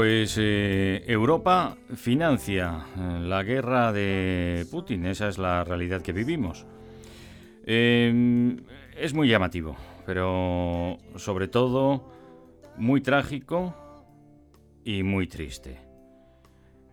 Pues 0.00 0.38
eh, 0.40 1.04
Europa 1.08 1.76
financia 1.94 2.86
eh, 2.96 3.20
la 3.20 3.42
guerra 3.42 3.92
de 3.92 4.64
Putin, 4.70 5.04
esa 5.04 5.28
es 5.28 5.36
la 5.36 5.62
realidad 5.62 6.00
que 6.00 6.14
vivimos. 6.14 6.64
Em, 7.66 8.64
es 8.96 9.12
muy 9.12 9.28
llamativo, 9.28 9.76
pero 10.06 10.96
sobre 11.16 11.48
todo 11.48 12.10
muy 12.78 13.02
trágico 13.02 13.76
y 14.86 15.02
muy 15.02 15.26
triste. 15.26 15.82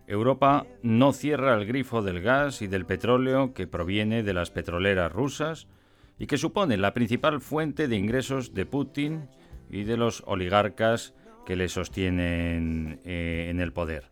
Europa 0.06 0.66
no 0.82 1.14
cierra 1.14 1.54
el 1.54 1.64
grifo 1.64 2.02
del 2.02 2.20
gas 2.20 2.60
y 2.60 2.66
del 2.66 2.84
petróleo 2.84 3.54
que 3.54 3.66
proviene 3.66 4.22
de 4.22 4.34
las 4.34 4.50
petroleras 4.50 5.10
rusas 5.10 5.66
y 6.18 6.26
que 6.26 6.36
supone 6.36 6.76
la 6.76 6.92
principal 6.92 7.40
fuente 7.40 7.88
de 7.88 7.96
ingresos 7.96 8.52
de 8.52 8.66
Putin 8.66 9.30
y 9.70 9.84
de 9.84 9.96
los 9.96 10.22
oligarcas 10.26 11.14
que 11.48 11.56
le 11.56 11.70
sostienen 11.70 13.00
eh, 13.06 13.46
en 13.48 13.58
el 13.58 13.72
poder. 13.72 14.04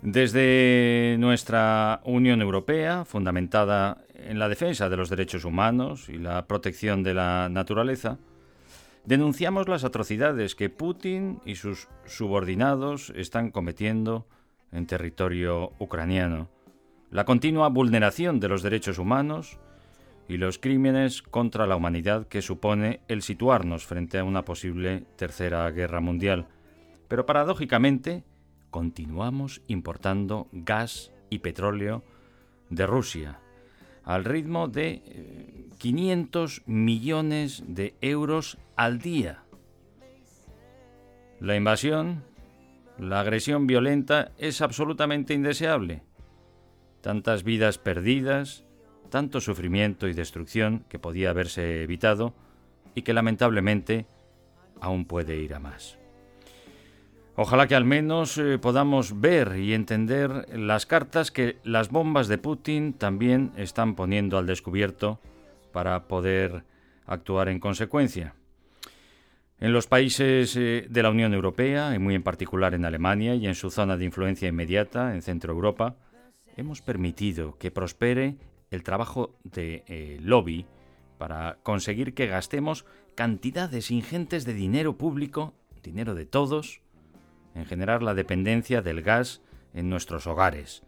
Desde 0.00 1.16
nuestra 1.18 2.00
Unión 2.04 2.40
Europea, 2.40 3.04
fundamentada 3.04 3.98
en 4.14 4.38
la 4.38 4.48
defensa 4.48 4.88
de 4.88 4.96
los 4.96 5.10
derechos 5.10 5.44
humanos 5.44 6.08
y 6.08 6.16
la 6.16 6.46
protección 6.46 7.02
de 7.02 7.12
la 7.12 7.50
naturaleza, 7.50 8.16
denunciamos 9.04 9.68
las 9.68 9.84
atrocidades 9.84 10.54
que 10.54 10.70
Putin 10.70 11.40
y 11.44 11.56
sus 11.56 11.88
subordinados 12.06 13.12
están 13.14 13.50
cometiendo 13.50 14.26
en 14.72 14.86
territorio 14.86 15.72
ucraniano, 15.78 16.48
la 17.10 17.26
continua 17.26 17.68
vulneración 17.68 18.40
de 18.40 18.48
los 18.48 18.62
derechos 18.62 18.96
humanos 18.98 19.58
y 20.28 20.36
los 20.38 20.58
crímenes 20.58 21.22
contra 21.22 21.66
la 21.66 21.76
humanidad 21.76 22.26
que 22.26 22.42
supone 22.42 23.00
el 23.08 23.22
situarnos 23.22 23.84
frente 23.84 24.18
a 24.18 24.24
una 24.24 24.44
posible 24.44 25.04
tercera 25.16 25.70
guerra 25.70 26.00
mundial. 26.00 26.48
Pero 27.08 27.26
paradójicamente, 27.26 28.24
continuamos 28.70 29.62
importando 29.68 30.48
gas 30.52 31.12
y 31.30 31.40
petróleo 31.40 32.02
de 32.70 32.86
Rusia 32.86 33.40
al 34.04 34.24
ritmo 34.24 34.68
de 34.68 35.70
500 35.78 36.58
eh, 36.58 36.62
millones 36.66 37.64
de 37.66 37.94
euros 38.00 38.58
al 38.76 38.98
día. 38.98 39.44
La 41.40 41.56
invasión 41.56 42.22
la 42.98 43.20
agresión 43.20 43.66
violenta 43.66 44.30
es 44.38 44.60
absolutamente 44.60 45.34
indeseable. 45.34 46.02
Tantas 47.00 47.42
vidas 47.42 47.76
perdidas, 47.76 48.64
tanto 49.14 49.40
sufrimiento 49.40 50.08
y 50.08 50.12
destrucción 50.12 50.84
que 50.88 50.98
podía 50.98 51.30
haberse 51.30 51.84
evitado 51.84 52.34
y 52.96 53.02
que 53.02 53.14
lamentablemente 53.14 54.06
aún 54.80 55.04
puede 55.04 55.36
ir 55.36 55.54
a 55.54 55.60
más. 55.60 56.00
Ojalá 57.36 57.68
que 57.68 57.76
al 57.76 57.84
menos 57.84 58.36
eh, 58.38 58.58
podamos 58.58 59.20
ver 59.20 59.56
y 59.56 59.72
entender 59.72 60.48
las 60.58 60.84
cartas 60.84 61.30
que 61.30 61.58
las 61.62 61.90
bombas 61.90 62.26
de 62.26 62.38
Putin 62.38 62.92
también 62.92 63.52
están 63.56 63.94
poniendo 63.94 64.36
al 64.36 64.48
descubierto 64.48 65.20
para 65.70 66.08
poder 66.08 66.64
actuar 67.06 67.48
en 67.48 67.60
consecuencia. 67.60 68.34
En 69.60 69.72
los 69.72 69.86
países 69.86 70.56
eh, 70.56 70.88
de 70.90 71.02
la 71.04 71.10
Unión 71.10 71.34
Europea, 71.34 71.94
y 71.94 72.00
muy 72.00 72.16
en 72.16 72.24
particular 72.24 72.74
en 72.74 72.84
Alemania 72.84 73.36
y 73.36 73.46
en 73.46 73.54
su 73.54 73.70
zona 73.70 73.96
de 73.96 74.06
influencia 74.06 74.48
inmediata, 74.48 75.14
en 75.14 75.22
Centro 75.22 75.52
Europa, 75.52 75.94
hemos 76.56 76.82
permitido 76.82 77.56
que 77.58 77.70
prospere 77.70 78.38
el 78.74 78.82
trabajo 78.82 79.36
de 79.44 79.84
eh, 79.86 80.18
lobby 80.20 80.66
para 81.18 81.58
conseguir 81.62 82.14
que 82.14 82.26
gastemos 82.26 82.84
cantidades 83.14 83.90
ingentes 83.90 84.44
de 84.44 84.54
dinero 84.54 84.98
público, 84.98 85.54
dinero 85.82 86.14
de 86.14 86.26
todos, 86.26 86.80
en 87.54 87.66
generar 87.66 88.02
la 88.02 88.14
dependencia 88.14 88.82
del 88.82 89.02
gas 89.02 89.40
en 89.72 89.88
nuestros 89.88 90.26
hogares, 90.26 90.82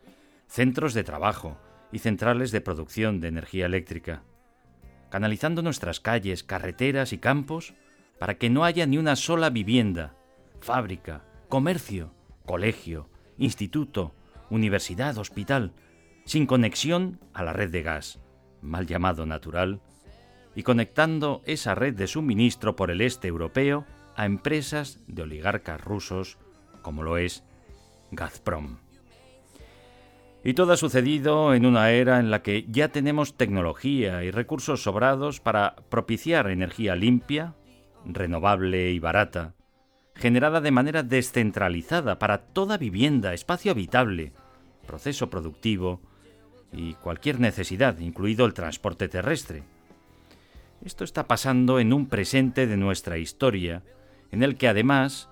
centros 0.49 0.95
de 0.95 1.05
trabajo 1.05 1.57
y 1.93 2.01
centrales 2.01 2.51
de 2.51 2.61
producción 2.61 3.21
de 3.21 3.29
energía 3.29 3.67
eléctrica, 3.67 4.23
canalizando 5.11 5.63
nuestras 5.63 6.01
calles, 6.01 6.43
carreteras 6.43 7.13
y 7.13 7.19
campos 7.19 7.75
para 8.19 8.37
que 8.39 8.51
no 8.51 8.65
haya 8.65 8.87
ni 8.87 8.99
una 8.99 9.17
sola 9.17 9.51
vivienda, 9.51 10.17
fábrica, 10.61 11.25
comercio, 11.49 12.13
colegio, 12.45 13.09
instituto, 13.39 14.15
universidad, 14.51 15.19
hospital, 15.19 15.73
sin 16.27 16.47
conexión 16.47 17.19
a 17.33 17.43
la 17.45 17.55
red 17.55 17.71
de 17.71 17.83
gas, 17.83 18.21
mal 18.61 18.87
llamado 18.87 19.25
natural, 19.25 19.81
y 20.55 20.65
conectando 20.65 21.41
esa 21.47 21.75
red 21.75 21.95
de 21.95 22.09
suministro 22.09 22.77
por 22.77 22.91
el 22.91 23.01
este 23.01 23.29
europeo 23.29 23.87
a 24.17 24.27
empresas 24.27 24.99
de 25.07 25.23
oligarcas 25.23 25.81
rusos 25.81 26.39
como 26.83 27.03
lo 27.03 27.17
es 27.17 27.45
Gazprom. 28.11 28.79
Y 30.43 30.55
todo 30.55 30.73
ha 30.73 30.77
sucedido 30.77 31.55
en 31.55 31.67
una 31.67 31.91
era 31.91 32.21
en 32.21 32.31
la 32.31 32.43
que 32.43 32.67
ya 32.69 32.89
tenemos 32.89 33.37
tecnología 33.37 34.23
y 34.25 34.31
recursos 34.31 34.83
sobrados 34.83 35.41
para 35.41 35.77
propiciar 35.89 36.49
energía 36.51 36.97
limpia, 36.97 37.55
renovable 38.05 38.93
y 38.93 38.99
barata, 38.99 39.55
generada 40.15 40.61
de 40.61 40.71
manera 40.71 41.03
descentralizada 41.03 42.19
para 42.19 42.39
toda 42.39 42.79
vivienda, 42.79 43.35
espacio 43.35 43.73
habitable, 43.73 44.33
proceso 44.87 45.29
productivo 45.31 46.01
y 46.77 46.95
cualquier 46.95 47.41
necesidad, 47.41 47.99
incluido 47.99 48.47
el 48.47 48.55
transporte 48.55 49.09
terrestre. 49.09 49.63
Esto 50.85 51.05
está 51.05 51.27
pasando 51.27 51.81
en 51.81 51.93
un 51.93 52.07
presente 52.07 52.67
de 52.67 52.77
nuestra 52.77 53.19
historia, 53.19 53.83
en 54.31 54.43
el 54.43 54.57
que 54.57 54.69
además 54.69 55.29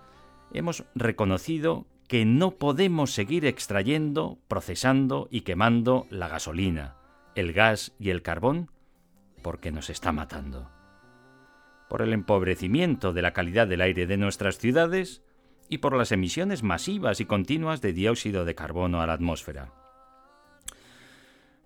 hemos 0.52 0.84
reconocido 0.94 1.86
que 2.08 2.24
no 2.24 2.52
podemos 2.52 3.12
seguir 3.12 3.46
extrayendo, 3.46 4.38
procesando 4.48 5.28
y 5.30 5.42
quemando 5.42 6.06
la 6.10 6.28
gasolina, 6.28 6.96
el 7.34 7.52
gas 7.52 7.92
y 7.98 8.10
el 8.10 8.22
carbón 8.22 8.70
porque 9.42 9.70
nos 9.70 9.90
está 9.90 10.10
matando 10.10 10.70
por 11.88 12.02
el 12.02 12.12
empobrecimiento 12.12 13.12
de 13.12 13.22
la 13.22 13.32
calidad 13.32 13.68
del 13.68 13.80
aire 13.80 14.06
de 14.06 14.16
nuestras 14.16 14.58
ciudades 14.58 15.22
y 15.68 15.78
por 15.78 15.96
las 15.96 16.12
emisiones 16.12 16.62
masivas 16.62 17.20
y 17.20 17.24
continuas 17.24 17.80
de 17.80 17.92
dióxido 17.92 18.44
de 18.44 18.54
carbono 18.54 19.00
a 19.00 19.06
la 19.06 19.12
atmósfera. 19.12 19.83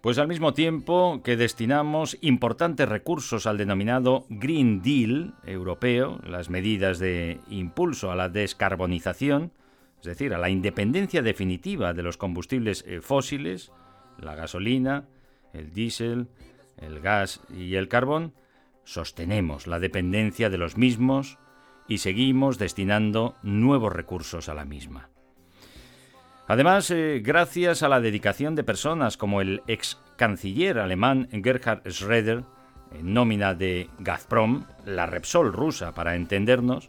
Pues 0.00 0.18
al 0.18 0.28
mismo 0.28 0.54
tiempo 0.54 1.22
que 1.24 1.36
destinamos 1.36 2.16
importantes 2.20 2.88
recursos 2.88 3.46
al 3.48 3.58
denominado 3.58 4.26
Green 4.28 4.80
Deal 4.80 5.34
europeo, 5.44 6.20
las 6.24 6.50
medidas 6.50 7.00
de 7.00 7.40
impulso 7.48 8.12
a 8.12 8.16
la 8.16 8.28
descarbonización, 8.28 9.50
es 9.98 10.04
decir, 10.06 10.34
a 10.34 10.38
la 10.38 10.50
independencia 10.50 11.20
definitiva 11.20 11.94
de 11.94 12.04
los 12.04 12.16
combustibles 12.16 12.84
eh, 12.86 13.00
fósiles, 13.00 13.72
la 14.20 14.36
gasolina, 14.36 15.08
el 15.52 15.72
diésel, 15.72 16.28
el 16.76 17.00
gas 17.00 17.40
y 17.52 17.74
el 17.74 17.88
carbón, 17.88 18.34
sostenemos 18.84 19.66
la 19.66 19.80
dependencia 19.80 20.48
de 20.48 20.58
los 20.58 20.76
mismos 20.76 21.38
y 21.88 21.98
seguimos 21.98 22.56
destinando 22.58 23.34
nuevos 23.42 23.92
recursos 23.92 24.48
a 24.48 24.54
la 24.54 24.64
misma. 24.64 25.10
Además, 26.48 26.90
eh, 26.90 27.20
gracias 27.22 27.82
a 27.82 27.90
la 27.90 28.00
dedicación 28.00 28.54
de 28.54 28.64
personas 28.64 29.18
como 29.18 29.42
el 29.42 29.62
ex 29.66 29.98
canciller 30.16 30.78
alemán 30.78 31.28
Gerhard 31.30 31.82
Schroeder, 31.90 32.42
en 32.98 33.12
nómina 33.12 33.54
de 33.54 33.90
Gazprom, 33.98 34.64
la 34.86 35.04
Repsol 35.04 35.52
rusa 35.52 35.92
para 35.92 36.16
entendernos, 36.16 36.88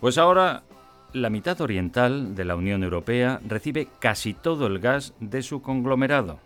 pues 0.00 0.18
ahora 0.18 0.64
la 1.12 1.30
mitad 1.30 1.60
oriental 1.60 2.34
de 2.34 2.44
la 2.44 2.56
Unión 2.56 2.82
Europea 2.82 3.40
recibe 3.46 3.86
casi 4.00 4.34
todo 4.34 4.66
el 4.66 4.80
gas 4.80 5.14
de 5.20 5.42
su 5.42 5.62
conglomerado. 5.62 6.40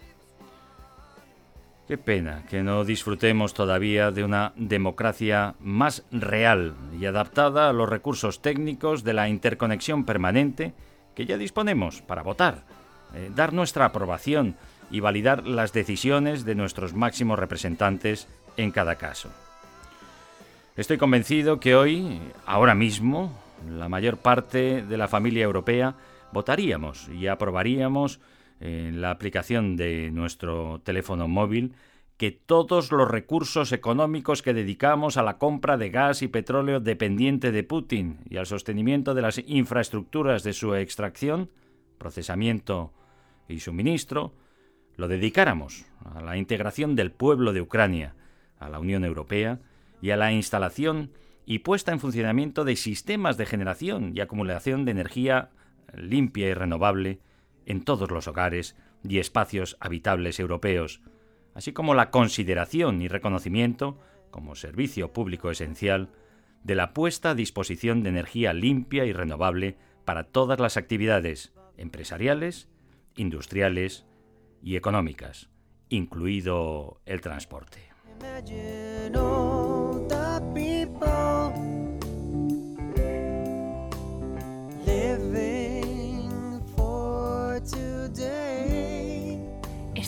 Qué 1.89 1.97
pena 1.97 2.45
que 2.51 2.63
no 2.63 2.85
disfrutemos 2.85 3.55
todavía 3.55 4.11
de 4.11 4.25
una 4.25 4.53
democracia 4.57 5.55
más 5.59 6.05
real 6.13 6.75
y 7.01 7.07
adaptada 7.07 7.71
a 7.71 7.73
los 7.73 7.89
recursos 7.89 8.43
técnicos 8.43 9.05
de 9.05 9.15
la 9.15 9.31
interconexión 9.31 10.05
permanente 10.05 10.75
que 11.15 11.27
ya 11.27 11.37
disponemos 11.37 12.03
para 12.03 12.23
votar, 12.23 12.65
eh, 13.15 13.31
dar 13.35 13.53
nuestra 13.53 13.87
aprobación 13.87 14.57
y 14.91 15.01
validar 15.01 15.47
las 15.47 15.73
decisiones 15.73 16.45
de 16.45 16.55
nuestros 16.55 16.95
máximos 16.95 17.39
representantes 17.39 18.29
en 18.57 18.71
cada 18.71 18.97
caso. 18.97 19.31
Estoy 20.77 20.99
convencido 20.99 21.61
que 21.61 21.75
hoy, 21.75 22.21
ahora 22.47 22.75
mismo, 22.75 23.39
la 23.69 23.89
mayor 23.89 24.17
parte 24.17 24.83
de 24.83 24.97
la 24.97 25.09
familia 25.09 25.45
europea 25.45 25.95
votaríamos 26.33 27.09
y 27.09 27.27
aprobaríamos 27.27 28.21
en 28.61 29.01
la 29.01 29.11
aplicación 29.11 29.77
de 29.77 30.11
nuestro 30.11 30.81
teléfono 30.85 31.29
móvil 31.29 31.75
que 32.21 32.33
todos 32.33 32.93
los 32.93 33.11
recursos 33.11 33.73
económicos 33.73 34.43
que 34.43 34.53
dedicamos 34.53 35.17
a 35.17 35.23
la 35.23 35.39
compra 35.39 35.79
de 35.79 35.89
gas 35.89 36.21
y 36.21 36.29
petróleo 36.29 36.79
dependiente 36.79 37.51
de 37.51 37.65
Putin 37.65 38.19
y 38.29 38.37
al 38.37 38.45
sostenimiento 38.45 39.15
de 39.15 39.23
las 39.23 39.39
infraestructuras 39.39 40.43
de 40.43 40.53
su 40.53 40.75
extracción, 40.75 41.49
procesamiento 41.97 42.93
y 43.49 43.61
suministro, 43.61 44.35
lo 44.97 45.09
dedicáramos 45.09 45.87
a 46.05 46.21
la 46.21 46.37
integración 46.37 46.95
del 46.95 47.11
pueblo 47.11 47.55
de 47.55 47.63
Ucrania, 47.63 48.15
a 48.59 48.69
la 48.69 48.81
Unión 48.81 49.07
Europea 49.07 49.59
y 50.03 50.11
a 50.11 50.19
la 50.19 50.31
instalación 50.31 51.13
y 51.47 51.61
puesta 51.61 51.91
en 51.91 52.01
funcionamiento 52.01 52.67
de 52.67 52.77
sistemas 52.77 53.39
de 53.39 53.47
generación 53.47 54.13
y 54.15 54.21
acumulación 54.21 54.85
de 54.85 54.91
energía 54.91 55.53
limpia 55.95 56.51
y 56.51 56.53
renovable 56.53 57.21
en 57.65 57.83
todos 57.83 58.11
los 58.11 58.29
hogares 58.29 58.77
y 59.09 59.21
espacios 59.21 59.79
habitables 59.81 60.39
europeos, 60.39 61.01
así 61.61 61.75
como 61.75 61.93
la 61.93 62.11
consideración 62.11 63.03
y 63.03 63.09
reconocimiento, 63.09 63.99
como 64.31 64.55
servicio 64.55 65.13
público 65.13 65.51
esencial, 65.51 66.09
de 66.65 66.75
la 66.75 66.95
puesta 66.95 67.33
a 67.33 67.35
disposición 67.35 68.03
de 68.03 68.09
energía 68.09 68.55
limpia 68.55 69.05
y 69.05 69.13
renovable 69.13 69.77
para 70.07 70.25
todas 70.25 70.59
las 70.59 70.79
actividades 70.79 71.53
empresariales, 71.77 72.71
industriales 73.15 74.07
y 74.63 74.77
económicas, 74.77 75.51
incluido 75.91 77.03
el 77.05 77.21
transporte. 77.21 77.91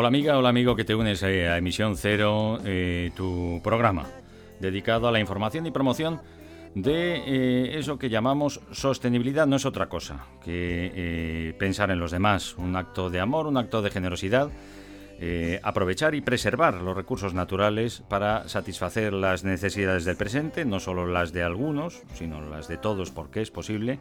Hola 0.00 0.08
amiga, 0.08 0.38
hola 0.38 0.48
amigo 0.48 0.74
que 0.76 0.84
te 0.86 0.94
unes 0.94 1.22
eh, 1.24 1.46
a 1.46 1.58
Emisión 1.58 1.94
Cero, 1.94 2.58
eh, 2.64 3.10
tu 3.14 3.60
programa 3.62 4.06
dedicado 4.58 5.06
a 5.06 5.12
la 5.12 5.20
información 5.20 5.66
y 5.66 5.72
promoción 5.72 6.22
de 6.74 7.16
eh, 7.16 7.78
eso 7.78 7.98
que 7.98 8.08
llamamos 8.08 8.62
sostenibilidad. 8.72 9.46
No 9.46 9.56
es 9.56 9.66
otra 9.66 9.90
cosa 9.90 10.24
que 10.42 11.54
pensar 11.58 11.90
en 11.90 11.98
los 11.98 12.12
demás, 12.12 12.56
un 12.56 12.76
acto 12.76 13.10
de 13.10 13.20
amor, 13.20 13.46
un 13.46 13.58
acto 13.58 13.82
de 13.82 13.90
generosidad, 13.90 14.48
aprovechar 15.62 16.14
y 16.14 16.22
preservar 16.22 16.80
los 16.80 16.96
recursos 16.96 17.34
naturales 17.34 18.02
para 18.08 18.48
satisfacer 18.48 19.12
las 19.12 19.44
necesidades 19.44 20.06
del 20.06 20.16
presente, 20.16 20.64
no 20.64 20.80
solo 20.80 21.04
las 21.04 21.34
de 21.34 21.42
algunos, 21.42 22.04
sino 22.14 22.40
las 22.40 22.68
de 22.68 22.78
todos 22.78 23.10
porque 23.10 23.42
es 23.42 23.50
posible 23.50 23.98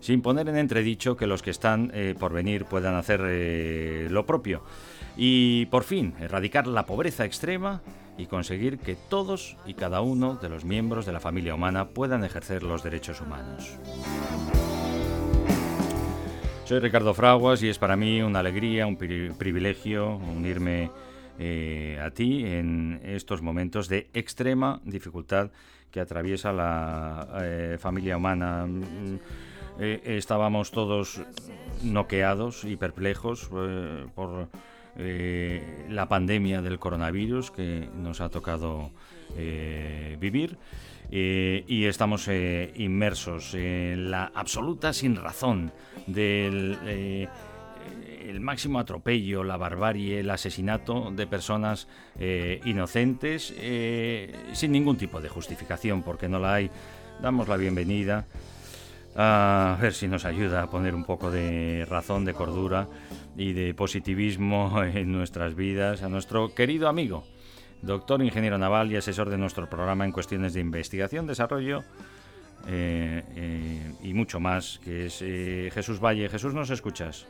sin 0.00 0.22
poner 0.22 0.48
en 0.48 0.56
entredicho 0.56 1.16
que 1.16 1.26
los 1.26 1.42
que 1.42 1.50
están 1.50 1.92
por 2.18 2.32
venir 2.32 2.64
puedan 2.64 2.94
hacer 2.94 3.20
lo 4.10 4.24
propio 4.24 4.62
y 5.18 5.66
por 5.66 5.82
fin 5.82 6.14
erradicar 6.20 6.68
la 6.68 6.86
pobreza 6.86 7.24
extrema 7.24 7.82
y 8.16 8.26
conseguir 8.26 8.78
que 8.78 8.94
todos 8.94 9.56
y 9.66 9.74
cada 9.74 10.00
uno 10.00 10.36
de 10.36 10.48
los 10.48 10.64
miembros 10.64 11.06
de 11.06 11.12
la 11.12 11.20
familia 11.20 11.56
humana 11.56 11.88
puedan 11.88 12.24
ejercer 12.24 12.62
los 12.62 12.84
derechos 12.84 13.20
humanos. 13.20 13.76
Soy 16.64 16.78
Ricardo 16.78 17.14
Fraguas 17.14 17.62
y 17.62 17.68
es 17.68 17.78
para 17.78 17.96
mí 17.96 18.22
una 18.22 18.38
alegría, 18.38 18.86
un 18.86 18.96
privilegio 18.96 20.16
unirme 20.16 20.90
eh, 21.38 22.00
a 22.04 22.10
ti 22.10 22.44
en 22.44 23.00
estos 23.04 23.42
momentos 23.42 23.88
de 23.88 24.10
extrema 24.12 24.80
dificultad 24.84 25.50
que 25.90 26.00
atraviesa 26.00 26.52
la 26.52 27.26
eh, 27.42 27.76
familia 27.80 28.16
humana. 28.16 28.66
Mm, 28.66 29.18
eh, 29.80 30.00
estábamos 30.04 30.70
todos 30.70 31.22
noqueados 31.82 32.64
y 32.64 32.76
perplejos 32.76 33.48
por 34.14 34.48
eh, 35.00 35.86
la 35.88 36.08
pandemia 36.08 36.60
del 36.60 36.80
coronavirus 36.80 37.52
que 37.52 37.88
nos 37.94 38.20
ha 38.20 38.30
tocado 38.30 38.90
eh, 39.36 40.16
vivir. 40.20 40.58
Eh, 41.10 41.64
y 41.68 41.84
estamos 41.84 42.28
inmersos 42.74 43.54
en 43.54 44.10
la 44.10 44.30
absoluta 44.34 44.92
sin 44.92 45.16
razón 45.16 45.72
del 46.06 47.28
el 48.28 48.40
máximo 48.40 48.78
atropello, 48.78 49.42
la 49.42 49.56
barbarie, 49.56 50.20
el 50.20 50.30
asesinato 50.30 51.10
de 51.12 51.26
personas 51.26 51.88
inocentes 52.66 53.54
sin 54.52 54.72
ningún 54.72 54.98
tipo 54.98 55.20
de 55.22 55.30
justificación, 55.30 56.02
porque 56.02 56.28
no 56.28 56.38
la 56.38 56.54
hay. 56.54 56.70
Damos 57.22 57.48
la 57.48 57.56
bienvenida 57.56 58.26
a 59.16 59.78
ver 59.80 59.94
si 59.94 60.08
nos 60.08 60.24
ayuda 60.26 60.62
a 60.62 60.70
poner 60.70 60.94
un 60.94 61.04
poco 61.04 61.30
de 61.30 61.86
razón, 61.88 62.24
de 62.26 62.34
cordura 62.34 62.86
y 63.38 63.52
de 63.52 63.72
positivismo 63.72 64.82
en 64.94 65.12
nuestras 65.12 65.54
vidas 65.54 66.02
a 66.02 66.08
nuestro 66.08 66.54
querido 66.54 66.88
amigo, 66.88 67.24
doctor 67.80 68.22
ingeniero 68.22 68.58
naval 68.58 68.90
y 68.92 68.96
asesor 68.96 69.30
de 69.30 69.38
nuestro 69.38 69.70
programa 69.70 70.04
en 70.04 70.12
cuestiones 70.12 70.52
de 70.52 70.60
investigación, 70.60 71.26
desarrollo 71.26 71.84
eh, 72.66 73.22
eh, 73.36 73.94
y 74.02 74.12
mucho 74.12 74.40
más, 74.40 74.80
que 74.80 75.06
es 75.06 75.22
eh, 75.22 75.70
Jesús 75.72 76.00
Valle. 76.00 76.28
Jesús, 76.28 76.52
¿nos 76.52 76.70
escuchas? 76.70 77.26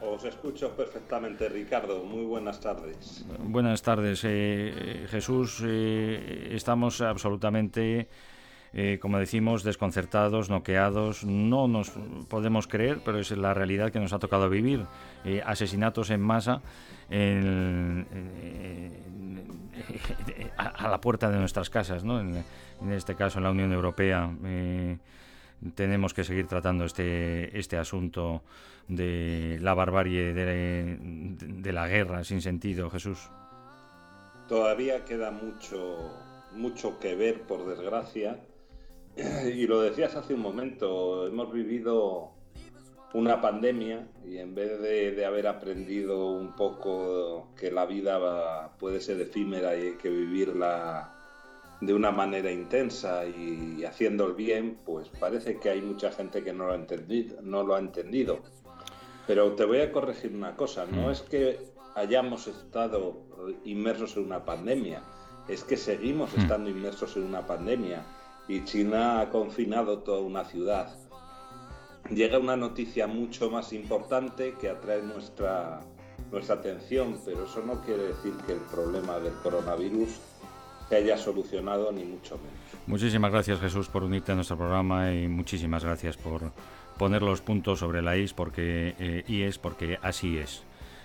Os 0.00 0.22
escucho 0.24 0.76
perfectamente, 0.76 1.48
Ricardo. 1.48 2.04
Muy 2.04 2.24
buenas 2.24 2.60
tardes. 2.60 3.24
Buenas 3.40 3.82
tardes, 3.82 4.20
Jesús. 4.20 5.60
estamos 5.62 7.00
absolutamente 7.00 8.08
eh, 8.74 8.98
como 9.00 9.18
decimos, 9.18 9.62
desconcertados, 9.62 10.50
noqueados. 10.50 11.24
No 11.24 11.68
nos 11.68 11.90
podemos 12.28 12.66
creer, 12.66 13.00
pero 13.04 13.18
es 13.18 13.30
la 13.30 13.54
realidad 13.54 13.90
que 13.90 14.00
nos 14.00 14.12
ha 14.12 14.18
tocado 14.18 14.48
vivir. 14.50 14.84
Eh, 15.24 15.42
asesinatos 15.44 16.10
en 16.10 16.20
masa 16.20 16.62
eh, 17.10 18.04
a, 20.56 20.88
la 20.88 21.00
puerta 21.00 21.30
de 21.30 21.38
nuestras 21.38 21.70
casas, 21.70 22.04
¿no? 22.04 22.20
en, 22.20 22.44
este 22.90 23.14
caso 23.14 23.38
en 23.38 23.44
la 23.44 23.50
Unión 23.50 23.72
Europea. 23.72 24.30
tenemos 25.74 26.14
que 26.14 26.24
seguir 26.24 26.46
tratando 26.46 26.84
este, 26.84 27.58
este 27.58 27.76
asunto 27.76 28.42
de 28.86 29.58
la 29.60 29.74
barbarie 29.74 30.32
de, 30.32 30.96
de 31.00 31.72
la 31.72 31.88
guerra 31.88 32.24
sin 32.24 32.40
sentido, 32.40 32.90
Jesús. 32.90 33.28
Todavía 34.48 35.04
queda 35.04 35.30
mucho, 35.30 36.14
mucho 36.54 36.98
que 36.98 37.14
ver, 37.14 37.42
por 37.42 37.66
desgracia, 37.66 38.38
y 39.54 39.66
lo 39.66 39.80
decías 39.80 40.14
hace 40.14 40.34
un 40.34 40.40
momento, 40.40 41.26
hemos 41.26 41.52
vivido 41.52 42.30
una 43.14 43.40
pandemia 43.40 44.06
y 44.24 44.38
en 44.38 44.54
vez 44.54 44.80
de, 44.80 45.24
haber 45.24 45.46
aprendido 45.46 46.30
un 46.30 46.54
poco 46.54 47.48
que 47.58 47.70
la 47.70 47.86
vida 47.86 48.70
puede 48.78 49.00
ser 49.00 49.20
efímera 49.20 49.76
y 49.76 49.86
hay 49.86 49.92
que 49.96 50.10
vivirla 50.10 51.14
de 51.80 51.94
una 51.94 52.10
manera 52.10 52.50
intensa 52.50 53.24
y, 53.24 53.84
haciendo 53.84 54.26
el 54.26 54.34
bien, 54.34 54.78
pues 54.84 55.08
parece 55.08 55.58
que 55.58 55.70
hay 55.70 55.80
mucha 55.80 56.10
gente 56.10 56.42
que 56.42 56.52
no 56.52 56.66
lo 56.66 56.72
ha 56.72 56.76
entendido. 56.76 57.40
No 57.40 57.62
lo 57.62 57.74
ha 57.74 57.78
entendido. 57.78 58.40
Pero 59.26 59.52
te 59.52 59.64
voy 59.64 59.80
a 59.80 59.92
corregir 59.92 60.34
una 60.34 60.56
cosa, 60.56 60.86
no 60.86 61.08
mm. 61.08 61.10
es 61.10 61.22
que 61.22 61.58
hayamos 61.94 62.46
estado 62.46 63.20
inmersos 63.64 64.16
en 64.16 64.24
una 64.24 64.44
pandemia, 64.44 65.02
es 65.48 65.64
que 65.64 65.76
seguimos 65.76 66.34
mm. 66.36 66.40
estando 66.40 66.70
inmersos 66.70 67.16
en 67.16 67.24
una 67.24 67.46
pandemia 67.46 68.04
y 68.48 68.64
China 68.64 69.20
ha 69.20 69.28
confinado 69.28 69.98
toda 69.98 70.20
una 70.20 70.44
ciudad. 70.44 70.96
Llega 72.10 72.38
una 72.38 72.56
noticia 72.56 73.06
mucho 73.06 73.50
más 73.50 73.72
importante 73.74 74.54
que 74.58 74.70
atrae 74.70 75.02
nuestra, 75.02 75.80
nuestra 76.32 76.54
atención, 76.56 77.20
pero 77.24 77.44
eso 77.44 77.62
no 77.64 77.82
quiere 77.82 78.04
decir 78.04 78.32
que 78.46 78.54
el 78.54 78.60
problema 78.60 79.18
del 79.18 79.34
coronavirus 79.42 80.18
se 80.88 80.96
haya 80.96 81.18
solucionado 81.18 81.92
ni 81.92 82.04
mucho 82.04 82.38
menos. 82.38 82.86
Muchísimas 82.86 83.30
gracias 83.30 83.60
Jesús 83.60 83.88
por 83.88 84.02
unirte 84.02 84.32
a 84.32 84.34
nuestro 84.34 84.56
programa 84.56 85.12
y 85.12 85.28
muchísimas 85.28 85.84
gracias 85.84 86.16
por 86.16 86.52
poner 86.96 87.22
los 87.22 87.42
puntos 87.42 87.80
sobre 87.80 88.00
la 88.00 88.16
is 88.16 88.32
porque 88.32 88.94
eh, 88.98 89.24
y 89.28 89.42
es 89.42 89.58
porque 89.58 89.98
así 90.00 90.38
es. 90.38 90.62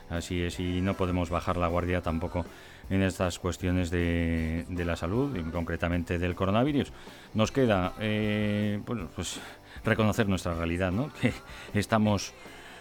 Así 0.09 0.41
es 0.41 0.59
y 0.59 0.79
no 0.79 0.95
podemos 0.95 1.29
bajar 1.29 1.57
la 1.57 1.67
guardia 1.67 2.01
tampoco 2.01 2.45
en 2.89 3.01
estas 3.01 3.39
cuestiones 3.39 3.89
de, 3.89 4.65
la 4.69 4.95
salud 4.95 5.35
y 5.35 5.41
concretamente 5.51 6.19
del 6.19 6.35
coronavirus. 6.35 6.91
Nos 7.33 7.51
queda 7.51 7.93
eh, 7.99 8.81
pues 8.85 9.39
reconocer 9.83 10.27
nuestra 10.27 10.53
realidad, 10.53 10.91
¿no? 10.91 11.11
que 11.21 11.33
estamos 11.73 12.33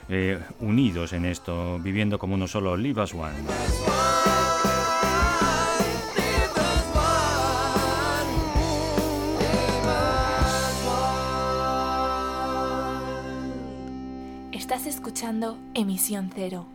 eh, 0.09 0.41
unidos 0.61 1.13
en 1.13 1.25
esto, 1.25 1.79
viviendo 1.79 2.19
como 2.19 2.35
uno 2.35 2.47
solo. 2.47 2.77
Live 2.77 3.01
as 3.01 3.15
one. 3.15 3.33
Estás 14.53 14.87
escuchando 14.87 15.59
Emisión 15.75 16.31
Cero, 16.35 16.67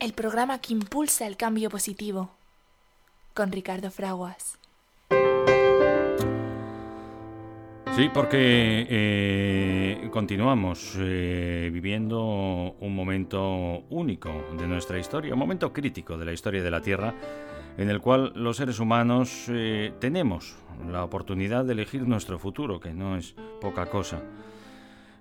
el 0.00 0.14
programa 0.14 0.58
que 0.60 0.72
impulsa 0.72 1.26
el 1.26 1.36
cambio 1.36 1.68
positivo, 1.68 2.30
con 3.34 3.52
Ricardo 3.52 3.90
Fraguas. 3.90 4.58
Sí, 7.94 8.08
porque 8.14 8.86
eh, 8.88 10.08
continuamos 10.10 10.94
eh, 10.98 11.68
viviendo 11.70 12.76
un 12.80 12.94
momento 12.94 13.84
único 13.90 14.30
de 14.58 14.66
nuestra 14.66 14.98
historia, 14.98 15.34
un 15.34 15.38
momento 15.38 15.70
crítico 15.70 16.16
de 16.16 16.24
la 16.24 16.32
historia 16.32 16.62
de 16.62 16.70
la 16.70 16.80
Tierra, 16.80 17.14
en 17.76 17.90
el 17.90 18.00
cual 18.00 18.32
los 18.36 18.56
seres 18.56 18.80
humanos 18.80 19.46
eh, 19.48 19.92
tenemos 20.00 20.56
la 20.90 21.04
oportunidad 21.04 21.66
de 21.66 21.72
elegir 21.72 22.08
nuestro 22.08 22.38
futuro, 22.38 22.80
que 22.80 22.94
no 22.94 23.16
es 23.18 23.34
poca 23.60 23.84
cosa. 23.86 24.22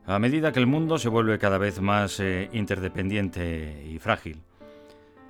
A 0.05 0.19
medida 0.19 0.53
que 0.53 0.59
el 0.59 0.67
mundo 0.67 0.97
se 0.97 1.09
vuelve 1.09 1.37
cada 1.37 1.57
vez 1.57 1.81
más 1.81 2.21
interdependiente 2.53 3.85
y 3.87 3.99
frágil, 3.99 4.41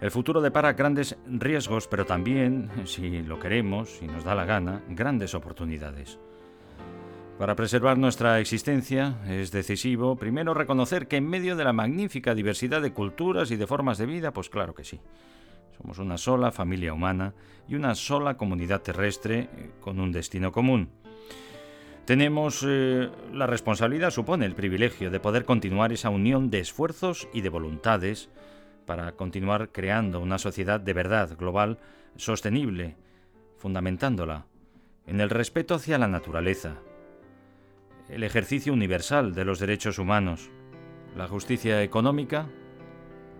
el 0.01 0.11
futuro 0.11 0.41
depara 0.41 0.73
grandes 0.73 1.17
riesgos, 1.25 1.87
pero 1.87 2.05
también, 2.05 2.69
si 2.85 3.21
lo 3.21 3.39
queremos, 3.39 3.89
si 3.89 4.07
nos 4.07 4.23
da 4.23 4.33
la 4.33 4.45
gana, 4.45 4.81
grandes 4.89 5.35
oportunidades. 5.35 6.19
Para 7.37 7.55
preservar 7.55 7.97
nuestra 7.97 8.39
existencia 8.39 9.17
es 9.27 9.51
decisivo 9.51 10.17
primero 10.17 10.53
reconocer 10.53 11.07
que 11.07 11.15
en 11.17 11.27
medio 11.27 11.55
de 11.55 11.63
la 11.63 11.71
magnífica 11.71 12.35
diversidad 12.35 12.81
de 12.81 12.91
culturas 12.91 13.51
y 13.51 13.55
de 13.55 13.67
formas 13.67 13.97
de 13.97 14.05
vida, 14.05 14.31
pues 14.31 14.49
claro 14.49 14.73
que 14.73 14.83
sí. 14.83 14.99
Somos 15.77 15.99
una 15.99 16.17
sola 16.17 16.51
familia 16.51 16.93
humana 16.93 17.33
y 17.67 17.75
una 17.75 17.95
sola 17.95 18.35
comunidad 18.35 18.81
terrestre 18.81 19.49
eh, 19.55 19.71
con 19.79 20.01
un 20.01 20.11
destino 20.11 20.51
común. 20.51 20.89
Tenemos 22.03 22.65
eh, 22.67 23.09
la 23.33 23.47
responsabilidad, 23.47 24.11
supone 24.11 24.45
el 24.45 24.55
privilegio 24.55 25.09
de 25.09 25.21
poder 25.21 25.45
continuar 25.45 25.93
esa 25.93 26.09
unión 26.09 26.49
de 26.49 26.59
esfuerzos 26.59 27.29
y 27.33 27.39
de 27.39 27.49
voluntades 27.49 28.29
para 28.89 29.11
continuar 29.11 29.71
creando 29.71 30.19
una 30.19 30.39
sociedad 30.39 30.79
de 30.79 30.93
verdad 30.93 31.37
global, 31.37 31.77
sostenible, 32.15 32.97
fundamentándola 33.55 34.47
en 35.05 35.21
el 35.21 35.29
respeto 35.29 35.75
hacia 35.75 35.99
la 35.99 36.07
naturaleza, 36.07 36.77
el 38.09 38.23
ejercicio 38.23 38.73
universal 38.73 39.35
de 39.35 39.45
los 39.45 39.59
derechos 39.59 39.99
humanos, 39.99 40.49
la 41.15 41.27
justicia 41.27 41.83
económica 41.83 42.49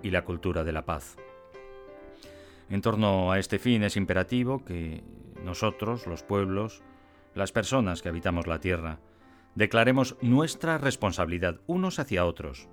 y 0.04 0.12
la 0.12 0.24
cultura 0.24 0.64
de 0.64 0.72
la 0.72 0.86
paz. 0.86 1.18
En 2.70 2.82
torno 2.82 3.32
a 3.32 3.40
este 3.40 3.58
fin 3.58 3.82
es 3.82 3.98
imperativo 3.98 4.64
que 4.64 5.04
nosotros, 5.44 6.06
los 6.06 6.22
pueblos, 6.22 6.84
las 7.34 7.52
personas 7.52 8.04
que 8.04 8.10
habitamos 8.10 8.46
la 8.46 8.60
Tierra, 8.60 9.00
declaremos 9.56 10.16
nuestra 10.22 10.78
responsabilidad 10.78 11.60
unos 11.66 11.98
hacia 11.98 12.28
otros, 12.28 12.70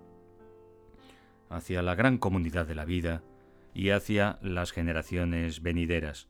hacia 1.51 1.83
la 1.83 1.95
gran 1.95 2.19
comunidad 2.19 2.67
de 2.67 2.75
la 2.75 2.85
vida 2.85 3.23
y 3.75 3.91
hacia 3.91 4.39
las 4.43 4.73
generaciones 4.73 5.63
venideras. 5.63 6.29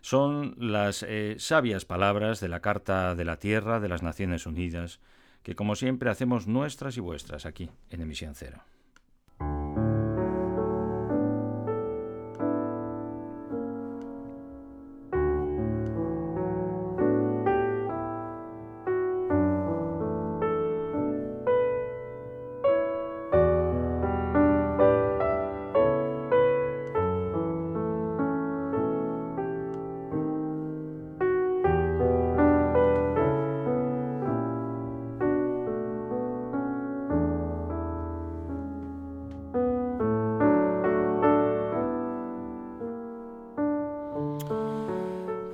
Son 0.00 0.54
las 0.58 1.04
eh, 1.06 1.36
sabias 1.38 1.84
palabras 1.84 2.40
de 2.40 2.48
la 2.48 2.60
Carta 2.60 3.14
de 3.14 3.24
la 3.24 3.38
Tierra 3.38 3.80
de 3.80 3.88
las 3.88 4.02
Naciones 4.02 4.46
Unidas, 4.46 5.00
que 5.42 5.54
como 5.54 5.76
siempre 5.76 6.10
hacemos 6.10 6.46
nuestras 6.46 6.96
y 6.96 7.00
vuestras 7.00 7.46
aquí 7.46 7.70
en 7.90 8.00
Emisión 8.00 8.34
Cero. 8.34 8.62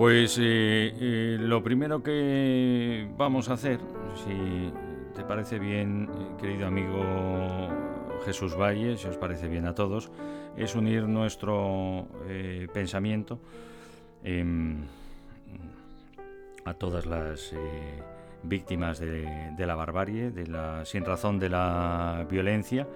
Pues 0.06 0.38
eh, 0.38 0.94
eh, 1.00 1.36
lo 1.36 1.64
primero 1.64 2.00
que 2.00 3.08
vamos 3.16 3.48
a 3.48 3.54
hacer, 3.54 3.80
si 4.14 4.72
te 5.16 5.24
parece 5.24 5.58
bien, 5.58 6.08
eh, 6.08 6.40
querido 6.40 6.68
amigo 6.68 7.02
Jesús 8.24 8.56
Valle, 8.56 8.96
si 8.98 9.08
os 9.08 9.16
parece 9.16 9.48
bien 9.48 9.66
a 9.66 9.74
todos, 9.74 10.12
es 10.56 10.76
unir 10.76 11.08
nuestro 11.08 12.06
pensamiento 12.72 13.40
em, 14.22 14.84
a 16.64 16.74
todas 16.74 17.04
las 17.04 17.52
víctimas 18.44 19.00
de, 19.00 19.50
de, 19.56 19.66
la 19.66 19.74
barbarie, 19.74 20.30
de 20.30 20.46
la 20.46 20.84
sin 20.84 21.04
razón 21.04 21.40
de 21.40 21.48
la 21.48 22.24
violencia 22.30 22.86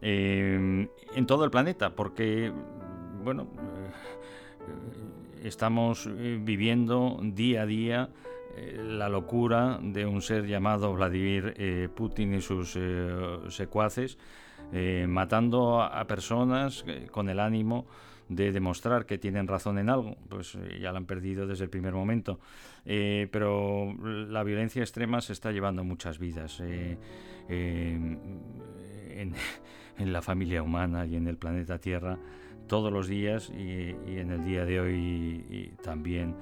em, 0.00 0.88
en 1.14 1.24
todo 1.24 1.44
el 1.44 1.52
planeta, 1.52 1.94
porque 1.94 2.52
bueno 3.22 3.46
estamos 5.42 6.06
eh, 6.06 6.38
viviendo 6.40 7.18
día 7.22 7.62
a 7.62 7.66
día 7.66 8.08
eh, 8.56 8.80
la 8.82 9.08
locura 9.08 9.78
de 9.82 10.06
un 10.06 10.22
ser 10.22 10.46
llamado 10.46 10.92
Vladimir 10.92 11.54
eh, 11.56 11.88
Putin 11.94 12.34
y 12.34 12.40
sus 12.40 12.78
secuaces, 13.48 14.18
matando 15.06 15.82
a 15.82 16.06
personas 16.06 16.82
con 17.10 17.28
el 17.28 17.40
ánimo 17.40 17.84
de 18.28 18.52
demostrar 18.52 19.04
que 19.04 19.18
tienen 19.18 19.46
razón 19.46 19.76
en 19.78 19.90
algo, 19.90 20.16
pues 20.30 20.56
ya 20.80 20.92
la 20.92 20.98
han 20.98 21.04
perdido 21.04 21.46
desde 21.46 21.64
el 21.64 21.70
primer 21.70 21.92
momento. 21.92 22.40
pero 22.84 23.94
la 24.00 24.42
violencia 24.44 24.80
extrema 24.80 25.20
se 25.20 25.34
está 25.34 25.52
llevando 25.52 25.84
muchas 25.84 26.18
vidas 26.18 26.60
en, 26.60 26.98
en 29.98 30.12
la 30.12 30.22
familia 30.22 30.62
humana 30.62 31.04
y 31.04 31.16
en 31.16 31.26
el 31.26 31.36
planeta 31.36 31.78
Tierra 31.78 32.18
todos 32.66 32.92
los 32.92 33.08
días 33.08 33.50
y, 33.50 33.94
en 34.18 34.30
el 34.30 34.44
día 34.44 34.64
de 34.64 34.80
hoy 34.80 35.72
también. 35.82 36.34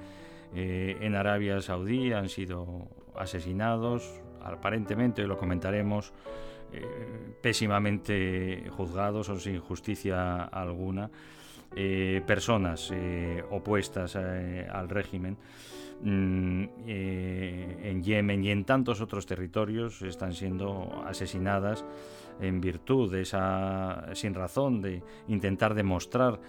Eh, 0.53 0.97
en 1.01 1.15
Arabia 1.15 1.61
Saudí 1.61 2.11
han 2.11 2.29
sido 2.29 2.87
asesinados, 3.15 4.21
aparentemente, 4.43 5.25
lo 5.25 5.37
comentaremos, 5.37 6.13
eh, 6.73 6.85
pésimamente 7.41 8.65
juzgados 8.69 9.29
o 9.29 9.39
sin 9.39 9.59
justicia 9.59 10.43
alguna, 10.43 11.09
eh, 11.75 12.21
personas 12.25 12.91
opuestas 13.49 14.15
al 14.15 14.89
régimen. 14.89 15.37
Mm, 16.03 16.63
en 16.87 18.03
Yemen 18.03 18.43
y 18.43 18.49
en 18.49 18.65
tantos 18.65 19.01
otros 19.01 19.27
territorios 19.27 20.01
están 20.01 20.33
siendo 20.33 21.03
asesinadas 21.05 21.85
en 22.41 22.59
virtud 22.59 23.11
de 23.11 23.21
esa 23.21 24.09
sin 24.13 24.33
razón 24.33 24.81
de 24.81 25.01
intentar 25.27 25.73
demostrar 25.73 26.39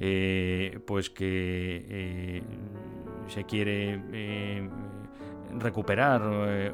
eh, 0.00 0.78
pues 0.86 1.10
que 1.10 1.84
eh, 1.88 2.42
se 3.26 3.42
quiere 3.42 4.00
eh, 4.12 4.68
recuperar 5.58 6.22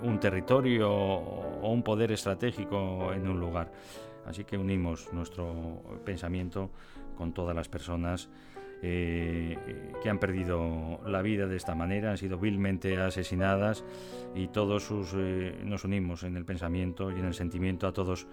un 0.03 0.21
territorio 0.21 0.93
o 0.93 1.73
un 1.73 1.83
poder 1.83 2.13
estratégico 2.13 3.15
en 3.15 3.27
un 3.27 3.41
lugar. 3.41 3.73
Así 4.27 4.45
que 4.45 4.59
unimos 4.59 5.11
nuestro 5.15 5.83
pensamiento 6.05 6.71
con 7.17 7.33
todas 7.33 7.57
las 7.57 7.69
personas 7.69 8.29
que 8.83 10.11
han 10.11 10.19
perdido 10.19 11.01
la 11.07 11.23
vida 11.23 11.47
de 11.47 11.57
esta 11.57 11.75
manera, 11.75 12.11
han 12.11 12.19
sido 12.19 12.37
vilmente 12.39 12.99
asesinadas 12.99 13.83
y 14.35 14.49
todos 14.49 14.83
sus, 14.83 15.15
nos 15.15 15.85
unimos 15.85 16.23
en 16.23 16.37
el 16.37 16.45
pensamiento 16.45 17.11
y 17.11 17.15
en 17.15 17.25
el 17.25 17.33
sentimiento 17.33 17.87
a 17.87 17.95
todos 17.95 18.27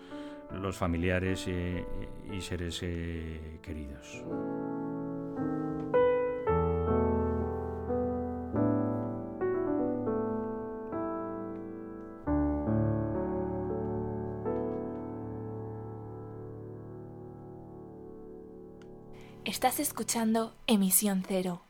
los 0.53 0.77
familiares 0.77 1.45
eh, 1.47 1.85
y 2.31 2.41
seres 2.41 2.79
eh, 2.83 3.59
queridos. 3.61 4.23
Estás 19.43 19.79
escuchando 19.79 20.55
Emisión 20.65 21.23
Cero, 21.27 21.61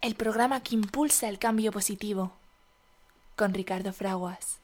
el 0.00 0.14
programa 0.14 0.62
que 0.62 0.74
impulsa 0.76 1.28
el 1.28 1.38
cambio 1.38 1.72
positivo, 1.72 2.32
con 3.34 3.52
Ricardo 3.52 3.92
Fraguas. 3.92 4.60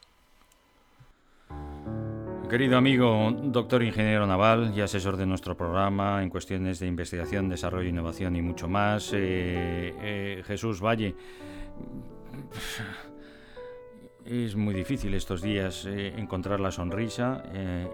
Querido 2.49 2.77
amigo, 2.77 3.31
doctor 3.31 3.81
ingeniero 3.81 4.27
naval 4.27 4.71
y 4.75 4.81
asesor 4.81 5.17
de 5.17 5.25
nuestro 5.25 5.57
programa 5.57 6.21
en 6.21 6.29
cuestiones 6.29 6.79
de 6.79 6.85
investigación, 6.85 7.49
desarrollo, 7.49 7.89
innovación 7.89 8.35
y 8.35 8.43
mucho 8.43 8.67
más, 8.67 9.11
eh, 9.13 9.93
eh, 9.99 10.43
Jesús 10.45 10.81
Valle. 10.81 11.15
Es 14.25 14.55
muy 14.55 14.73
difícil 14.73 15.13
estos 15.13 15.41
días 15.43 15.85
eh, 15.85 16.13
encontrar 16.17 16.59
la 16.59 16.71
sonrisa, 16.71 17.43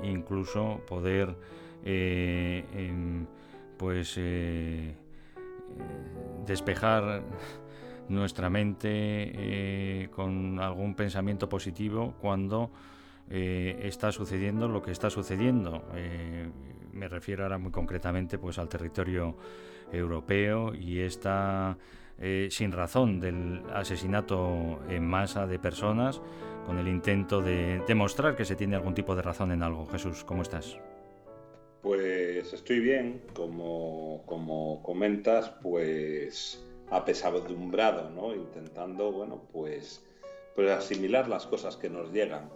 incluso 0.02 0.82
poder, 0.88 1.36
em, 1.84 3.26
pues, 3.78 4.18
despejar 6.46 7.22
nuestra 8.08 8.50
mente 8.50 10.10
con 10.16 10.58
algún 10.60 10.96
pensamiento 10.96 11.50
positivo 11.50 12.14
cuando 12.22 12.72
eh, 13.34 13.88
está 13.88 14.12
sucediendo 14.12 14.68
lo 14.68 14.82
que 14.82 14.92
está 14.92 15.10
sucediendo. 15.10 15.84
Eh, 15.96 16.50
me 16.92 17.08
refiero 17.08 17.44
ahora 17.44 17.58
muy 17.58 17.72
concretamente 17.72 18.38
pues, 18.38 18.60
al 18.60 18.68
territorio 18.68 19.38
europeo 19.90 20.76
y 20.76 21.00
esta 21.00 21.78
eh, 22.20 22.50
sin 22.52 22.74
razón 22.74 23.22
del 23.22 23.62
asesinato 23.74 24.82
en 24.90 25.08
masa 25.08 25.48
de 25.48 25.60
personas 25.60 26.22
con 26.66 26.78
el 26.78 26.90
intento 26.90 27.42
de 27.42 27.82
demostrar 27.88 28.36
que 28.36 28.44
se 28.44 28.58
tiene 28.58 28.76
algún 28.76 28.94
tipo 28.94 29.16
de 29.16 29.22
razón 29.22 29.54
en 29.54 29.64
algo. 29.64 29.88
Jesús, 29.88 30.26
¿cómo 30.26 30.42
estás? 30.42 30.78
Pues 31.82 32.52
estoy 32.52 32.82
bien, 32.82 33.22
como, 33.34 34.24
como 34.26 34.84
comentas, 34.84 35.50
pues 35.62 36.64
apesadumbrado, 36.90 38.10
¿no? 38.10 38.36
Intentando, 38.36 39.12
bueno, 39.12 39.42
pues, 39.54 40.06
pues 40.54 40.70
asimilar 40.70 41.30
las 41.30 41.48
cosas 41.48 41.78
que 41.78 41.90
nos 41.90 42.12
llegan. 42.12 42.50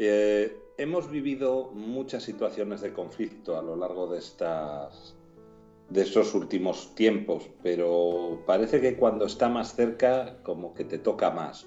Eh, 0.00 0.56
hemos 0.76 1.10
vivido 1.10 1.72
muchas 1.74 2.22
situaciones 2.22 2.80
de 2.80 2.92
conflicto 2.92 3.58
a 3.58 3.62
lo 3.62 3.74
largo 3.74 4.06
de 4.06 4.18
estas 4.18 5.16
de 5.90 6.02
estos 6.02 6.34
últimos 6.34 6.94
tiempos, 6.94 7.48
pero 7.62 8.42
parece 8.46 8.80
que 8.80 8.96
cuando 8.96 9.24
está 9.24 9.48
más 9.48 9.74
cerca 9.74 10.38
como 10.42 10.74
que 10.74 10.84
te 10.84 10.98
toca 10.98 11.30
más, 11.30 11.66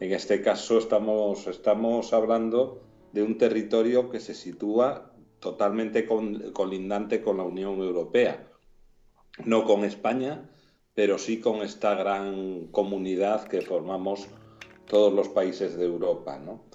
En 0.00 0.12
este 0.12 0.42
caso 0.42 0.78
estamos, 0.78 2.12
hablando 2.12 2.82
de 3.12 3.22
un 3.22 3.38
territorio 3.38 4.10
que 4.10 4.20
se 4.20 4.34
sitúa 4.34 5.12
totalmente 5.38 6.06
colindante 6.52 7.20
con 7.22 7.36
la 7.36 7.44
Unión 7.44 7.78
Europea, 7.80 8.48
no 9.44 9.64
con 9.64 9.84
España, 9.84 10.50
pero 10.94 11.18
sí 11.18 11.38
con 11.40 11.62
esta 11.62 11.94
gran 11.94 12.68
comunidad 12.68 13.46
que 13.48 13.60
formamos 13.60 14.28
todos 14.86 15.12
los 15.12 15.28
países 15.28 15.76
de 15.76 15.84
Europa, 15.84 16.38
¿no? 16.38 16.71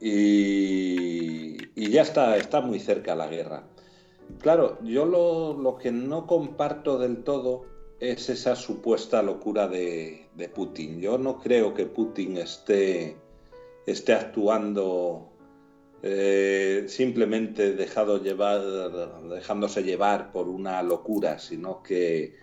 Y, 0.00 1.90
ya 1.90 2.02
está, 2.02 2.36
está 2.36 2.60
muy 2.60 2.78
cerca 2.80 3.14
la 3.14 3.28
guerra. 3.28 3.64
Claro, 4.40 4.78
yo 4.82 5.06
lo, 5.06 5.78
que 5.78 5.92
no 5.92 6.26
comparto 6.26 6.98
del 6.98 7.22
todo 7.22 7.64
es 8.00 8.28
esa 8.28 8.56
supuesta 8.56 9.22
locura 9.22 9.68
de, 9.68 10.28
Putin. 10.54 11.00
Yo 11.00 11.18
no 11.18 11.38
creo 11.38 11.74
que 11.74 11.86
Putin 11.86 12.36
esté, 12.36 13.16
esté 13.86 14.12
actuando 14.12 15.30
eh, 16.02 16.84
simplemente 16.88 17.72
dejado 17.72 18.22
llevar, 18.22 19.22
dejándose 19.28 19.82
llevar 19.82 20.32
por 20.32 20.48
una 20.48 20.82
locura, 20.82 21.38
sino 21.38 21.82
que, 21.82 22.36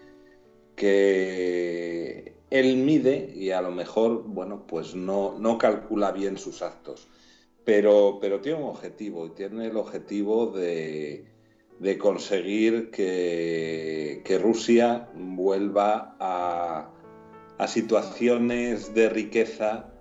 que 0.75 2.33
él 2.49 2.77
mide 2.77 3.31
y 3.35 3.51
a 3.51 3.61
lo 3.61 3.71
mejor, 3.71 4.23
bueno, 4.23 4.65
pues 4.65 4.95
no, 4.95 5.37
no 5.37 5.57
calcula 5.57 6.11
bien 6.11 6.37
sus 6.37 6.61
actos 6.61 7.07
pero, 7.65 8.19
pero 8.19 8.41
tiene 8.41 8.59
un 8.59 8.69
objetivo 8.69 9.25
y 9.25 9.29
tiene 9.31 9.67
el 9.67 9.77
objetivo 9.77 10.47
de, 10.47 11.25
conseguir 11.99 12.91
que, 12.91 14.39
Rusia 14.41 15.09
vuelva 15.15 16.15
a, 16.19 16.89
situaciones 17.67 18.93
de 18.93 19.07
riqueza 19.07 19.93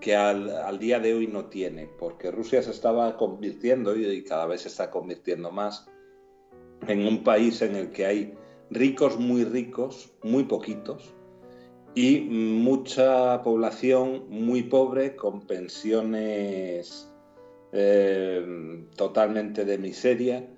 que 0.00 0.14
al, 0.14 0.78
día 0.78 1.00
de 1.00 1.14
hoy 1.14 1.26
no 1.26 1.46
tiene, 1.46 1.86
porque 1.98 2.30
Rusia 2.30 2.62
se 2.62 2.70
estaba 2.70 3.16
convirtiendo 3.16 3.96
y 3.96 4.22
cada 4.24 4.46
vez 4.46 4.62
se 4.62 4.68
está 4.68 4.90
convirtiendo 4.90 5.50
más 5.50 5.86
en 6.86 7.06
un 7.06 7.22
país 7.24 7.62
en 7.62 7.76
el 7.76 7.90
que 7.90 8.06
hay 8.06 8.34
ricos 8.70 9.18
muy 9.18 9.44
ricos, 9.44 10.12
muy 10.22 10.44
poquitos, 10.44 11.14
y 11.94 12.20
mucha 12.20 13.42
población 13.42 14.24
muy 14.28 14.62
pobre 14.64 15.16
con 15.16 15.40
pensiones 15.46 17.10
eh, 17.72 18.84
totalmente 18.96 19.64
de 19.64 19.78
miseria 19.78 20.48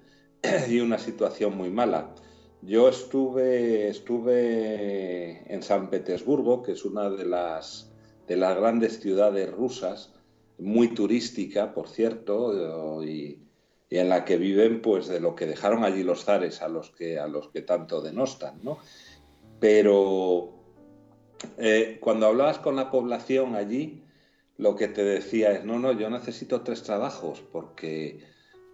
y 0.69 0.81
una 0.81 0.99
situación 0.99 1.57
muy 1.57 1.71
mala. 1.71 2.15
Yo 2.63 2.89
estuve, 2.89 3.89
estuve 3.89 5.53
en 5.53 5.63
San 5.63 5.91
Petersburgo, 5.91 6.63
que 6.63 6.73
es 6.73 6.85
una 6.85 7.11
de 7.11 7.25
las, 7.25 7.91
de 8.29 8.37
las 8.37 8.57
grandes 8.57 9.01
ciudades 9.01 9.51
rusas, 9.51 10.15
muy 10.59 10.95
turística, 10.95 11.75
por 11.75 11.89
cierto, 11.89 13.03
y, 13.05 13.41
en 13.91 14.09
la 14.09 14.25
que 14.25 14.37
viven 14.39 14.81
pues 14.81 15.09
de 15.09 15.21
lo 15.21 15.35
que 15.35 15.47
dejaron 15.47 15.85
allí 15.85 16.03
los 16.03 16.25
zares 16.25 16.63
a 16.63 16.69
los 16.69 16.91
que, 16.91 17.19
a 17.19 17.27
los 17.27 17.49
que 17.49 17.63
tanto 17.63 18.01
denostan, 18.01 18.61
¿no? 18.63 18.79
Pero 19.61 20.62
eh, 21.59 21.99
cuando 22.01 22.27
hablabas 22.27 22.59
con 22.59 22.77
la 22.77 22.91
población 22.91 23.55
allí, 23.55 24.03
lo 24.59 24.77
que 24.77 24.89
te 24.89 25.05
decía 25.05 25.53
es, 25.53 25.65
no, 25.65 25.79
no, 25.79 25.93
yo 25.93 26.11
necesito 26.11 26.63
tres 26.63 26.83
trabajos 26.83 27.43
porque, 27.53 28.21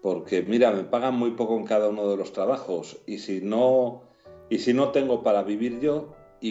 porque 0.02 0.42
mira, 0.42 0.70
me 0.72 0.84
pagan 0.84 1.14
muy 1.14 1.32
poco 1.32 1.56
en 1.56 1.64
cada 1.64 1.88
uno 1.88 2.10
de 2.10 2.16
los 2.16 2.32
trabajos 2.32 3.00
y 3.06 3.18
si 3.18 3.40
no, 3.40 4.02
y 4.50 4.58
si 4.58 4.74
no 4.74 4.90
tengo 4.90 5.22
para 5.22 5.42
vivir 5.42 5.80
yo 5.80 6.14
y, 6.40 6.50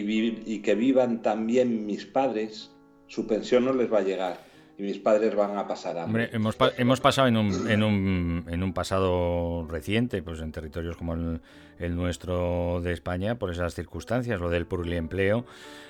y 0.51 0.61
que 0.61 0.75
vivan 0.75 1.21
también 1.21 1.85
mis 1.85 2.05
padres, 2.05 2.71
su 3.07 3.27
pensión 3.27 3.65
no 3.65 3.73
les 3.73 3.91
va 3.91 3.99
a 3.99 4.03
llegar 4.03 4.46
y 4.77 4.83
mis 4.83 4.99
padres 4.99 5.33
van 5.35 5.57
a 5.57 5.67
pasar 5.67 5.97
hambre. 5.97 6.25
Hombre, 6.25 6.35
hemos, 6.35 6.55
hemos 6.77 7.01
pasado 7.01 7.27
en 7.27 7.37
un, 7.37 7.69
en, 7.69 7.83
un, 7.83 8.45
en 8.47 8.63
un 8.63 8.73
pasado 8.73 9.65
reciente, 9.67 10.21
pues 10.21 10.39
en 10.39 10.51
territorios 10.51 10.95
como 10.95 11.15
el, 11.15 11.41
el, 11.79 11.95
nuestro 11.95 12.79
de 12.81 12.93
España, 12.93 13.35
por 13.39 13.49
esas 13.49 13.73
circunstancias, 13.73 14.39
lo 14.39 14.49
del 14.49 14.67
pluriempleo 14.67 15.45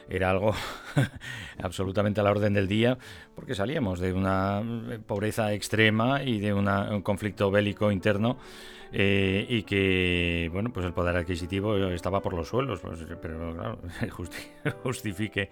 era 0.10 0.30
algo 0.30 0.54
absolutamente 1.62 2.22
a 2.22 2.24
la 2.24 2.32
orden 2.32 2.54
del 2.54 2.70
día, 2.70 2.98
porque 3.36 3.56
salíamos 3.56 4.00
de 4.00 4.14
una 4.14 4.64
pobreza 5.06 5.52
extrema 5.52 6.24
y 6.24 6.40
de 6.40 6.54
un 6.54 7.02
conflicto 7.02 7.52
bélico 7.52 7.92
interno. 7.92 8.38
Eh, 8.94 9.46
y 9.50 9.64
que 9.64 10.50
bueno 10.54 10.72
pues 10.72 10.86
el 10.86 10.94
poder 10.94 11.18
adquisitivo 11.18 11.76
estaba 11.90 12.22
por 12.22 12.34
los 12.34 12.48
suelos 12.48 12.80
pues, 12.80 13.06
pero 13.22 13.54
claro 13.54 13.80
justifique 14.82 15.50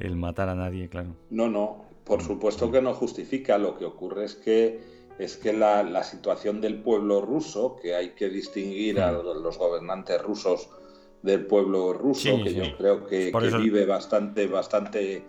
el 0.00 0.16
matar 0.16 0.48
a 0.48 0.56
nadie 0.56 0.88
claro 0.88 1.14
no 1.30 1.48
no 1.48 1.93
por 2.04 2.22
supuesto 2.22 2.70
que 2.70 2.82
no 2.82 2.94
justifica, 2.94 3.58
lo 3.58 3.76
que 3.76 3.84
ocurre 3.84 4.24
es 4.24 4.34
que 4.34 4.94
es 5.18 5.36
que 5.36 5.52
la, 5.52 6.02
situación 6.02 6.60
del 6.60 6.82
pueblo 6.82 7.20
ruso, 7.20 7.76
que 7.80 7.94
hay 7.94 8.10
que 8.10 8.28
distinguir 8.28 9.00
a 9.00 9.12
los 9.12 9.58
gobernantes 9.58 10.20
rusos 10.20 10.68
del 11.22 11.46
pueblo 11.46 11.92
ruso, 11.92 12.42
que 12.42 12.52
yo 12.52 12.76
creo 12.76 13.06
que, 13.06 13.32
vive 13.58 13.86
bastante, 13.86 14.46
bastante 14.46 15.24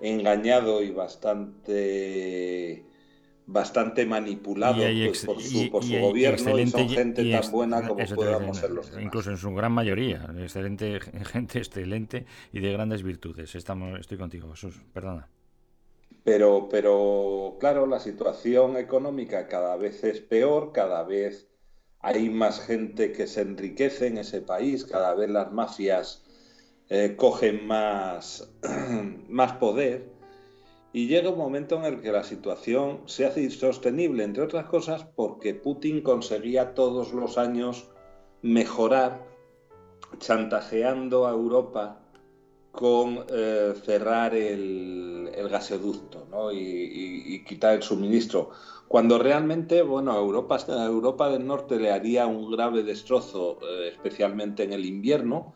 engañado 0.00 0.82
y 0.82 0.90
bastante 0.90 2.84
bastante 3.46 4.06
manipulado 4.06 4.76
pues, 4.76 5.26
por 5.26 5.42
su, 5.42 5.70
por 5.70 5.82
su 5.82 5.98
gobierno 5.98 6.56
y, 6.56 6.68
son 6.68 6.88
gente 6.88 7.28
tan 7.32 7.50
buena 7.50 7.86
como 7.86 8.04
podamos 8.06 8.56
ser 8.56 8.70
los 8.70 8.90
demás. 8.90 9.04
Incluso 9.04 9.30
en 9.30 9.38
su 9.38 9.52
gran 9.52 9.72
mayoría, 9.72 10.32
excelente 10.38 11.00
gente 11.32 11.58
excelente 11.58 12.26
y 12.52 12.60
de 12.60 12.72
grandes 12.72 13.02
virtudes. 13.02 13.56
Estamos, 13.56 13.98
estoy 13.98 14.18
contigo, 14.18 14.50
Jesús, 14.52 14.80
perdona. 14.92 15.28
Pero, 16.24 16.68
pero 16.70 17.56
claro, 17.60 17.86
la 17.86 17.98
situación 17.98 18.76
económica 18.76 19.48
cada 19.48 19.76
vez 19.76 20.04
es 20.04 20.20
peor, 20.20 20.72
cada 20.72 21.02
vez 21.04 21.48
hay 22.00 22.30
más 22.30 22.60
gente 22.60 23.12
que 23.12 23.26
se 23.26 23.42
enriquece 23.42 24.06
en 24.06 24.18
ese 24.18 24.40
país, 24.40 24.84
cada 24.84 25.14
vez 25.14 25.30
las 25.30 25.52
mafias 25.52 26.24
eh, 26.88 27.14
cogen 27.16 27.66
más, 27.66 28.52
más 29.28 29.52
poder. 29.54 30.10
Y 30.92 31.06
llega 31.06 31.30
un 31.30 31.38
momento 31.38 31.76
en 31.76 31.84
el 31.84 32.00
que 32.00 32.10
la 32.10 32.24
situación 32.24 33.02
se 33.06 33.24
hace 33.24 33.42
insostenible, 33.42 34.24
entre 34.24 34.42
otras 34.42 34.66
cosas 34.66 35.04
porque 35.14 35.54
Putin 35.54 36.02
conseguía 36.02 36.74
todos 36.74 37.12
los 37.12 37.38
años 37.38 37.88
mejorar 38.42 39.24
chantajeando 40.18 41.28
a 41.28 41.30
Europa 41.30 41.99
con 42.72 43.24
eh, 43.28 43.74
cerrar 43.84 44.34
el, 44.34 45.30
gasoducto 45.50 46.52
y, 46.52 47.44
quitar 47.44 47.74
el 47.74 47.82
suministro. 47.82 48.50
Cuando 48.88 49.18
realmente, 49.18 49.82
bueno, 49.82 50.12
a 50.12 50.18
Europa, 50.18 50.58
Europa 50.68 51.30
del 51.30 51.46
Norte 51.46 51.78
le 51.78 51.92
haría 51.92 52.26
un 52.26 52.50
grave 52.50 52.82
destrozo, 52.82 53.58
eh, 53.62 53.88
especialmente 53.88 54.62
en 54.64 54.72
el 54.72 54.84
invierno, 54.84 55.54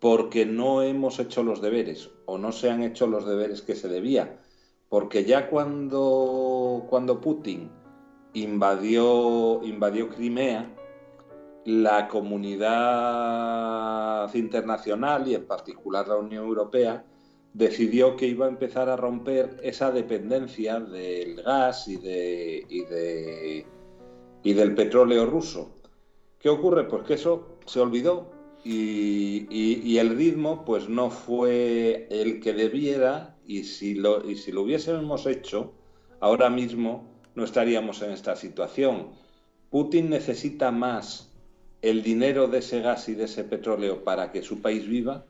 porque 0.00 0.46
no 0.46 0.82
hemos 0.82 1.18
hecho 1.18 1.42
los 1.42 1.60
deberes 1.60 2.10
o 2.26 2.38
no 2.38 2.52
se 2.52 2.70
han 2.70 2.82
hecho 2.82 3.06
los 3.06 3.26
deberes 3.26 3.62
que 3.62 3.74
se 3.74 3.88
debía. 3.88 4.40
Porque 4.88 5.24
ya 5.24 5.48
cuando, 5.48 6.86
cuando 6.88 7.20
Putin 7.20 7.70
invadió, 8.34 9.60
invadió 9.64 10.08
Crimea, 10.08 10.75
la 11.66 12.08
comunidad 12.08 12.72
internacional 14.34 15.26
y 15.26 15.34
en 15.34 15.46
particular 15.46 16.06
la 16.06 16.16
Unión 16.16 16.44
Europea 16.44 17.04
decidió 17.52 18.16
que 18.16 18.28
iba 18.28 18.46
a 18.46 18.48
empezar 18.48 18.88
a 18.88 18.96
romper 18.96 19.58
esa 19.64 19.90
dependencia 19.90 20.78
del 20.78 21.42
gas 21.42 21.88
y, 21.88 21.96
de, 21.96 22.64
y, 22.68 22.84
de, 22.84 23.66
y 24.44 24.52
del 24.52 24.74
petróleo 24.76 25.26
ruso. 25.26 25.72
¿Qué 26.38 26.48
ocurre? 26.48 26.86
Pues 26.86 27.02
que 27.02 27.14
eso 27.14 27.58
se 27.66 27.80
olvidó 27.80 28.30
y, 28.62 29.98
el 29.98 30.16
ritmo 30.16 30.64
pues 30.64 30.88
no 30.88 31.10
fue 31.10 32.06
el 32.10 32.40
que 32.40 32.52
debiera 32.52 33.36
y 33.44 33.64
si 33.64 33.94
lo 33.94 34.22
hubiésemos 34.22 35.26
hecho, 35.26 35.72
ahora 36.20 36.48
mismo 36.48 37.08
no 37.34 37.42
estaríamos 37.42 38.02
en 38.02 38.12
esta 38.12 38.36
situación. 38.36 39.08
Putin 39.70 40.10
necesita 40.10 40.70
más 40.70 41.25
el 41.88 42.02
dinero 42.02 42.48
de 42.48 42.58
ese 42.58 42.80
gas 42.80 43.08
y 43.08 43.14
de 43.14 43.24
ese 43.24 43.44
petróleo 43.44 44.02
para 44.02 44.32
que 44.32 44.42
su 44.42 44.60
país 44.60 44.88
viva 44.88 45.24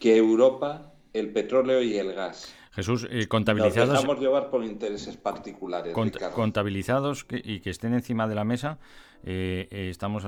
que 0.00 0.16
Europa 0.16 0.92
el 1.12 1.30
petróleo 1.30 1.82
y 1.82 1.96
el 1.96 2.12
gas. 2.12 2.54
Jesús, 2.72 3.06
eh, 3.10 3.26
contabilizados. 3.26 3.88
Nos 3.88 4.02
dejamos 4.02 4.20
llevar 4.20 4.50
por 4.50 4.64
intereses 4.64 5.16
particulares. 5.16 5.94
contabilizados 6.34 7.26
y 7.30 7.60
que 7.60 7.70
estén 7.70 7.94
encima 7.94 8.28
de 8.28 8.34
la 8.34 8.44
mesa, 8.44 8.78
eh, 9.24 9.68
eh, 9.70 9.88
estamos 9.90 10.24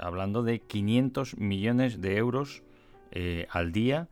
hablando 0.00 0.42
de 0.42 0.60
500 0.60 1.36
millones 1.36 2.00
de 2.00 2.16
euros 2.16 2.62
al 3.50 3.72
día. 3.72 4.08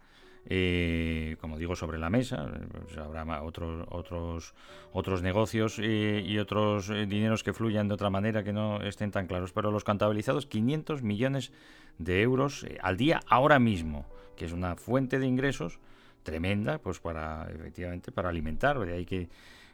Como 1.41 1.59
digo, 1.59 1.77
sobre 1.77 1.99
la 1.99 2.11
mesa, 2.11 2.51
pues 2.85 2.97
habrá 2.99 3.43
otros 3.43 3.87
otros 3.91 4.55
otros 4.93 5.23
negocios 5.23 5.79
y 5.79 6.39
otros 6.39 6.89
dineros 6.89 7.45
que 7.45 7.53
fluyan 7.53 7.89
de 7.89 7.95
otra 7.95 8.11
manera 8.11 8.43
que 8.43 8.53
no 8.53 8.83
estén 8.83 9.11
tan 9.13 9.27
claros, 9.27 9.53
pero 9.53 9.71
los 9.71 9.85
contabilizados 9.85 10.47
500 10.47 11.03
millones 11.03 11.53
de 11.99 12.23
euros 12.23 12.67
al 12.83 12.97
día 12.97 13.21
ahora 13.29 13.59
mismo 13.59 14.07
que 14.41 14.47
es 14.47 14.53
una 14.53 14.75
fuente 14.75 15.19
de 15.19 15.27
ingresos 15.27 15.79
tremenda, 16.23 16.79
pues 16.79 16.99
para, 16.99 17.47
efectivamente, 17.51 18.11
para 18.11 18.31
alimentar. 18.31 18.79
De 18.79 18.95
ahí 18.95 19.05
que, 19.05 19.29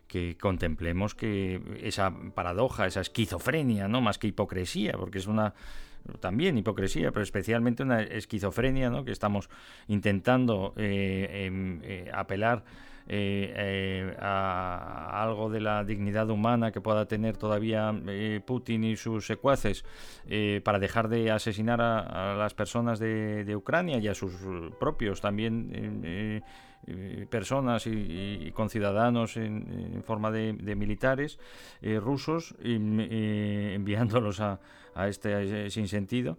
que 0.08 0.36
contemplemos 0.36 1.14
que 1.14 1.60
esa 1.82 2.12
paradoja, 2.34 2.88
esa 2.88 3.00
esquizofrenia, 3.00 3.86
¿no? 3.86 4.00
Más 4.00 4.18
que 4.18 4.26
hipocresía, 4.26 4.94
porque 4.94 5.18
es 5.18 5.28
una 5.28 5.54
también 6.20 6.58
hipocresía, 6.58 7.12
pero 7.12 7.22
especialmente 7.22 7.82
una 7.82 8.02
esquizofrenia, 8.02 8.90
¿no? 8.90 9.04
Que 9.04 9.12
estamos 9.12 9.48
intentando 9.88 10.74
eh, 10.76 11.44
em, 11.46 11.80
eh, 11.82 12.10
apelar 12.12 12.64
eh, 13.08 13.52
eh, 13.54 14.16
a, 14.18 15.22
algo 15.22 15.48
de 15.48 15.60
la 15.60 15.84
dignidad 15.84 16.28
humana 16.28 16.72
que 16.72 16.80
pueda 16.80 17.06
tener 17.06 17.36
todavía 17.36 17.94
Putin 18.44 18.82
y 18.82 18.96
sus 18.96 19.26
secuaces 19.26 19.84
para 20.64 20.80
dejar 20.80 21.08
de 21.08 21.30
asesinar 21.30 21.80
a, 21.80 22.34
las 22.34 22.54
personas 22.54 22.98
de, 22.98 23.54
Ucrania 23.54 23.98
y 23.98 24.08
a 24.08 24.14
sus 24.14 24.34
propios 24.80 25.20
también 25.20 26.42
personas 27.28 27.86
y, 27.86 28.50
conciudadanos 28.52 29.36
en, 29.36 30.02
forma 30.04 30.30
de, 30.30 30.52
militares 30.76 31.38
rusos 32.00 32.54
enviándolos 32.62 34.40
a, 34.40 34.60
a 34.94 35.08
este 35.08 35.70
sinsentido 35.70 36.38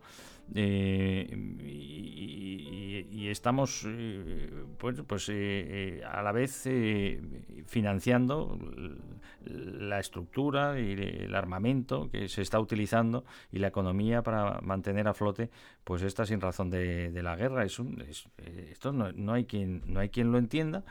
eh, 0.56 1.28
y, 1.64 3.28
estamos 3.28 3.84
eh, 3.86 4.50
pues, 4.78 5.02
pues 5.06 5.28
eh, 5.30 6.02
a 6.10 6.22
la 6.22 6.32
vez 6.32 6.64
financiando 7.66 8.58
la 9.44 10.00
estructura 10.00 10.80
y 10.80 10.94
el 10.94 11.36
armamento 11.36 12.10
que 12.10 12.30
se 12.30 12.42
está 12.42 12.58
utilizando 12.60 13.26
y 13.52 13.60
la 13.60 13.68
economía 13.68 14.24
para 14.24 14.62
mantener 14.62 15.10
a 15.10 15.14
flote 15.14 15.50
pues 15.84 16.04
esta 16.04 16.26
sin 16.26 16.40
razón 16.40 16.70
de, 16.70 17.12
la 17.22 17.36
guerra. 17.36 17.66
Es, 17.66 17.80
un, 17.80 18.02
esto 18.72 18.94
no, 18.94 19.12
no, 19.12 19.34
hay 19.34 19.44
quien 19.44 19.82
no 19.88 20.00
hay 20.00 20.08
quien 20.08 20.32
lo 20.32 20.37
entienda 20.38 20.84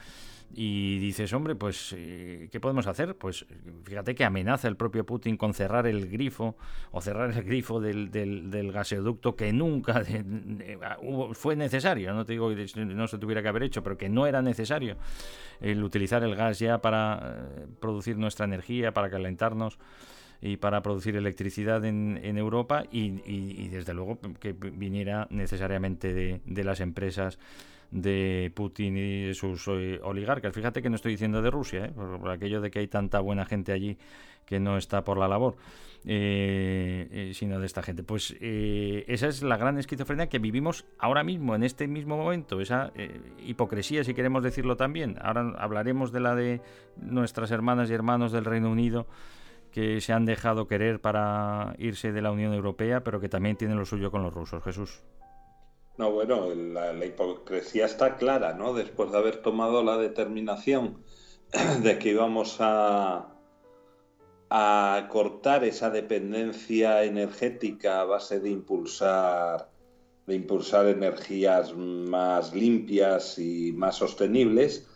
y 0.54 0.98
dices, 0.98 1.32
hombre, 1.32 1.54
pues, 1.54 1.94
eh, 1.96 2.48
¿qué 2.50 2.60
podemos 2.60 2.86
hacer? 2.86 3.16
Pues 3.16 3.44
fíjate 3.84 4.14
que 4.14 4.24
amenaza 4.24 4.68
el 4.68 4.76
propio 4.76 5.04
Putin 5.04 5.36
con 5.36 5.54
cerrar 5.54 5.86
el 5.86 6.08
grifo 6.08 6.56
o 6.92 7.00
cerrar 7.00 7.30
el 7.30 7.42
grifo 7.42 7.80
del, 7.80 8.10
del, 8.10 8.72
gasoducto 8.72 9.36
que 9.36 9.52
nunca 9.52 10.02
fue 11.32 11.56
necesario. 11.56 12.14
No 12.14 12.24
te 12.24 12.32
digo 12.34 12.48
que 12.48 12.66
no 12.84 13.08
se 13.08 13.18
tuviera 13.18 13.42
que 13.42 13.48
haber 13.48 13.64
hecho, 13.64 13.82
pero 13.82 13.98
que 13.98 14.08
no 14.08 14.26
era 14.26 14.40
necesario 14.40 14.96
el 15.60 15.82
utilizar 15.82 16.22
el 16.22 16.34
gas 16.36 16.58
ya 16.58 16.80
para 16.80 17.36
eh, 17.38 17.66
producir 17.80 18.16
nuestra 18.16 18.46
energía, 18.46 18.92
para 18.92 19.10
calentarnos 19.10 19.78
y 20.40 20.58
para 20.58 20.82
producir 20.82 21.16
electricidad 21.16 21.84
en, 21.84 22.38
Europa 22.38 22.84
y, 22.90 23.68
desde 23.68 23.94
luego 23.94 24.18
que 24.38 24.52
viniera 24.52 25.26
necesariamente 25.30 26.12
de, 26.12 26.40
de 26.44 26.64
las 26.64 26.80
empresas 26.80 27.38
de 27.90 28.52
Putin 28.54 28.96
y 28.96 29.34
sus 29.34 29.68
eh, 29.68 30.00
oligarcas. 30.02 30.54
Fíjate 30.54 30.82
que 30.82 30.90
no 30.90 30.96
estoy 30.96 31.12
diciendo 31.12 31.42
de 31.42 31.50
Rusia, 31.50 31.86
¿eh? 31.86 31.92
por, 31.94 32.30
aquello 32.30 32.60
de 32.60 32.70
que 32.70 32.80
hay 32.80 32.88
tanta 32.88 33.20
buena 33.20 33.44
gente 33.44 33.72
allí 33.72 33.98
que 34.44 34.60
no 34.60 34.76
está 34.76 35.02
por 35.02 35.18
la 35.18 35.26
labor, 35.26 35.56
eh, 36.04 37.32
sino 37.34 37.58
de 37.58 37.66
esta 37.66 37.82
gente. 37.82 38.04
Pues 38.04 38.36
esa 38.40 39.26
es 39.26 39.42
la 39.42 39.56
gran 39.56 39.76
esquizofrenia 39.76 40.28
que 40.28 40.38
vivimos 40.38 40.84
ahora 40.98 41.24
mismo, 41.24 41.56
en 41.56 41.64
este 41.64 41.88
mismo 41.88 42.16
momento, 42.16 42.60
esa 42.60 42.92
hipocresía, 43.44 44.04
si 44.04 44.14
queremos 44.14 44.44
decirlo 44.44 44.76
también. 44.76 45.16
Ahora 45.20 45.52
hablaremos 45.58 46.12
de 46.12 46.20
la 46.20 46.36
de 46.36 46.60
nuestras 46.96 47.50
hermanas 47.50 47.90
y 47.90 47.94
hermanos 47.94 48.30
del 48.30 48.44
Reino 48.44 48.70
Unido 48.70 49.08
que 49.72 50.00
se 50.00 50.12
han 50.12 50.24
dejado 50.24 50.68
querer 50.68 51.00
para 51.00 51.74
irse 51.78 52.12
de 52.12 52.22
la 52.22 52.30
Unión 52.30 52.54
Europea, 52.54 53.02
pero 53.04 53.20
que 53.20 53.28
también 53.28 53.56
tienen 53.56 53.76
lo 53.76 53.84
suyo 53.84 54.10
con 54.10 54.22
los 54.22 54.32
rusos. 54.32 54.62
Jesús. 54.62 55.02
No, 55.98 56.10
bueno, 56.10 56.54
la, 56.54 57.04
hipocresía 57.04 57.86
está 57.86 58.16
clara, 58.16 58.52
¿no? 58.52 58.74
Después 58.74 59.10
de 59.10 59.18
haber 59.18 59.40
tomado 59.40 59.82
la 59.82 59.96
determinación 59.96 61.02
de 61.82 61.98
que 61.98 62.10
íbamos 62.10 62.58
a, 62.60 63.34
a 64.50 65.08
cortar 65.10 65.64
esa 65.64 65.88
dependencia 65.90 67.02
energética 67.04 68.00
a 68.00 68.04
base 68.04 68.40
de 68.40 68.50
impulsar, 68.50 69.70
de 70.26 70.34
impulsar 70.34 70.86
energías 70.88 71.74
más 71.74 72.54
limpias 72.54 73.38
y 73.38 73.72
más 73.72 73.96
sostenibles, 73.96 74.86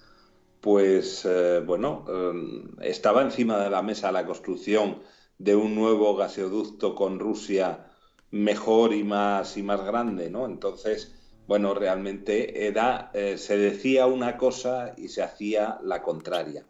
pues 0.61 1.25
eh, 1.25 1.63
bueno, 1.65 2.05
eh, 2.09 2.63
estaba 2.83 3.23
encima 3.23 3.59
de 3.65 3.71
la 3.71 3.81
mesa 3.83 4.13
la 4.13 4.27
construcción 4.27 5.01
de 5.39 5.57
un 5.57 5.75
nuevo 5.75 6.15
gasoducto 6.17 6.95
con 6.95 7.19
Rusia 7.19 7.90
mejor 8.31 8.95
y 8.95 9.05
más 9.05 9.57
y 9.57 9.63
más 9.63 9.85
grande, 9.85 10.31
¿no? 10.31 10.47
Entonces, 10.47 11.15
bueno, 11.47 11.75
realmente 11.75 12.67
era, 12.67 13.11
eh, 13.13 13.37
se 13.37 13.57
decía 13.57 14.07
una 14.07 14.37
cosa 14.37 14.95
y 14.97 15.09
se 15.09 15.23
hacía 15.23 15.79
la 15.83 16.03
contraria. 16.03 16.65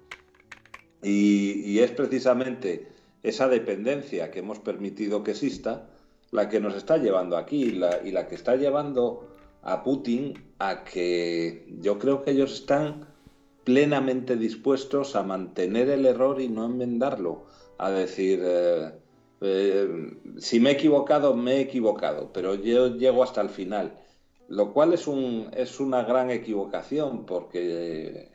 Y, 1.02 1.78
es 1.78 1.90
precisamente 1.92 2.88
esa 3.22 3.48
dependencia 3.48 4.30
que 4.30 4.40
hemos 4.40 4.58
permitido 4.58 5.22
que 5.22 5.32
exista 5.32 5.88
la 6.30 6.48
que 6.48 6.60
nos 6.60 6.74
está 6.76 6.98
llevando 6.98 7.36
aquí 7.36 7.72
la, 7.72 8.00
y 8.04 8.10
la 8.12 8.28
que 8.28 8.34
está 8.34 8.56
llevando 8.56 9.34
a 9.62 9.82
Putin 9.82 10.34
a 10.58 10.84
que 10.84 11.66
yo 11.80 11.98
creo 11.98 12.22
que 12.22 12.32
ellos 12.32 12.52
están 12.54 13.06
plenamente 13.64 14.36
dispuestos 14.36 15.16
a 15.16 15.22
mantener 15.22 15.90
el 15.90 16.06
error 16.06 16.40
y 16.40 16.48
no 16.48 16.64
enmendarlo, 16.64 17.44
a 17.78 17.90
decir, 17.90 18.40
eh, 18.42 18.92
eh, 19.40 20.18
si 20.38 20.60
me 20.60 20.70
he 20.70 20.72
equivocado, 20.74 21.34
me 21.34 21.56
he 21.56 21.60
equivocado, 21.60 22.32
pero 22.32 22.54
yo 22.54 22.96
llego 22.96 23.22
hasta 23.22 23.40
el 23.40 23.48
final. 23.48 23.98
Lo 24.48 24.72
cual 24.72 24.92
es, 24.92 25.06
un, 25.06 25.48
es 25.56 25.78
una 25.78 26.02
gran 26.02 26.30
equivocación, 26.30 27.24
porque, 27.24 28.32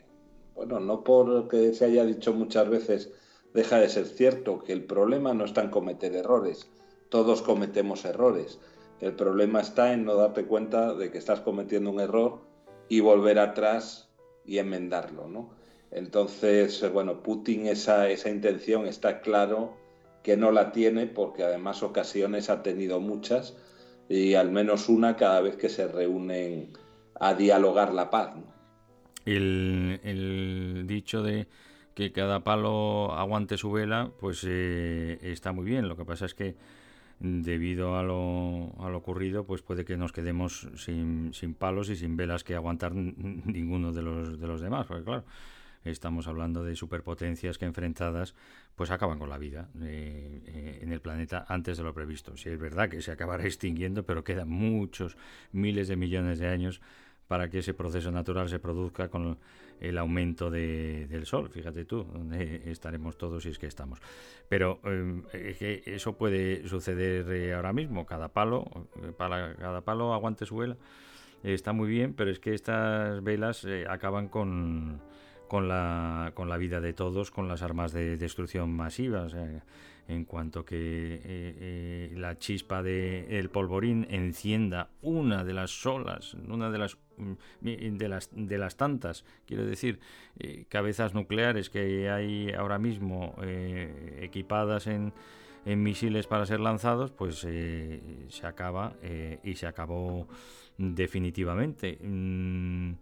bueno, 0.56 0.80
no 0.80 1.04
porque 1.04 1.74
se 1.74 1.86
haya 1.86 2.06
dicho 2.06 2.34
muchas 2.34 2.70
veces, 2.70 3.12
deja 3.54 3.80
de 3.80 3.90
ser 3.90 4.06
cierto 4.06 4.60
que 4.60 4.74
el 4.74 4.86
problema 4.86 5.34
no 5.34 5.46
está 5.46 5.62
en 5.62 5.70
cometer 5.70 6.16
errores. 6.16 6.70
Todos 7.10 7.42
cometemos 7.42 8.06
errores. 8.06 8.60
El 9.02 9.14
problema 9.14 9.60
está 9.60 9.94
en 9.94 10.06
no 10.06 10.16
darte 10.16 10.46
cuenta 10.46 10.94
de 10.94 11.12
que 11.12 11.18
estás 11.18 11.42
cometiendo 11.42 11.92
un 11.92 12.00
error 12.00 12.40
y 12.88 13.02
volver 13.02 13.40
atrás 13.40 14.10
y 14.46 14.58
enmendarlo, 14.58 15.28
¿no? 15.28 15.50
Entonces, 15.92 16.82
bueno, 16.94 17.22
Putin 17.24 17.68
esa, 17.68 18.10
esa 18.10 18.30
intención 18.30 18.86
está 18.88 19.22
claro 19.22 19.74
que 20.26 20.38
no 20.38 20.52
la 20.52 20.72
tiene 20.72 21.06
porque 21.06 21.44
además 21.44 21.84
ocasiones 21.84 22.50
ha 22.50 22.64
tenido 22.64 23.00
muchas 23.00 23.56
y 24.10 24.34
al 24.34 24.52
menos 24.52 24.90
una 24.90 25.16
cada 25.18 25.40
vez 25.40 25.56
que 25.56 25.70
se 25.70 25.88
reúnen 25.88 26.74
a 27.20 27.36
dialogar 27.36 27.94
la 27.94 28.10
paz. 28.10 28.34
El, 29.24 30.86
dicho 30.88 31.22
de 31.22 31.46
que 31.94 32.12
cada 32.12 32.44
palo 32.44 33.14
aguante 33.14 33.56
su 33.56 33.72
vela, 33.72 34.10
pues 34.20 34.44
eh, 34.50 35.20
está 35.22 35.52
muy 35.52 35.64
bien. 35.64 35.88
Lo 35.88 35.96
que 35.96 36.06
pasa 36.06 36.26
es 36.26 36.34
que 36.34 36.56
debido 37.20 37.96
a 37.96 38.02
lo, 38.02 38.74
a 38.80 38.90
lo 38.90 38.98
ocurrido, 38.98 39.46
pues 39.46 39.62
puede 39.62 39.86
que 39.86 39.96
nos 39.96 40.12
quedemos 40.12 40.68
sin, 40.76 41.36
sin, 41.36 41.54
palos 41.54 41.90
y 41.90 41.98
sin 41.98 42.18
velas 42.18 42.44
que 42.44 42.56
aguantar 42.56 42.96
ninguno 42.96 43.94
de 43.94 44.02
los, 44.02 44.40
de 44.40 44.48
los 44.48 44.60
demás. 44.60 44.88
Porque 44.88 45.04
claro, 45.04 45.24
estamos 45.86 46.28
hablando 46.28 46.64
de 46.64 46.76
superpotencias 46.76 47.58
que 47.58 47.66
enfrentadas 47.66 48.36
pues 48.76 48.92
acaban 48.92 49.20
con 49.20 49.30
la 49.30 49.38
vida 49.38 49.70
eh, 49.82 50.42
eh, 50.46 50.80
en 50.82 50.92
el 50.92 51.02
planeta 51.02 51.46
antes 51.48 51.78
de 51.78 51.84
lo 51.84 51.94
previsto. 51.94 52.36
Si 52.38 52.50
es 52.50 52.60
verdad 52.60 52.90
que 52.90 53.02
se 53.02 53.12
acabará 53.12 53.44
extinguiendo, 53.46 54.06
pero 54.06 54.24
quedan 54.24 54.50
muchos 54.50 55.18
miles 55.52 55.88
de 55.88 55.96
millones 55.96 56.40
de 56.40 56.48
años 56.48 56.82
para 57.28 57.50
que 57.50 57.60
ese 57.60 57.74
proceso 57.74 58.12
natural 58.12 58.50
se 58.50 58.60
produzca 58.60 59.10
con 59.10 59.38
el 59.80 59.98
aumento 59.98 60.50
del 60.50 61.26
sol. 61.26 61.50
Fíjate 61.50 61.86
tú, 61.86 62.04
dónde 62.04 62.70
estaremos 62.72 63.18
todos 63.18 63.44
si 63.44 63.50
es 63.50 63.60
que 63.60 63.68
estamos. 63.68 64.00
Pero 64.48 64.80
eh, 65.34 65.84
eso 65.86 66.18
puede 66.18 66.68
suceder 66.68 67.30
eh, 67.32 67.54
ahora 67.54 67.74
mismo. 67.74 68.06
Cada 68.06 68.30
palo, 68.30 68.66
para 69.18 69.56
cada 69.56 69.82
palo 69.82 70.14
aguante 70.14 70.46
su 70.46 70.58
vela. 70.58 70.78
está 71.44 71.74
muy 71.74 71.90
bien, 71.90 72.14
pero 72.14 72.32
es 72.32 72.40
que 72.40 72.54
estas 72.54 73.24
velas 73.24 73.68
acaban 73.90 74.28
con, 74.30 75.02
con, 75.56 75.70
la, 75.70 76.34
con 76.34 76.50
la 76.50 76.58
vida 76.58 76.82
de 76.82 76.92
todos, 76.92 77.32
con 77.32 77.48
las 77.48 77.62
armas 77.62 77.94
de 77.94 78.18
destrucción 78.18 78.76
masiva 78.76 79.26
en 80.10 80.26
cuanto 80.26 80.66
que 80.66 80.76
eh, 80.76 81.22
eh, 81.24 82.14
la 82.18 82.38
chispa 82.38 82.84
del 82.84 83.32
el 83.32 83.50
polvorín 83.50 84.06
encienda 84.10 84.90
una 85.02 85.46
de 85.46 85.54
las 85.54 85.72
solas, 85.72 86.34
una 86.50 86.70
de 86.72 86.78
las 86.78 86.98
mm, 87.16 87.98
de 87.98 88.10
las, 88.10 88.30
de 88.34 88.58
las 88.58 88.76
tantas, 88.76 89.24
quiero 89.46 89.66
decir, 89.66 90.02
eh, 90.40 90.66
cabezas 90.68 91.14
nucleares 91.14 91.70
que 91.70 92.10
hay 92.10 92.52
ahora 92.52 92.78
mismo 92.78 93.38
equipadas 94.20 94.88
en, 94.88 95.14
en, 95.64 95.82
misiles 95.82 96.28
para 96.28 96.46
ser 96.46 96.60
lanzados, 96.60 97.12
pues 97.12 97.38
se 97.38 98.46
acaba 98.46 98.92
y 99.42 99.56
se 99.56 99.68
acabó 99.68 100.28
definitivamente. 100.78 101.98
Mm, 102.04 102.96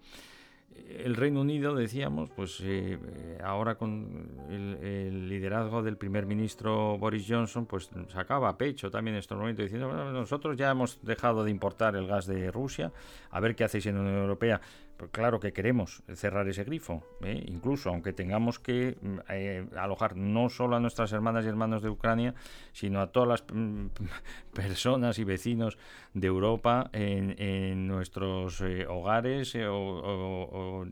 el 1.03 1.15
Reino 1.15 1.41
Unido, 1.41 1.75
decíamos, 1.75 2.29
pues 2.29 2.59
eh, 2.63 2.97
ahora 3.43 3.75
con 3.75 4.29
el, 4.49 5.27
liderazgo 5.27 5.81
del 5.81 5.97
primer 5.97 6.25
ministro 6.25 6.97
Boris 6.97 7.25
Johnson, 7.27 7.65
pues 7.65 7.89
sacaba 8.09 8.49
a 8.49 8.57
pecho 8.57 8.91
también 8.91 9.15
en 9.15 9.19
estos 9.19 9.37
momentos 9.37 9.63
diciendo, 9.63 9.87
bueno, 9.87 10.11
nosotros 10.11 10.55
ya 10.57 10.69
hemos 10.69 10.99
dejado 11.01 11.43
de 11.43 11.51
importar 11.51 11.95
el 11.95 12.07
gas 12.07 12.25
de 12.27 12.51
Rusia, 12.51 12.91
a 13.31 13.39
ver 13.39 13.55
qué 13.55 13.63
hacéis 13.63 13.85
en 13.87 13.95
la 13.95 14.01
Unión 14.01 14.17
Europea. 14.17 14.61
Pues 14.97 15.09
claro 15.11 15.39
que 15.39 15.53
queremos 15.53 16.03
cerrar 16.13 16.47
ese 16.47 16.63
grifo, 16.63 17.03
¿eh? 17.23 17.43
incluso 17.47 17.89
aunque 17.89 18.13
tengamos 18.13 18.59
que 18.59 18.95
mm, 19.01 19.17
eh, 19.29 19.65
alojar 19.75 20.15
no 20.15 20.49
solo 20.49 20.75
a 20.75 20.79
nuestras 20.79 21.11
hermanas 21.13 21.45
y 21.45 21.47
hermanos 21.47 21.81
de 21.81 21.89
Ucrania, 21.89 22.35
sino 22.73 23.01
a 23.01 23.11
todas 23.11 23.27
las 23.27 23.43
mm, 23.51 23.87
personas 24.53 25.17
y 25.17 25.23
vecinos 25.23 25.77
de 26.13 26.27
Europa 26.27 26.89
en, 26.93 27.87
nuestros 27.87 28.61
eh, 28.61 28.85
hogares 28.87 29.55
o, 29.55 30.85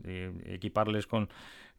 equiparles 0.46 1.06
con 1.06 1.28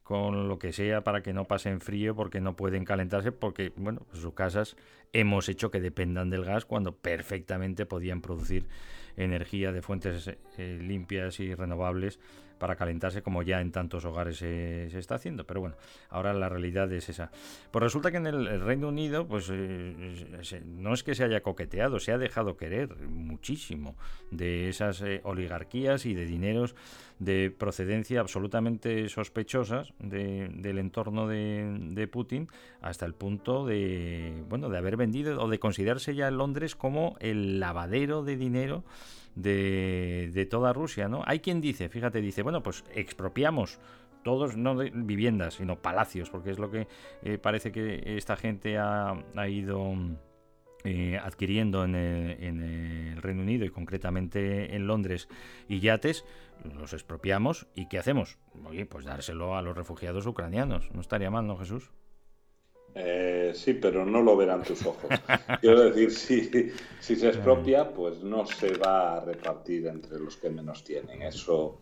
con 0.04 0.50
lo 0.50 0.60
que 0.60 0.74
sea 0.74 1.02
para 1.02 1.24
que 1.24 1.32
no 1.32 1.46
pasen 1.46 1.80
frío 1.80 2.14
porque 2.14 2.42
no 2.42 2.58
pueden 2.58 2.84
calentarse 2.84 3.32
porque 3.32 3.72
bueno 3.78 4.06
sus 4.12 4.34
casas 4.34 4.76
hemos 5.14 5.48
hecho 5.48 5.72
que 5.72 5.80
dependan 5.80 6.30
del 6.30 6.44
gas 6.44 6.66
cuando 6.66 6.94
perfectamente 6.94 7.86
podían 7.86 8.20
producir 8.22 8.68
energía 9.18 9.72
de 9.72 9.82
fuentes 9.82 10.30
eh, 10.58 10.80
limpias 10.82 11.40
y 11.40 11.54
renovables 11.54 12.20
para 12.58 12.76
calentarse 12.76 13.22
como 13.22 13.44
ya 13.44 13.62
en 13.62 13.72
tantos 13.72 14.06
hogares 14.06 14.38
se, 14.38 14.86
está 14.98 15.16
haciendo. 15.16 15.46
Pero 15.46 15.62
bueno, 15.62 15.76
ahora 16.10 16.34
la 16.34 16.50
realidad 16.50 16.92
es 16.92 17.10
esa. 17.10 17.32
Pues 17.72 17.84
resulta 17.84 18.12
que 18.12 18.18
en 18.18 18.28
el, 18.28 18.62
Reino 18.62 18.88
Unido, 18.88 19.28
pues 19.28 19.50
eh, 19.52 20.64
no 20.66 20.94
es 20.94 21.04
que 21.04 21.16
se 21.16 21.24
haya 21.24 21.42
coqueteado, 21.42 22.00
se 22.00 22.12
ha 22.12 22.18
dejado 22.18 22.58
querer 22.58 22.96
muchísimo 23.08 23.96
de 24.32 24.70
esas 24.70 25.02
eh, 25.02 25.22
oligarquías 25.24 26.06
y 26.06 26.14
de 26.14 26.26
dineros 26.26 26.76
de 27.20 27.52
procedencia 27.52 28.20
absolutamente 28.20 29.08
sospechosas 29.08 29.94
del 30.00 30.78
entorno 30.78 31.28
de, 31.28 31.78
de, 31.92 32.08
Putin 32.08 32.50
hasta 32.82 33.06
el 33.06 33.14
punto 33.14 33.66
de 33.66 34.44
bueno 34.50 34.70
de 34.70 34.78
haber 34.78 34.98
vendido 34.98 35.42
o 35.42 35.48
de 35.48 35.60
considerarse 35.60 36.16
ya 36.16 36.28
en 36.28 36.38
Londres 36.38 36.76
como 36.76 37.16
el 37.20 37.60
lavadero 37.60 38.24
de 38.24 38.36
dinero 38.36 38.84
de, 39.36 40.48
toda 40.50 40.74
Rusia, 40.74 41.08
¿no? 41.08 41.24
Hay 41.26 41.40
quien 41.40 41.62
dice, 41.62 41.90
fíjate, 41.90 42.22
dice, 42.22 42.44
bueno, 42.44 42.64
pues 42.64 42.84
expropiamos 42.94 43.80
todos, 44.24 44.56
no 44.56 44.76
de 44.76 44.92
viviendas, 44.94 45.56
sino 45.56 45.82
palacios, 45.82 46.30
porque 46.30 46.52
es 46.52 46.60
lo 46.60 46.72
que 46.72 46.88
eh, 47.24 47.38
parece 47.38 47.72
que 47.72 48.18
esta 48.18 48.36
gente 48.36 48.78
ha, 48.78 49.16
ido 49.50 49.94
eh, 50.86 51.20
adquiriendo 51.22 51.84
en 51.84 51.96
el, 51.96 53.22
Reino 53.22 53.42
Unido 53.42 53.66
y 53.66 53.70
concretamente 53.70 54.76
en 54.76 54.88
Londres 54.88 55.28
y 55.68 55.80
yates, 55.80 56.26
los 56.76 56.94
expropiamos 56.94 57.68
y 57.76 57.88
¿qué 57.88 58.00
hacemos? 58.00 58.38
Oye, 58.66 58.86
pues 58.86 59.06
dárselo 59.06 59.58
a 59.58 59.62
los 59.62 59.76
refugiados 59.76 60.26
ucranianos. 60.26 60.90
No 60.94 61.02
estaría 61.02 61.30
mal, 61.30 61.48
¿no, 61.48 61.58
Jesús? 61.58 61.92
Eh, 62.96 63.54
sí, 63.56 63.74
pero 63.74 64.06
no 64.06 64.22
lo 64.22 64.38
verán 64.38 64.64
tus 64.64 64.86
ojos. 64.86 65.10
Quiero 65.62 65.90
decir, 65.90 66.12
si, 66.12 66.72
si 67.00 67.16
se 67.16 67.28
expropia, 67.28 67.90
pues 67.90 68.24
no 68.24 68.46
se 68.46 68.78
va 68.78 69.18
a 69.18 69.20
repartir 69.20 69.88
entre 69.88 70.20
los 70.20 70.38
que 70.38 70.50
menos 70.50 70.84
tienen. 70.84 71.24
Eso, 71.24 71.80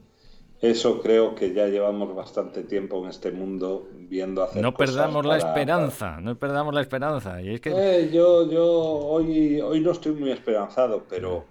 eso 0.62 1.02
creo 1.02 1.36
que 1.36 1.54
ya 1.54 1.67
llevamos 1.67 2.15
bastante 2.15 2.63
tiempo 2.63 3.04
en 3.04 3.10
este 3.10 3.32
mundo 3.32 3.89
viendo 3.93 4.41
hacer 4.41 4.62
No 4.62 4.74
perdamos 4.74 5.26
la 5.26 5.38
esperanza, 5.38 6.21
no 6.21 6.38
perdamos 6.38 6.74
la 6.74 6.82
esperanza. 6.82 7.41
Y 7.41 7.56
es 7.56 7.62
que... 7.62 7.71
Eh, 7.76 8.10
yo, 8.12 8.50
yo 8.50 8.65
hoy, 8.65 9.60
hoy 9.60 9.82
no 9.82 9.91
estoy 9.91 10.13
muy 10.13 10.32
esperanzado, 10.32 11.04
pero, 11.10 11.43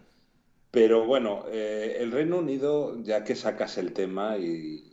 pero 0.70 1.04
bueno, 1.04 1.44
eh, 1.52 1.98
el 2.00 2.12
Reino 2.12 2.38
Unido, 2.38 2.96
ya 3.02 3.24
que 3.24 3.34
sacas 3.34 3.76
el 3.76 3.92
tema 3.92 4.38
y, 4.38 4.90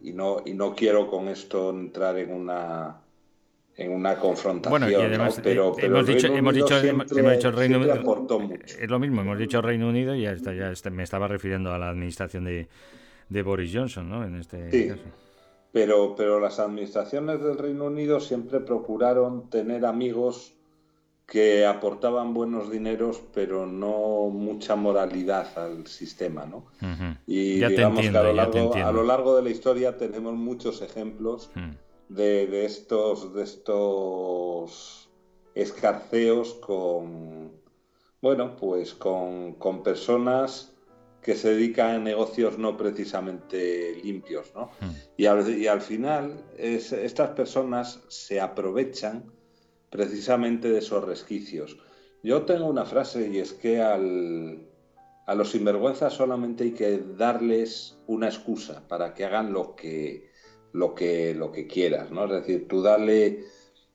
y, 0.00 0.12
no, 0.12 0.38
y 0.44 0.54
no 0.54 0.74
quiero 0.74 1.08
con 1.08 1.28
esto 1.28 1.70
entrar 1.70 2.18
en 2.18 2.32
una 2.32 3.01
en 3.76 3.92
una 3.92 4.16
confrontación. 4.16 4.70
Bueno, 4.70 4.90
y 4.90 4.94
además, 4.94 5.40
pero, 5.42 5.78
eh, 5.78 5.86
hemos, 5.86 6.06
dicho, 6.06 6.26
hemos, 6.26 6.54
dicho, 6.54 6.78
hemos, 6.78 7.08
dicho, 7.08 7.48
el 7.48 7.54
Reino 7.54 7.78
Unido. 7.78 8.54
Es 8.66 8.90
lo 8.90 8.98
mismo, 8.98 9.22
hemos 9.22 9.38
dicho 9.38 9.62
Reino 9.62 9.88
Unido 9.88 10.14
y 10.14 10.22
ya, 10.22 10.32
está, 10.32 10.52
ya 10.52 10.72
me 10.90 11.02
estaba 11.02 11.28
refiriendo 11.28 11.72
a 11.72 11.78
la 11.78 11.88
administración 11.88 12.44
de, 12.44 12.68
de 13.28 13.42
Boris 13.42 13.72
Johnson, 13.74 14.08
¿no? 14.08 14.24
En 14.24 14.36
este 14.36 14.70
sí, 14.70 14.88
caso. 14.88 15.02
Pero, 15.72 16.14
pero 16.14 16.38
las 16.38 16.58
administraciones 16.58 17.42
del 17.42 17.56
Reino 17.56 17.86
Unido 17.86 18.20
siempre 18.20 18.60
procuraron 18.60 19.48
tener 19.48 19.86
amigos 19.86 20.52
que 21.26 21.64
aportaban 21.64 22.34
buenos 22.34 22.70
dineros, 22.70 23.22
pero 23.32 23.64
no 23.64 24.28
mucha 24.28 24.76
moralidad 24.76 25.58
al 25.58 25.86
sistema, 25.86 26.44
¿no? 26.44 26.66
Y 27.26 27.58
ya 27.58 27.70
digamos 27.70 28.04
entiendo, 28.04 28.20
que 28.20 28.28
a 28.28 28.32
lo, 28.32 28.34
largo, 28.34 28.74
a 28.74 28.92
lo 28.92 29.02
largo 29.02 29.36
de 29.36 29.42
la 29.42 29.48
historia 29.48 29.96
tenemos 29.96 30.34
muchos 30.34 30.82
ejemplos. 30.82 31.50
Mm 31.54 31.70
de, 32.14 32.64
estos, 32.64 33.34
de 33.34 33.42
estos 33.42 35.10
escarceos 35.54 36.54
con, 36.54 37.52
bueno, 38.20 38.56
pues 38.56 38.94
con, 38.94 39.56
personas 39.82 40.72
que 41.22 41.36
se 41.36 41.54
dedican 41.54 41.90
a 41.90 41.98
negocios 41.98 42.58
no 42.58 42.76
precisamente 42.76 43.94
limpios, 44.02 44.52
¿no? 44.54 44.70
Hmm. 44.80 44.90
Y, 45.16 45.26
al, 45.26 45.80
final 45.80 46.44
estas 46.58 47.30
personas 47.30 48.00
se 48.08 48.40
aprovechan 48.40 49.32
precisamente 49.88 50.70
de 50.70 50.78
esos 50.78 51.04
resquicios. 51.04 51.78
Yo 52.22 52.42
tengo 52.42 52.66
una 52.66 52.84
frase 52.84 53.28
y 53.28 53.38
es 53.38 53.52
que 53.52 53.80
al, 53.80 54.66
a 55.26 55.34
los 55.34 55.50
sinvergüenzas 55.50 56.12
solamente 56.12 56.64
hay 56.64 56.72
que 56.72 56.98
darles 57.16 57.96
una 58.06 58.26
excusa 58.26 58.86
para 58.88 59.14
que 59.14 59.24
hagan 59.24 59.52
lo 59.52 59.76
que, 59.76 60.31
lo 60.72 60.94
que, 60.94 61.34
lo 61.34 61.52
que 61.52 61.66
quieras, 61.66 62.10
¿no? 62.10 62.24
Es 62.24 62.30
decir, 62.30 62.66
tú 62.68 62.82
dale, 62.82 63.44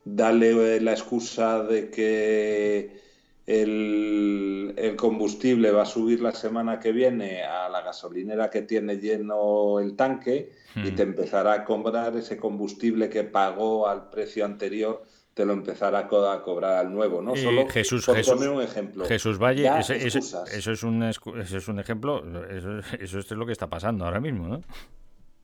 dale 0.03 0.79
la 0.81 0.91
excusa 0.91 1.63
de 1.63 1.89
que 1.89 2.97
el, 3.45 4.73
el, 4.77 4.95
combustible 4.95 5.71
va 5.71 5.83
a 5.83 5.85
subir 5.85 6.21
la 6.21 6.33
semana 6.33 6.79
que 6.79 6.91
viene 6.91 7.43
a 7.43 7.69
la 7.69 7.81
gasolinera 7.81 8.49
que 8.49 8.61
tiene 8.61 8.97
lleno 8.97 9.79
el 9.79 9.95
tanque 9.95 10.51
y 10.75 10.91
te 10.91 11.05
hmm. 11.05 11.09
empezará 11.09 11.53
a 11.53 11.65
cobrar 11.65 12.15
ese 12.17 12.37
combustible 12.37 13.09
que 13.09 13.23
pagó 13.23 13.87
al 13.87 14.09
precio 14.09 14.45
anterior 14.45 15.03
te 15.37 15.45
lo 15.45 15.53
empezará 15.53 15.99
a 15.99 16.41
cobrar 16.41 16.77
al 16.77 16.91
nuevo, 16.91 17.21
¿no? 17.21 17.35
Solo 17.35 17.67
Jesús, 17.67 18.07
por 18.07 18.19
poner 18.25 18.49
un 18.49 18.63
ejemplo. 18.63 19.05
Jesús 19.05 19.37
Valle, 19.37 19.69
eso, 19.77 19.93
es 19.93 20.15
un, 20.83 21.03
eso 21.03 21.57
es 21.57 21.67
un 21.67 21.79
ejemplo, 21.79 22.23
eso, 22.49 22.79
eso 22.99 23.19
es 23.19 23.31
lo 23.31 23.45
que 23.45 23.51
está 23.51 23.67
pasando 23.67 24.05
ahora 24.05 24.19
mismo, 24.19 24.47
¿no? 24.47 24.61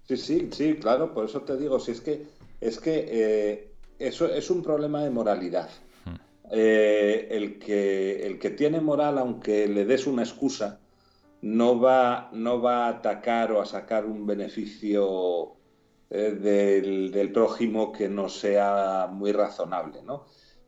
Sí, 0.08 0.18
sí, 0.18 0.50
sí, 0.52 0.76
claro, 0.76 1.14
por 1.14 1.26
eso 1.26 1.42
te 1.42 1.58
digo, 1.58 1.80
si 1.80 1.92
es 1.92 2.02
que 2.02 2.26
es 2.64 2.80
que 2.80 3.08
eh, 3.10 3.74
eso 4.00 4.26
es 4.26 4.50
un 4.50 4.64
problema 4.64 5.04
de 5.04 5.10
moralidad. 5.10 5.70
Hmm. 6.06 6.16
Eh, 6.52 7.28
el, 7.30 7.60
que, 7.60 8.26
el 8.26 8.40
que 8.40 8.52
tiene 8.52 8.80
moral, 8.80 9.18
aunque 9.18 9.68
le 9.68 9.86
des 9.86 10.08
una 10.08 10.24
excusa, 10.24 10.80
no 11.42 11.80
va, 11.80 12.30
no 12.32 12.62
va 12.62 12.86
a 12.86 12.90
atacar 12.90 13.52
o 13.52 13.62
a 13.62 13.66
sacar 13.66 14.06
un 14.06 14.26
beneficio 14.26 15.56
eh, 16.10 16.32
del, 16.32 17.12
del, 17.12 17.32
prójimo 17.34 17.92
que 17.92 18.08
no 18.08 18.30
sea 18.30 19.10
muy 19.12 19.34
razonable, 19.34 20.02
¿no? 20.04 20.26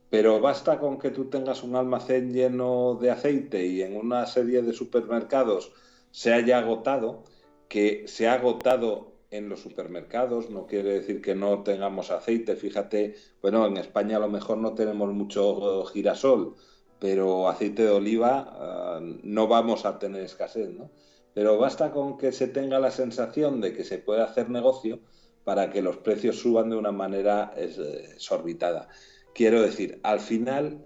Pero 0.10 0.42
basta 0.42 0.80
con 0.80 1.00
que 1.00 1.12
tú 1.12 1.30
tengas 1.30 1.64
un 1.64 1.76
almacén 1.76 2.34
lleno 2.34 2.98
de 3.02 3.12
aceite 3.12 3.66
y 3.66 3.82
en 3.82 3.96
una 3.96 4.26
serie 4.26 4.62
de 4.62 4.74
supermercados 4.74 5.72
se 6.12 6.34
haya 6.34 6.60
agotado, 6.60 7.24
que 7.70 8.06
se 8.08 8.28
ha 8.28 8.34
agotado 8.34 9.15
en 9.38 9.50
los 9.50 9.62
supermercados, 9.62 10.50
no 10.50 10.66
quiere 10.68 10.94
decir 10.94 11.22
que 11.22 11.36
no 11.36 11.64
tengamos 11.64 12.12
aceite. 12.12 12.56
Fíjate, 12.56 13.16
bueno, 13.42 13.66
en 13.66 13.78
España 13.78 14.18
a 14.18 14.22
lo 14.22 14.30
mejor 14.30 14.58
no 14.58 14.74
tenemos 14.74 15.14
mucho 15.14 15.86
girasol, 15.86 16.56
pero 17.00 17.50
aceite 17.50 17.84
de 17.84 17.92
oliva 17.92 18.48
ah, 18.50 19.00
no 19.24 19.48
vamos 19.48 19.86
a 19.86 20.00
tener 20.00 20.24
escasez, 20.24 20.70
¿no? 20.70 20.92
Pero 21.34 21.58
basta 21.58 21.92
con 21.92 22.18
que 22.18 22.32
se 22.32 22.48
tenga 22.48 22.80
la 22.80 22.92
sensación 22.92 23.60
de 23.60 23.74
que 23.74 23.84
se 23.84 23.98
puede 23.98 24.22
hacer 24.22 24.50
negocio 24.50 25.02
para 25.44 25.70
que 25.70 25.82
los 25.82 25.98
precios 25.98 26.40
suban 26.40 26.70
de 26.70 26.78
una 26.78 26.92
manera 26.92 27.54
exorbitada. 27.58 28.88
Quiero 29.34 29.62
decir, 29.62 30.00
al 30.04 30.22
final, 30.22 30.86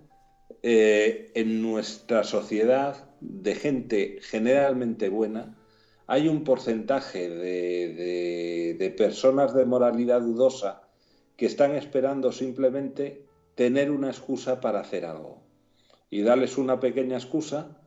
eh, 0.63 1.31
en 1.35 1.61
nuestra 1.61 2.23
sociedad 2.23 3.09
de 3.21 3.55
gente 3.55 4.17
generalmente 4.21 5.09
buena, 5.09 5.58
hay 6.09 6.27
un 6.27 6.43
porcentaje 6.43 7.29
de, 7.29 8.93
personas 8.97 9.53
de 9.53 9.65
moralidad 9.65 10.21
dudosa 10.21 10.81
que 11.37 11.45
están 11.45 11.75
esperando 11.75 12.31
simplemente 12.31 13.27
tener 13.53 13.91
una 13.91 14.07
excusa 14.07 14.59
para 14.59 14.79
hacer 14.79 15.05
algo. 15.05 15.43
Y 16.09 16.23
darles 16.23 16.57
una 16.57 16.79
pequeña 16.79 17.15
excusa 17.15 17.77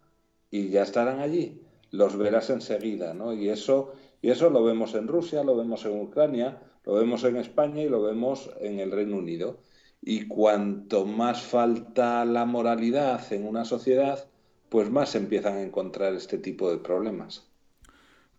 y 0.52 0.68
ya 0.68 0.84
estarán 0.84 1.18
allí. 1.18 1.62
Los 1.90 2.16
verás 2.16 2.48
enseguida, 2.50 3.12
¿no? 3.12 3.34
Y 3.34 3.48
eso, 3.48 3.92
y 4.22 4.30
eso 4.30 4.50
lo 4.50 4.62
vemos 4.62 4.94
en 4.94 5.08
Rusia, 5.08 5.42
lo 5.42 5.56
vemos 5.56 5.84
en 5.84 6.00
Ucrania, 6.00 6.62
lo 6.84 6.94
vemos 6.94 7.24
en 7.24 7.38
España 7.38 7.82
y 7.82 7.88
lo 7.88 8.02
vemos 8.02 8.50
en 8.60 8.78
el 8.78 8.92
Reino 8.92 9.16
Unido. 9.16 9.58
Y 10.00 10.28
cuanto 10.28 11.06
más 11.06 11.42
falta 11.42 12.24
la 12.24 12.44
moralidad 12.44 13.32
en 13.32 13.48
una 13.48 13.64
sociedad, 13.64 14.28
pues 14.68 14.90
más 14.90 15.16
empiezan 15.16 15.54
a 15.54 15.62
encontrar 15.62 16.14
este 16.14 16.38
tipo 16.38 16.70
de 16.70 16.78
problemas. 16.78 17.51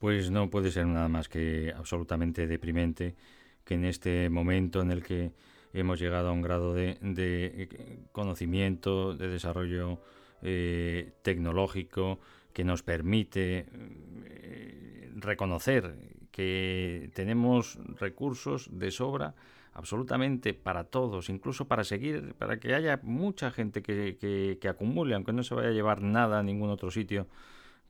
Pues 0.04 0.32
no 0.32 0.50
puede 0.50 0.70
ser 0.70 0.86
nada 0.86 1.08
más 1.08 1.30
que 1.30 1.74
absolutamente 1.74 2.46
deprimente 2.46 3.16
que 3.64 3.76
en 3.76 3.86
este 3.86 4.30
momento 4.30 4.82
en 4.82 4.92
el 4.92 5.02
que 5.02 5.32
hemos 5.72 5.98
llegado 5.98 6.28
a 6.28 6.34
un 6.34 6.42
grado 6.42 6.74
de, 6.74 6.98
eh, 7.02 8.00
conocimiento, 8.12 9.16
de 9.16 9.30
desarrollo 9.30 10.02
eh, 10.42 11.14
tecnológico 11.22 12.20
que 12.52 12.66
nos 12.66 12.84
permite 12.84 13.66
eh, 14.26 15.10
reconocer 15.16 15.96
que 16.32 17.10
tenemos 17.14 17.80
recursos 17.98 18.78
de 18.78 18.92
sobra 18.92 19.36
absolutamente 19.72 20.54
para 20.54 20.84
todos, 20.84 21.30
incluso 21.30 21.70
para 21.70 21.86
seguir, 21.86 22.34
para 22.34 22.60
que 22.60 22.76
haya 22.76 23.00
mucha 23.04 23.52
gente 23.52 23.82
que, 23.82 24.18
que, 24.20 24.58
que 24.60 24.68
acumule, 24.68 25.16
aunque 25.16 25.32
no 25.32 25.44
se 25.44 25.56
vaya 25.56 25.70
a 25.70 25.72
llevar 25.72 26.02
nada 26.02 26.40
a 26.40 26.44
ningún 26.44 26.72
otro 26.72 26.92
sitio, 26.92 27.26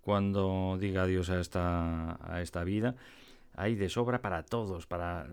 cuando 0.04 0.78
diga 0.80 1.04
adiós 1.04 1.30
a 1.30 1.40
esta, 1.40 2.18
a 2.22 2.42
esta 2.42 2.64
vida. 2.64 2.96
Hay 3.56 3.76
de 3.76 3.88
sobra 3.88 4.22
para 4.22 4.44
todos, 4.44 4.88
para, 4.88 5.28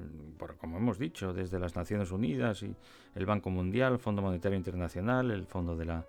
como 0.58 0.76
hemos 0.76 0.98
dicho, 0.98 1.32
desde 1.32 1.58
las 1.58 1.74
Naciones 1.74 2.12
Unidas 2.12 2.62
y 2.62 2.74
el 3.14 3.26
Banco 3.26 3.50
Mundial, 3.50 3.94
el 3.94 3.98
Fondo 3.98 4.20
Monetario 4.20 4.58
Internacional, 4.58 5.30
el 5.30 5.46
Fondo 5.46 5.74
de 5.74 5.86
la, 5.86 6.06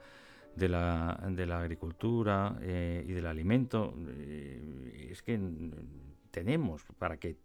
de 0.56 0.68
la, 0.68 1.20
de 1.30 1.46
la 1.46 1.62
Agricultura 1.62 2.58
eh, 2.62 3.06
y 3.08 3.14
del 3.14 3.28
Alimento. 3.28 3.94
Eh, 4.10 5.08
es 5.12 5.22
que 5.22 5.40
tenemos 6.32 6.84
para 6.98 7.18
que 7.18 7.38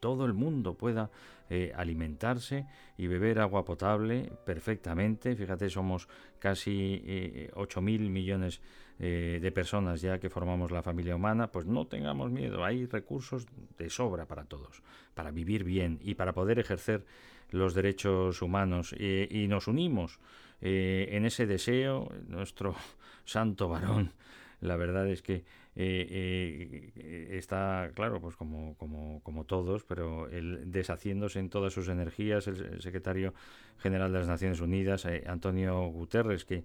todo 0.00 0.24
el 0.24 0.32
mundo 0.32 0.74
pueda 0.74 1.10
eh, 1.50 1.72
alimentarse 1.76 2.66
y 2.96 3.06
beber 3.08 3.40
agua 3.40 3.64
potable 3.64 4.32
perfectamente. 4.46 5.36
Fíjate, 5.36 5.68
somos 5.68 6.08
casi 6.38 7.02
eh, 7.04 7.50
8.000 7.54 8.08
millones 8.08 8.62
eh, 8.98 9.38
de 9.40 9.52
personas 9.52 10.00
ya 10.00 10.18
que 10.18 10.30
formamos 10.30 10.70
la 10.70 10.82
familia 10.82 11.16
humana, 11.16 11.50
pues 11.50 11.66
no 11.66 11.86
tengamos 11.86 12.30
miedo, 12.30 12.64
hay 12.64 12.86
recursos 12.86 13.46
de 13.78 13.90
sobra 13.90 14.26
para 14.26 14.44
todos, 14.44 14.82
para 15.14 15.30
vivir 15.30 15.64
bien 15.64 15.98
y 16.02 16.14
para 16.14 16.32
poder 16.32 16.58
ejercer 16.58 17.04
los 17.50 17.74
derechos 17.74 18.42
humanos. 18.42 18.94
Y 18.98 19.46
nos 19.48 19.68
unimos 19.68 20.18
en 20.60 21.26
ese 21.26 21.46
deseo, 21.46 22.08
nuestro 22.28 22.74
santo 23.24 23.68
varón, 23.68 24.12
la 24.60 24.76
verdad 24.76 25.08
es 25.08 25.22
que 25.22 25.44
eh, 25.74 26.92
eh, 26.96 27.28
está, 27.38 27.90
claro, 27.94 28.20
pues 28.20 28.36
como, 28.36 28.76
como, 28.76 29.22
como 29.22 29.44
todos, 29.44 29.84
pero 29.84 30.28
el 30.28 30.70
deshaciéndose 30.70 31.38
en 31.38 31.48
todas 31.48 31.72
sus 31.72 31.88
energías, 31.88 32.46
el, 32.46 32.82
secretario 32.82 33.32
general 33.78 34.12
de 34.12 34.18
las 34.18 34.28
Naciones 34.28 34.60
Unidas, 34.60 35.06
eh, 35.06 35.24
Antonio 35.26 35.86
Guterres, 35.86 36.44
que 36.44 36.64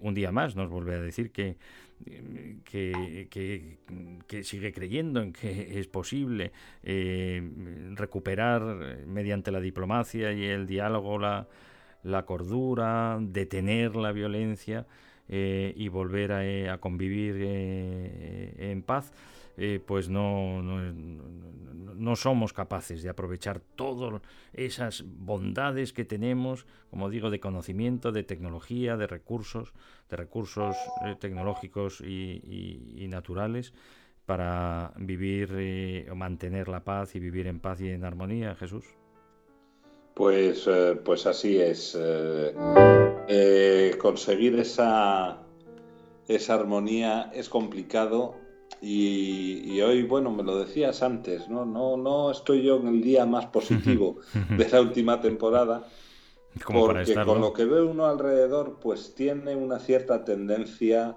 un 0.00 0.14
día 0.14 0.32
más 0.32 0.56
nos 0.56 0.70
vuelve 0.70 0.94
a 0.94 1.00
decir 1.00 1.30
que, 1.30 1.56
que, 2.64 3.78
que, 4.26 4.44
sigue 4.44 4.72
creyendo 4.72 5.20
en 5.20 5.32
que 5.32 5.78
es 5.78 5.86
posible 5.86 6.52
recuperar 7.94 9.06
mediante 9.06 9.50
la 9.50 9.60
diplomacia 9.60 10.32
y 10.32 10.44
el 10.44 10.66
diálogo 10.66 11.18
la, 11.18 11.46
la 12.02 12.24
cordura, 12.24 13.18
detener 13.20 13.94
la 13.94 14.12
violencia. 14.12 14.86
Eh, 15.30 15.74
y 15.76 15.88
volver 15.88 16.32
a, 16.32 16.46
eh, 16.46 16.74
convivir 16.80 17.36
eh, 17.38 18.54
en 18.70 18.82
paz, 18.82 19.12
pues 19.86 20.08
no, 20.08 20.62
no, 20.62 22.14
somos 22.14 22.52
capaces 22.52 23.02
de 23.02 23.08
aprovechar 23.08 23.58
todas 23.58 24.22
esas 24.52 25.02
bondades 25.04 25.92
que 25.92 26.04
tenemos, 26.04 26.64
como 26.90 27.10
digo, 27.10 27.28
de 27.28 27.40
conocimiento, 27.40 28.12
de 28.12 28.22
tecnología, 28.22 28.96
de 28.96 29.08
recursos, 29.08 29.74
de 30.08 30.16
recursos 30.16 30.76
tecnológicos 31.18 32.00
y, 32.00 33.04
naturales 33.10 33.74
para 34.26 34.92
vivir 34.96 36.06
o 36.08 36.14
mantener 36.14 36.68
la 36.68 36.84
paz 36.84 37.16
y 37.16 37.18
vivir 37.18 37.48
en 37.48 37.58
paz 37.58 37.80
y 37.80 37.88
en 37.88 38.04
armonía, 38.04 38.54
Jesús. 38.54 38.97
Pues, 40.18 40.68
pues 41.04 41.26
así 41.26 41.58
es. 41.58 41.96
Eh, 41.96 43.96
conseguir 44.00 44.58
esa, 44.58 45.38
esa 46.26 46.54
armonía 46.54 47.30
es 47.34 47.48
complicado 47.48 48.34
y, 48.80 49.80
hoy, 49.80 50.02
bueno, 50.02 50.30
me 50.30 50.42
lo 50.42 50.58
decías 50.58 51.02
antes, 51.02 51.48
¿no? 51.48 51.64
No, 51.64 51.96
no 51.96 52.30
estoy 52.30 52.62
yo 52.62 52.78
en 52.78 52.88
el 52.88 53.02
día 53.02 53.26
más 53.26 53.46
positivo 53.46 54.18
de 54.56 54.68
la 54.68 54.80
última 54.80 55.20
temporada, 55.20 55.86
porque 56.64 57.14
con 57.24 57.40
lo 57.40 57.52
que 57.52 57.64
ve 57.64 57.82
uno 57.82 58.06
alrededor, 58.06 58.78
pues 58.80 59.14
tiene 59.14 59.56
una 59.56 59.78
cierta 59.78 60.24
tendencia 60.24 61.16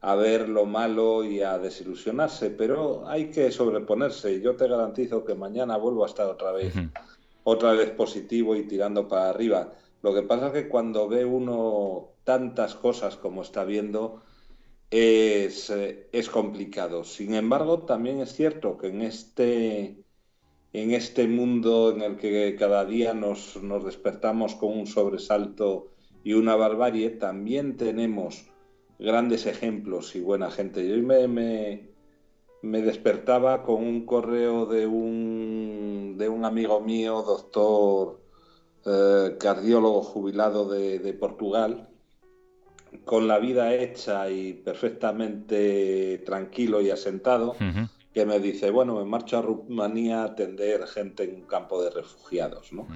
a 0.00 0.14
ver 0.14 0.48
lo 0.48 0.64
malo 0.64 1.24
y 1.24 1.42
a 1.42 1.58
desilusionarse, 1.58 2.50
pero 2.50 3.06
hay 3.06 3.30
que 3.30 3.52
sobreponerse 3.52 4.34
y 4.34 4.40
yo 4.40 4.56
te 4.56 4.66
garantizo 4.66 5.24
que 5.24 5.34
mañana 5.34 5.76
vuelvo 5.76 6.04
a 6.04 6.06
estar 6.06 6.26
otra 6.26 6.52
vez, 6.52 6.74
otra 7.44 7.72
vez 7.72 7.90
positivo 7.90 8.56
y 8.56 8.66
tirando 8.66 9.08
para 9.08 9.30
arriba. 9.30 9.72
Lo 10.02 10.14
que 10.14 10.22
pasa 10.22 10.48
es 10.48 10.52
que 10.52 10.68
cuando 10.68 11.08
ve 11.08 11.24
uno 11.24 12.10
tantas 12.24 12.74
cosas 12.74 13.16
como 13.16 13.42
está 13.42 13.64
viendo, 13.64 14.22
es, 14.90 15.70
eh, 15.70 16.08
es, 16.12 16.28
complicado. 16.28 17.04
Sin 17.04 17.34
embargo, 17.34 17.84
también 17.84 18.20
es 18.20 18.34
cierto 18.34 18.76
que 18.78 18.88
en 18.88 19.02
este, 19.02 20.04
en 20.72 20.90
este 20.92 21.28
mundo 21.28 21.92
en 21.92 22.02
el 22.02 22.16
que 22.16 22.56
cada 22.58 22.84
día 22.84 23.14
nos, 23.14 23.62
nos 23.62 23.84
despertamos 23.84 24.54
con 24.54 24.76
un 24.78 24.86
sobresalto 24.86 25.88
y 26.24 26.32
una 26.34 26.56
barbarie, 26.56 27.10
también 27.10 27.76
tenemos 27.76 28.46
grandes 28.98 29.46
ejemplos 29.46 30.14
y 30.16 30.20
buena 30.20 30.50
gente. 30.50 30.86
Yo 30.86 30.96
me, 31.02 31.28
me, 31.28 31.89
me 32.62 32.82
despertaba 32.82 33.62
con 33.62 33.82
un 33.82 34.04
correo 34.04 34.66
de 34.66 34.86
un, 34.86 36.16
de 36.18 36.28
un 36.28 36.44
amigo 36.44 36.80
mío, 36.80 37.22
doctor 37.22 38.20
eh, 38.84 39.36
cardiólogo 39.38 40.02
jubilado 40.02 40.68
de, 40.68 41.12
Portugal, 41.14 41.88
con 43.04 43.28
la 43.28 43.38
vida 43.38 43.74
hecha 43.74 44.30
y 44.30 44.54
perfectamente 44.54 46.18
tranquilo 46.24 46.80
y 46.80 46.90
asentado, 46.90 47.56
que 48.12 48.26
me 48.26 48.40
dice, 48.40 48.70
bueno, 48.70 48.96
me 48.96 49.04
marcho 49.04 49.38
a 49.38 49.42
Rumanía 49.42 50.22
a 50.22 50.24
atender 50.26 50.86
gente 50.86 51.24
en 51.24 51.36
un 51.36 51.42
campo 51.42 51.82
de 51.82 51.90
refugiados, 51.90 52.72
¿no? 52.72 52.88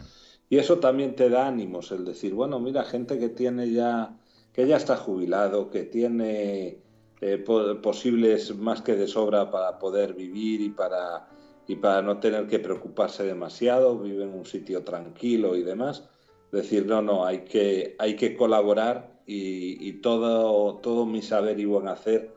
Y 0.51 0.59
eso 0.59 0.79
también 0.79 1.17
te 1.17 1.31
da 1.31 1.47
ánimos, 1.47 1.91
el 1.91 2.05
decir, 2.05 2.35
bueno, 2.35 2.61
mira, 2.61 2.85
gente 2.85 3.19
que 3.19 3.29
tiene 3.29 3.71
ya, 3.71 4.17
que 4.53 4.67
ya 4.67 4.77
está 4.77 4.97
jubilado, 4.97 5.71
que 5.71 5.85
tiene 5.85 6.84
eh, 7.21 7.39
posibles 7.39 8.55
más 8.57 8.83
que 8.83 8.95
de 8.95 9.07
sobra 9.07 9.51
para 9.51 9.79
poder 9.79 10.15
vivir 10.15 10.61
y 10.61 10.71
para 10.71 11.29
y 11.67 11.77
para 11.77 12.03
no 12.03 12.19
tener 12.21 12.47
que 12.47 12.59
preocuparse 12.59 13.25
demasiado, 13.25 13.99
vive 13.99 14.25
en 14.25 14.35
un 14.35 14.45
sitio 14.45 14.83
tranquilo 14.83 15.57
y 15.57 15.63
demás. 15.63 16.05
Decir, 16.53 16.87
no, 16.87 17.03
no, 17.03 17.25
hay 17.25 17.41
que, 17.41 17.97
hay 17.99 18.17
que 18.17 18.37
colaborar 18.37 19.21
y, 19.27 19.93
todo, 19.95 20.77
todo 20.77 21.07
mi 21.07 21.23
saber 21.23 21.59
y 21.59 21.65
buen 21.65 21.89
hacer 21.89 22.33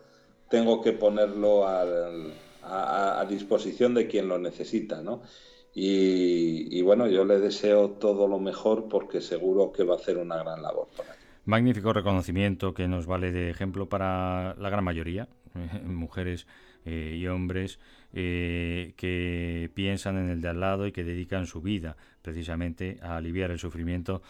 tengo 0.49 0.81
que 0.81 0.93
ponerlo 0.93 1.67
a, 1.67 3.25
disposición 3.29 3.93
de 3.93 4.07
quien 4.07 4.29
lo 4.29 4.39
necesita, 4.39 5.01
¿no? 5.01 5.21
Y, 5.73 6.81
bueno, 6.81 7.07
yo 7.07 7.25
le 7.25 7.39
deseo 7.39 7.91
todo 7.91 8.27
lo 8.27 8.39
mejor 8.39 8.87
porque 8.87 9.21
seguro 9.21 9.71
que 9.71 9.83
va 9.83 9.95
a 9.95 9.97
hacer 9.97 10.17
una 10.17 10.37
gran 10.37 10.61
labor 10.61 10.87
Magnífico 11.47 11.93
reconocimiento 11.93 12.73
que 12.73 12.87
nos 12.87 13.07
vale 13.07 13.31
de 13.31 13.49
ejemplo 13.49 13.89
para 13.89 14.53
la 14.59 14.69
gran 14.69 14.83
mayoría 14.83 15.27
mujeres 15.85 16.45
y 16.85 17.25
hombres 17.27 17.79
que 18.13 19.71
piensan 19.73 20.17
en 20.17 20.29
el 20.29 20.41
de 20.41 20.49
al 20.49 20.59
lado 20.59 20.87
y 20.87 20.91
que 20.91 21.03
dedican 21.03 21.47
su 21.47 21.61
vida 21.61 21.97
precisamente 22.21 22.99
a 23.01 23.17
aliviar 23.17 23.49
el 23.51 23.59
sufrimiento 23.59 24.21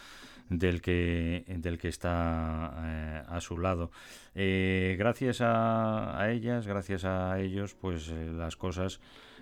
del 0.49 0.82
que, 0.82 1.43
del 1.47 1.78
que 1.78 1.88
está 1.88 2.74
eh, 2.78 3.24
a 3.28 3.41
su 3.41 3.57
lado. 3.57 3.91
Eh, 4.36 4.95
gracias 4.97 5.39
a, 5.41 6.30
ellas, 6.32 6.68
gracias 6.68 7.05
a 7.05 7.39
ellos, 7.39 7.76
pues 7.76 8.09
eh, 8.09 8.32
las 8.32 8.55
cosas 8.55 8.99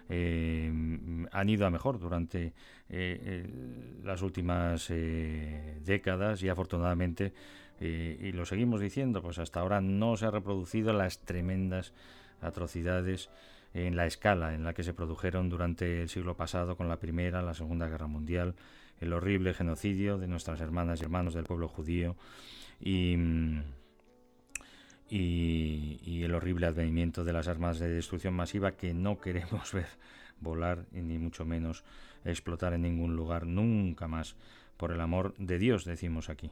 han 0.08 1.50
ido 1.50 1.66
a 1.66 1.72
mejor 1.72 1.98
durante 1.98 2.54
las 4.04 4.22
últimas 4.22 4.88
décadas 4.88 6.44
y 6.44 6.50
afortunadamente, 6.50 7.34
y 7.80 8.32
lo 8.32 8.46
seguimos 8.46 8.80
diciendo, 8.80 9.22
pues 9.22 9.38
hasta 9.38 9.60
ahora 9.60 9.82
no 9.82 10.16
se 10.18 10.26
ha 10.26 10.32
reproducido 10.32 10.94
las 10.94 11.20
tremendas 11.20 11.94
atrocidades 12.42 13.30
en 13.74 13.96
la 13.98 14.06
escala 14.06 14.54
en 14.54 14.64
la 14.64 14.74
que 14.74 14.84
se 14.84 14.94
produjeron 14.94 15.50
durante 15.50 16.02
el 16.02 16.10
siglo 16.10 16.38
pasado 16.38 16.78
con 16.78 16.88
la 16.88 17.00
Primera, 17.00 17.42
la 17.42 17.54
Segunda 17.54 17.90
Guerra 17.90 18.08
Mundial, 18.08 18.56
el 19.02 19.12
horrible 19.12 19.54
genocidio 19.54 20.18
de 20.18 20.28
nuestras 20.28 20.62
hermanas 20.62 21.02
y 21.02 21.04
hermanos 21.04 21.34
del 21.34 21.44
pueblo 21.44 21.68
judío 21.68 22.16
y, 22.80 23.18
y, 25.10 26.24
el 26.24 26.34
horrible 26.34 26.68
advenimiento 26.68 27.26
de 27.26 27.34
las 27.34 27.50
armas 27.50 27.78
de 27.78 27.90
destrucción 27.90 28.34
masiva 28.34 28.72
que 28.72 28.94
no 28.94 29.20
queremos 29.22 29.74
ver 29.74 29.88
volar 30.40 30.86
y 30.94 31.02
ni 31.02 31.18
mucho 31.18 31.44
menos 31.46 31.84
explotar 32.24 32.74
en 32.74 32.84
ningún 32.84 33.16
lugar 33.18 33.46
nunca 33.46 34.08
más. 34.08 34.36
Por 34.78 34.92
el 34.92 35.02
amor 35.02 35.34
de 35.38 35.58
Dios 35.58 35.86
decimos 35.86 36.30
aquí 36.30 36.52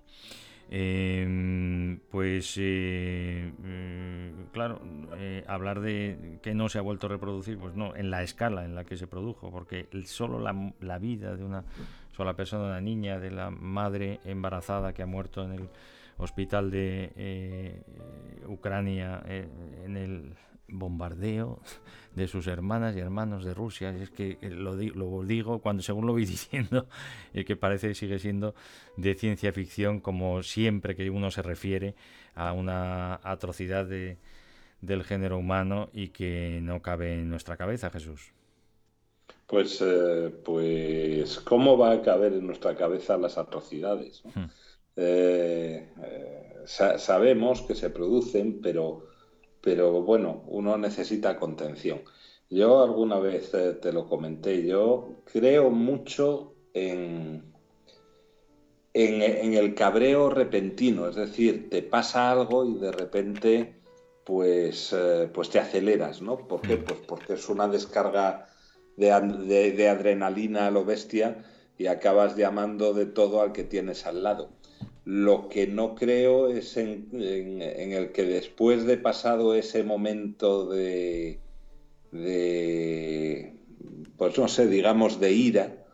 Em, 0.70 1.99
pues 2.09 2.55
eh, 2.57 3.51
eh, 3.64 4.34
claro, 4.51 4.82
eh, 5.18 5.43
hablar 5.47 5.82
de 5.82 6.39
que 6.41 6.55
no 6.55 6.70
se 6.70 6.80
ha 6.80 6.82
vuelto 6.82 7.07
a 7.07 7.09
reproducir, 7.09 7.57
pues 7.59 7.76
no, 7.76 7.95
en 7.95 8.09
la 8.09 8.24
escala 8.24 8.66
en 8.66 8.74
la 8.74 8.84
que 8.84 8.97
se 8.97 9.05
produjo, 9.05 9.51
porque 9.51 9.88
solo 10.05 10.39
la, 10.39 10.74
la 10.80 10.97
vida 10.97 11.36
de 11.36 11.43
una 11.43 11.64
sola 12.16 12.36
persona, 12.36 12.66
una 12.66 12.82
niña, 12.82 13.20
de 13.20 13.32
la 13.32 13.49
madre 13.51 14.20
embarazada 14.26 14.93
que 14.93 15.03
ha 15.03 15.05
muerto 15.05 15.43
en 15.43 15.53
el 15.53 15.70
hospital 16.18 16.72
de 16.72 17.84
Ucrania, 18.47 19.22
en 19.28 19.97
el 19.97 20.34
bombardeo 20.74 21.61
de 22.15 22.28
sus 22.28 22.47
hermanas 22.47 22.95
y 22.95 22.99
hermanos 22.99 23.43
de 23.43 23.53
Rusia. 23.53 23.95
Es 23.95 24.09
que 24.09 24.38
eh, 24.41 24.49
lo, 24.49 24.76
lo 24.76 25.24
digo 25.24 25.59
cuando 25.59 25.84
según 25.84 26.05
lo 26.05 26.13
voy 26.13 26.26
diciendo, 26.26 26.88
y 27.34 27.43
que 27.43 27.55
parece 27.55 27.89
que 27.89 27.95
sigue 27.95 28.19
siendo 28.19 28.53
de 28.97 29.15
ciencia 29.15 29.51
ficción, 29.53 29.99
como 29.99 30.43
siempre 30.43 30.95
que 30.95 31.09
uno 31.09 31.32
se 31.32 31.41
refiere 31.41 31.95
a 32.36 32.53
una 32.53 33.19
atrocidad 33.24 33.86
de, 33.86 34.17
del 34.82 35.03
género 35.03 35.38
humano 35.38 35.89
y 35.93 36.09
que 36.09 36.59
no 36.61 36.82
cabe 36.82 37.13
en 37.13 37.30
nuestra 37.30 37.57
cabeza, 37.57 37.89
Jesús. 37.89 38.34
Pues, 39.47 39.82
eh, 39.82 40.34
pues, 40.43 41.39
¿cómo 41.39 41.78
va 41.78 41.91
a 41.91 42.01
caber 42.01 42.34
en 42.34 42.47
nuestra 42.47 42.76
cabeza 42.76 43.17
las 43.17 43.38
atrocidades? 43.38 44.24
Hmm. 44.34 44.45
Eh, 44.95 45.89
sabemos 46.65 47.61
que 47.61 47.76
se 47.76 47.89
producen, 47.89 48.61
pero 48.61 49.07
pero 49.64 50.01
bueno, 50.01 50.43
uno 50.47 50.78
necesita 50.78 51.38
contención. 51.38 52.01
Yo 52.49 52.84
alguna 52.84 53.18
vez 53.18 53.53
eh, 53.53 53.74
te 53.82 53.93
lo 53.93 54.07
comenté, 54.07 54.66
yo 54.66 55.22
creo 55.24 55.70
mucho 55.70 56.53
en, 56.74 57.53
en, 58.93 59.53
el 59.53 59.74
cabreo 59.74 60.30
repentino, 60.30 61.07
es 61.07 61.16
decir, 61.16 61.70
te 61.70 61.82
pasa 61.82 62.30
algo 62.30 62.66
y 62.66 62.74
de 62.74 62.91
repente 62.91 63.74
pues, 64.26 64.93
eh, 64.93 65.30
pues 65.34 65.49
te 65.49 65.59
aceleras, 65.59 66.22
¿no? 66.22 66.38
¿Por 66.38 66.61
qué? 66.61 66.76
Mm. 66.76 66.84
Pues 66.84 66.99
porque 67.07 67.34
es 67.34 67.47
una 67.47 67.70
descarga 67.70 68.47
de, 68.97 69.72
de 69.72 69.89
adrenalina 69.89 70.68
a 70.68 70.72
lo 70.72 70.84
bestia 70.84 71.45
y 71.78 71.88
acabas 71.88 72.36
llamando 72.36 72.93
de 72.93 73.05
todo 73.05 73.41
al 73.41 73.53
que 73.53 73.64
tienes 73.64 74.05
al 74.05 74.24
lado. 74.24 74.49
Lo 75.05 75.49
que 75.49 75.67
no 75.67 75.95
creo 75.95 76.47
es 76.47 76.77
en, 76.77 77.09
el 77.11 78.11
que 78.11 78.23
después 78.23 78.85
de 78.85 78.97
pasado 78.97 79.53
ese 79.53 79.83
momento 79.83 80.65
de, 80.65 81.41
de, 82.11 83.57
pues 84.17 84.37
no 84.37 84.47
sé, 84.47 84.67
digamos, 84.67 85.19
de 85.19 85.31
ira, 85.33 85.85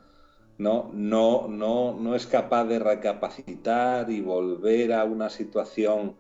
¿no? 0.60 0.92
No, 0.94 1.48
no, 1.48 1.98
no 2.00 2.16
es 2.16 2.28
capaz 2.28 2.66
de 2.66 2.78
recapacitar 2.78 4.12
y 4.12 4.22
volver 4.22 4.94
a 4.94 5.06
una 5.06 5.30
situación 5.32 6.16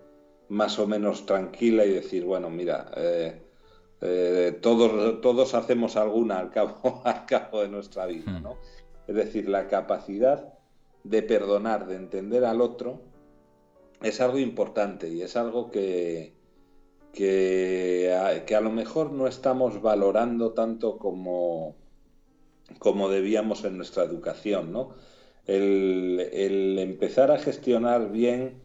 más 0.47 0.79
o 0.79 0.87
menos 0.87 1.27
tranquila 1.27 1.85
y 1.85 1.91
decir, 1.91 2.25
bueno, 2.25 2.49
mira, 2.49 2.91
eh, 2.97 3.41
eh, 4.01 4.57
todos, 4.61 5.21
todos 5.21 5.53
hacemos 5.53 5.95
alguna 5.95 6.39
al 6.39 6.49
cabo, 6.49 7.01
al 7.05 7.25
cabo 7.27 7.61
de 7.61 7.69
nuestra 7.69 8.07
vida, 8.07 8.39
¿no? 8.39 8.53
Hmm. 8.53 8.57
Es 9.07 9.15
decir, 9.15 9.47
la 9.47 9.67
capacidad 9.67 10.58
de 11.03 11.23
perdonar, 11.23 11.87
de 11.87 11.95
entender 11.95 12.45
al 12.45 12.61
otro, 12.61 13.01
es 14.01 14.21
algo 14.21 14.39
importante 14.39 15.09
y 15.09 15.21
es 15.21 15.35
algo 15.35 15.71
que, 15.71 16.33
que, 17.13 18.13
a, 18.13 18.61
lo 18.61 18.71
mejor 18.71 19.11
no 19.11 19.27
estamos 19.27 19.81
valorando 19.81 20.53
tanto 20.53 20.97
como, 20.97 21.75
como 22.79 23.09
debíamos 23.09 23.63
en 23.65 23.77
nuestra 23.77 24.03
educación, 24.03 24.71
¿no? 24.71 24.95
El, 25.45 26.77
empezar 26.79 27.31
a 27.31 27.39
gestionar 27.39 28.11
bien 28.11 28.61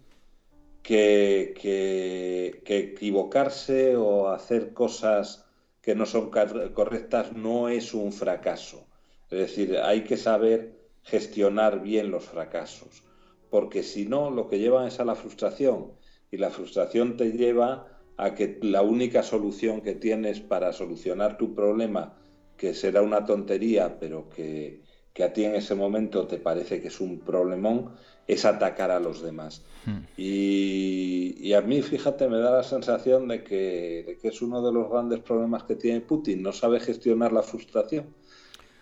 que, 0.82 1.55
que, 1.61 2.62
que, 2.64 2.78
equivocarse 2.78 3.97
o 3.97 4.28
hacer 4.28 4.74
cosas 4.74 5.47
que 5.80 5.95
no 5.95 6.05
son 6.05 6.30
correctas 6.30 7.32
no 7.32 7.68
es 7.70 7.95
un 7.95 8.12
fracaso. 8.12 8.87
Es 9.30 9.39
decir, 9.39 9.78
hay 9.78 10.05
que 10.05 10.18
saber 10.18 10.73
gestionar 11.05 11.82
bien 11.82 12.11
los 12.11 12.24
fracasos, 12.24 13.05
porque 13.50 13.82
si 13.82 14.07
no, 14.07 14.30
lo 14.30 14.48
que 14.48 14.59
lleva 14.59 14.88
es 14.88 14.98
a 15.00 15.05
la 15.05 15.14
frustración 15.14 15.92
y 16.30 16.38
la 16.38 16.50
frustración 16.50 17.16
te 17.16 17.32
lleva 17.32 17.86
a 18.16 18.34
que 18.34 18.59
la 18.62 18.82
única 18.82 19.22
solución 19.22 19.80
que 19.80 19.94
tienes 19.94 20.40
para 20.40 20.72
solucionar 20.72 21.36
tu 21.36 21.55
problema, 21.55 22.16
que 22.57 22.74
será 22.74 23.02
una 23.02 23.24
tontería, 23.24 23.98
pero 23.98 24.28
que, 24.28 24.82
a 25.22 25.32
ti 25.32 25.44
en 25.44 25.55
ese 25.55 25.74
momento 25.74 26.26
te 26.26 26.38
parece 26.38 26.80
que 26.80 26.88
es 26.88 27.00
un 27.00 27.20
problemón, 27.20 27.94
es 28.26 28.44
atacar 28.44 28.90
a 28.90 28.98
los 28.98 29.22
demás. 29.22 29.62
Hmm. 29.84 30.00
Y, 30.16 31.52
a 31.52 31.61
mí, 31.61 31.82
fíjate, 31.82 32.28
me 32.28 32.38
da 32.38 32.50
la 32.50 32.62
sensación 32.62 33.28
de 33.28 33.44
que, 33.44 34.05
de 34.07 34.16
que 34.16 34.28
es 34.28 34.42
uno 34.42 34.64
de 34.64 34.72
los 34.72 34.90
grandes 34.90 35.20
problemas 35.20 35.64
que 35.64 35.76
tiene 35.76 36.00
Putin, 36.00 36.42
no 36.42 36.52
sabe 36.52 36.80
gestionar 36.80 37.32
la 37.32 37.42
frustración 37.42 38.07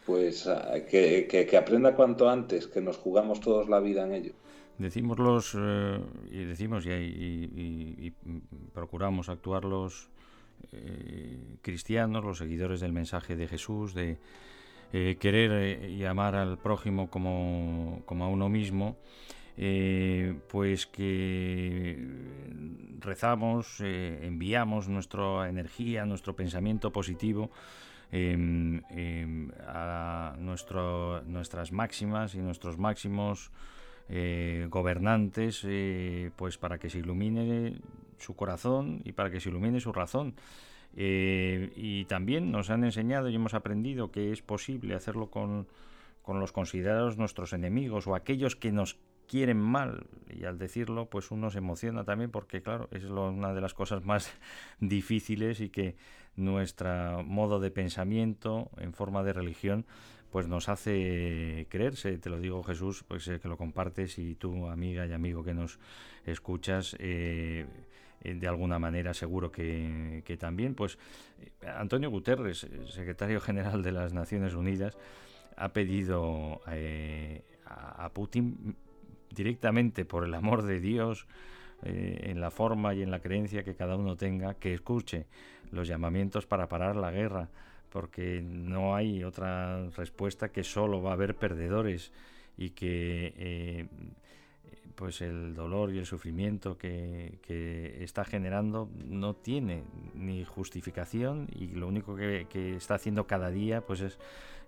pues 0.06 0.46
ah, 0.46 0.72
que, 0.88 1.56
aprenda 1.56 1.94
cuanto 1.94 2.28
antes, 2.28 2.66
que 2.66 2.80
nos 2.80 2.96
jugamos 2.96 3.40
todos 3.40 3.68
la 3.68 3.80
vida 3.80 4.04
en 4.04 4.12
ello. 4.12 4.32
Decimos 4.78 5.18
los, 5.18 5.56
eh, 5.58 6.00
y 6.30 6.44
decimos 6.44 6.84
y, 6.86 8.12
procuramos 8.72 9.28
actuar 9.28 9.64
los 9.64 10.08
eh, 10.72 11.38
cristianos, 11.60 12.24
los 12.24 12.38
seguidores 12.38 12.80
del 12.80 12.92
mensaje 12.92 13.36
de 13.36 13.46
Jesús, 13.46 13.94
de 13.94 14.18
eh, 14.92 15.16
querer 15.20 15.88
y 15.88 16.04
amar 16.04 16.34
al 16.34 16.58
prójimo 16.58 17.10
como, 17.10 18.02
como 18.06 18.24
a 18.24 18.28
uno 18.28 18.48
mismo, 18.48 18.96
pues 20.48 20.86
que 20.86 21.98
rezamos, 22.98 23.80
enviamos 23.80 24.88
nuestra 24.88 25.48
energía, 25.48 26.06
nuestro 26.06 26.34
pensamiento 26.34 26.90
positivo 26.90 27.50
a 28.12 30.34
nuestro, 30.38 31.22
nuestras 31.22 31.72
máximas 31.72 32.34
y 32.34 32.38
nuestros 32.38 32.78
máximos 32.78 33.50
eh, 34.08 34.66
gobernantes, 34.68 35.62
eh, 35.64 36.30
pues 36.36 36.58
para 36.58 36.78
que 36.78 36.90
se 36.90 36.98
ilumine 36.98 37.80
su 38.18 38.36
corazón 38.36 39.00
y 39.04 39.12
para 39.12 39.30
que 39.30 39.40
se 39.40 39.48
ilumine 39.48 39.80
su 39.80 39.92
razón. 39.92 40.34
Eh, 40.94 41.72
y 41.74 42.04
también 42.04 42.52
nos 42.52 42.68
han 42.68 42.84
enseñado 42.84 43.30
y 43.30 43.34
hemos 43.34 43.54
aprendido 43.54 44.10
que 44.10 44.30
es 44.30 44.42
posible 44.42 44.94
hacerlo 44.94 45.30
con, 45.30 45.66
con 46.20 46.40
los 46.40 46.52
considerados 46.52 47.16
nuestros 47.16 47.54
enemigos 47.54 48.06
o 48.06 48.14
aquellos 48.14 48.56
que 48.56 48.72
nos 48.72 48.98
quieren 49.26 49.58
mal 49.58 50.04
y 50.28 50.44
al 50.44 50.58
decirlo 50.58 51.06
pues 51.06 51.30
uno 51.30 51.50
se 51.50 51.58
emociona 51.58 52.04
también 52.04 52.30
porque 52.30 52.60
claro 52.60 52.88
es 52.90 53.04
una 53.04 53.54
de 53.54 53.60
las 53.62 53.72
cosas 53.72 54.04
más 54.04 54.30
difíciles 54.80 55.60
y 55.60 55.70
que 55.70 55.96
nuestro 56.36 57.22
modo 57.24 57.60
de 57.60 57.70
pensamiento 57.70 58.70
en 58.78 58.92
forma 58.92 59.22
de 59.22 59.32
religión 59.32 59.86
pues 60.32 60.48
nos 60.48 60.70
hace 60.70 61.66
creerse, 61.68 62.16
te 62.16 62.30
lo 62.30 62.40
digo 62.40 62.62
Jesús, 62.62 63.04
pues 63.06 63.26
que 63.26 63.48
lo 63.48 63.58
compartes 63.58 64.18
y 64.18 64.34
tú 64.34 64.66
amiga 64.66 65.06
y 65.06 65.12
amigo 65.12 65.44
que 65.44 65.52
nos 65.52 65.78
escuchas, 66.24 66.96
eh, 66.98 67.66
eh, 68.22 68.34
de 68.34 68.48
alguna 68.48 68.78
manera 68.78 69.12
seguro 69.12 69.52
que, 69.52 70.36
también, 70.40 70.74
pues 70.74 70.98
Antonio 71.76 72.08
Guterres, 72.10 72.66
secretario 72.88 73.42
general 73.42 73.82
de 73.82 73.92
las 73.92 74.14
Naciones 74.14 74.54
Unidas, 74.54 74.96
ha 75.54 75.74
pedido 75.74 76.62
eh, 76.68 77.42
a 77.66 78.08
Putin 78.14 78.74
directamente 79.30 80.06
por 80.06 80.24
el 80.24 80.32
amor 80.32 80.62
de 80.62 80.80
Dios, 80.80 81.26
en 81.84 82.40
la 82.40 82.52
forma 82.52 82.94
y 82.94 83.02
en 83.02 83.10
la 83.10 83.18
creencia 83.18 83.64
que 83.64 83.74
cada 83.74 83.96
uno 83.96 84.16
tenga, 84.16 84.54
que 84.54 84.72
escuche 84.72 85.26
los 85.72 85.88
llamamientos 85.88 86.46
para 86.46 86.68
parar 86.68 86.94
la 86.94 87.10
guerra, 87.10 87.48
porque 87.90 88.40
no 88.42 88.94
hay 88.94 89.24
otra 89.24 89.88
respuesta 89.96 90.50
que 90.50 90.62
solo 90.62 91.02
va 91.02 91.10
a 91.10 91.14
haber 91.14 91.34
perdedores 91.34 92.12
y 92.56 92.70
que 92.70 93.88
pues 94.94 95.20
el 95.20 95.54
dolor 95.54 95.92
y 95.92 95.98
el 95.98 96.06
sufrimiento 96.06 96.78
que, 96.78 97.40
está 98.00 98.24
generando 98.24 98.88
no 99.04 99.34
tiene 99.34 99.82
ni 100.14 100.44
justificación 100.44 101.48
y 101.54 101.68
lo 101.68 101.88
único 101.88 102.14
que, 102.14 102.46
está 102.76 102.94
haciendo 102.94 103.26
cada 103.26 103.50
día 103.50 103.80
pues 103.80 104.00
es, 104.00 104.18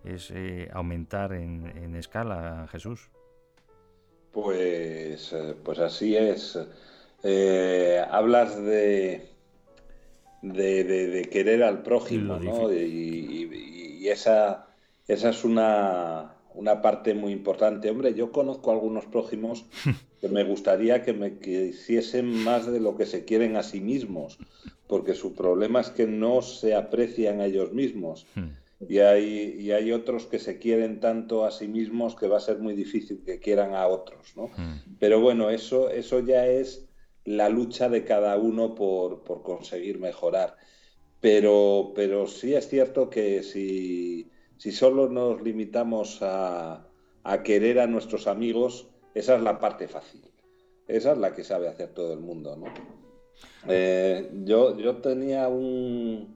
es 0.04 0.30
eh, 0.32 0.68
aumentar 0.72 1.32
en, 1.32 1.94
escala 1.94 2.66
Jesús. 2.70 3.10
Pues, 4.32 5.32
eh, 5.32 5.54
pues 5.62 5.78
así 5.78 6.16
es. 6.16 6.58
Eh, 7.22 8.04
hablas 8.10 8.56
de, 8.60 9.28
de, 10.52 11.28
querer 11.30 11.62
al 11.62 11.82
prójimo, 11.82 12.38
¿no? 12.38 12.72
y, 12.72 14.06
esa, 14.08 14.66
esa 15.08 15.30
es 15.30 15.44
una, 15.44 16.34
una 16.54 16.82
parte 16.82 17.14
muy 17.14 17.32
importante. 17.32 17.90
Hombre, 17.90 18.14
yo 18.14 18.32
conozco 18.32 18.70
algunos 18.70 19.06
prójimos 19.06 19.64
que 20.20 20.28
me 20.28 20.44
gustaría 20.44 21.02
que 21.02 21.14
me 21.14 21.38
quisiesen 21.38 22.44
más 22.44 22.70
de 22.70 22.80
lo 22.80 22.96
que 22.96 23.06
se 23.06 23.24
quieren 23.24 23.56
a 23.56 23.62
sí 23.62 23.80
mismos, 23.80 24.38
porque 24.86 25.14
su 25.14 25.34
problema 25.34 25.80
es 25.80 25.90
que 25.90 26.06
no 26.06 26.42
se 26.42 26.74
aprecian 26.74 27.40
a 27.40 27.46
ellos 27.46 27.72
mismos. 27.72 28.26
Hmm. 28.34 28.50
Y 28.86 28.98
hay, 28.98 29.56
y 29.58 29.70
hay 29.70 29.92
otros 29.92 30.26
que 30.26 30.38
se 30.38 30.58
quieren 30.58 31.00
tanto 31.00 31.46
a 31.46 31.50
sí 31.50 31.68
mismos 31.68 32.16
que 32.16 32.26
va 32.26 32.36
a 32.36 32.40
ser 32.40 32.58
muy 32.58 32.74
difícil 32.74 33.22
que 33.24 33.38
quieran 33.38 33.74
a 33.74 33.86
otros, 33.86 34.36
¿no? 34.36 34.50
Hmm. 34.56 34.80
Pero 34.98 35.20
bueno, 35.20 35.48
eso, 35.48 35.88
eso 35.88 36.20
ya 36.20 36.46
es 36.46 36.86
la 37.24 37.48
lucha 37.48 37.88
de 37.88 38.04
cada 38.04 38.36
uno 38.36 38.74
por, 38.74 39.22
por 39.22 39.42
conseguir 39.42 39.98
mejorar. 39.98 40.56
Pero, 41.20 41.92
pero 41.94 42.26
sí 42.26 42.54
es 42.54 42.68
cierto 42.68 43.08
que 43.08 43.42
si 43.42 44.30
si 44.56 44.72
solo 44.72 45.08
nos 45.08 45.42
limitamos 45.42 46.20
a, 46.22 46.86
querer 47.42 47.80
a 47.80 47.86
nuestros 47.86 48.26
amigos, 48.26 48.88
esa 49.14 49.36
es 49.36 49.42
la 49.42 49.58
parte 49.58 49.88
fácil. 49.88 50.22
Esa 50.86 51.12
es 51.12 51.18
la 51.18 51.32
que 51.34 51.44
sabe 51.44 51.68
hacer 51.68 51.88
todo 51.90 52.12
el 52.12 52.20
mundo, 52.20 52.56
¿no? 52.56 52.66
Eh, 53.68 54.30
yo, 54.44 54.76
yo 54.76 54.96
tenía 54.98 55.48
un, 55.48 56.34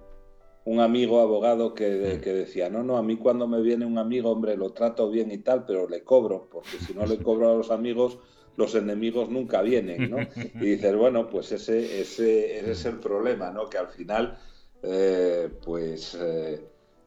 un 0.65 0.81
amigo 0.81 1.21
abogado 1.21 1.75
que, 1.75 2.21
que, 2.23 2.33
decía, 2.33 2.71
no, 2.71 2.83
no, 2.83 2.97
a 2.97 3.03
mí 3.03 3.17
cuando 3.17 3.47
me 3.47 3.61
viene 3.61 3.85
un 3.85 3.99
amigo, 3.99 4.31
hombre, 4.31 4.57
lo 4.57 4.71
trato 4.73 5.11
bien 5.11 5.31
y 5.31 5.39
tal, 5.39 5.65
pero 5.67 5.89
le 5.89 6.03
cobro, 6.03 6.49
porque 6.51 6.79
si 6.87 6.95
no 6.95 7.07
le 7.07 7.19
cobro 7.19 7.51
a 7.51 7.55
los 7.55 7.71
amigos, 7.71 8.19
los 8.59 8.75
enemigos 8.75 9.31
nunca 9.31 9.63
vienen, 9.63 10.11
¿no? 10.11 10.19
Y 10.61 10.73
dices, 10.73 10.95
bueno, 10.97 11.31
pues 11.31 11.53
ese, 11.53 12.01
ese, 12.01 12.71
es 12.71 12.85
el 12.85 12.99
problema, 12.99 13.51
¿no? 13.51 13.71
Que 13.71 13.79
al 13.79 13.89
final, 13.89 14.37
eh, 14.83 15.49
pues... 15.65 16.19
Eh, 16.21 16.61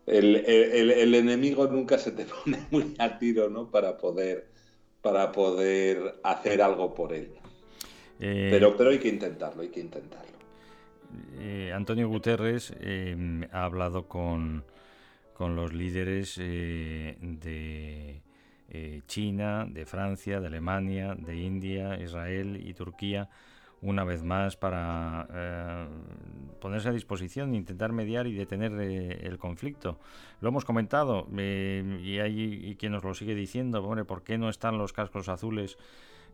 el, 0.08 1.14
enemigo 1.16 1.68
nunca 1.68 1.98
se 1.98 2.12
te 2.12 2.26
pone 2.44 2.66
muy 2.72 2.96
a 2.98 3.20
tiro, 3.20 3.50
¿no? 3.50 3.70
Para 3.70 3.98
poder, 3.98 4.48
para 5.02 5.32
poder 5.32 6.16
hacer 6.24 6.62
algo 6.62 6.94
por 6.94 7.14
él. 7.14 7.34
Eh, 8.20 8.50
pero, 8.52 8.76
pero 8.78 8.90
hay 8.92 9.00
que 9.00 9.10
intentarlo, 9.10 9.62
hay 9.62 9.70
que 9.70 9.80
intentarlo. 9.82 10.32
Eh, 11.40 11.72
Antonio 11.74 12.08
Guterres 12.08 12.74
eh, 12.80 13.16
ha 13.52 13.66
hablado 13.66 14.08
con, 14.08 14.64
con 15.34 15.56
los 15.56 15.74
líderes 15.74 16.38
de 16.38 18.22
China, 19.08 19.66
de 19.70 19.86
Francia, 19.86 20.40
de 20.40 20.48
Alemania, 20.48 21.16
de 21.16 21.36
India, 21.36 22.00
Israel 22.02 22.62
y 22.66 22.74
Turquía 22.74 23.30
una 23.82 24.04
vez 24.04 24.24
más 24.24 24.56
para 24.58 25.28
eh, 25.34 25.88
ponerse 26.60 26.90
a 26.90 26.92
disposición, 26.92 27.56
intentar 27.56 27.92
mediar 27.92 28.28
y 28.28 28.34
detener 28.34 28.74
eh, 28.80 29.22
el 29.24 29.40
conflicto. 29.40 30.00
Lo 30.40 30.50
hemos 30.50 30.66
comentado 30.66 31.28
eh, 31.38 32.00
y 32.04 32.20
hay 32.20 32.76
quien 32.80 32.92
nos 32.92 33.04
lo 33.04 33.14
sigue 33.14 33.34
diciendo, 33.34 33.84
hombre, 33.84 34.06
¿por 34.06 34.24
qué 34.24 34.38
no 34.38 34.50
están 34.50 34.78
los 34.78 34.94
cascos 34.94 35.30
azules 35.30 35.78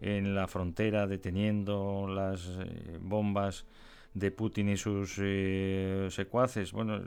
en 0.01 0.35
la 0.35 0.47
frontera 0.47 1.07
deteniendo 1.07 2.07
las 2.07 2.51
bombas 2.99 3.65
de 4.13 4.31
Putin 4.31 4.69
y 4.69 4.77
sus 4.77 5.13
secuaces? 6.13 6.73
Bueno, 6.73 7.01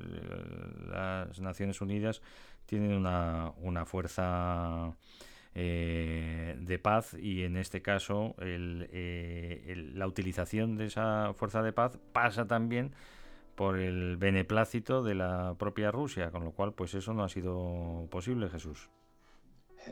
las 0.89 1.39
Naciones 1.41 1.81
Unidas 1.83 2.23
tienen 2.71 2.93
una, 2.93 3.53
una 3.63 3.85
fuerza 3.85 4.97
eh, 5.57 6.57
de 6.61 6.79
paz 6.79 7.17
y 7.21 7.43
en 7.43 7.57
este 7.57 7.83
caso 7.83 8.37
eh, 8.41 9.91
la 9.93 10.07
utilización 10.07 10.77
de 10.77 10.87
esa 10.87 11.35
fuerza 11.35 11.65
de 11.65 11.73
paz 11.73 11.99
pasa 12.13 12.47
también 12.47 12.95
por 13.57 13.77
el 13.77 14.17
beneplácito 14.17 15.03
de 15.03 15.17
la 15.17 15.57
propia 15.59 15.91
Rusia, 15.91 16.31
con 16.31 16.45
lo 16.45 16.53
cual 16.53 16.73
pues 16.73 16.95
eso 16.95 17.13
no 17.13 17.25
ha 17.25 17.29
sido 17.29 18.07
posible, 18.09 18.49
Jesús. 18.49 18.89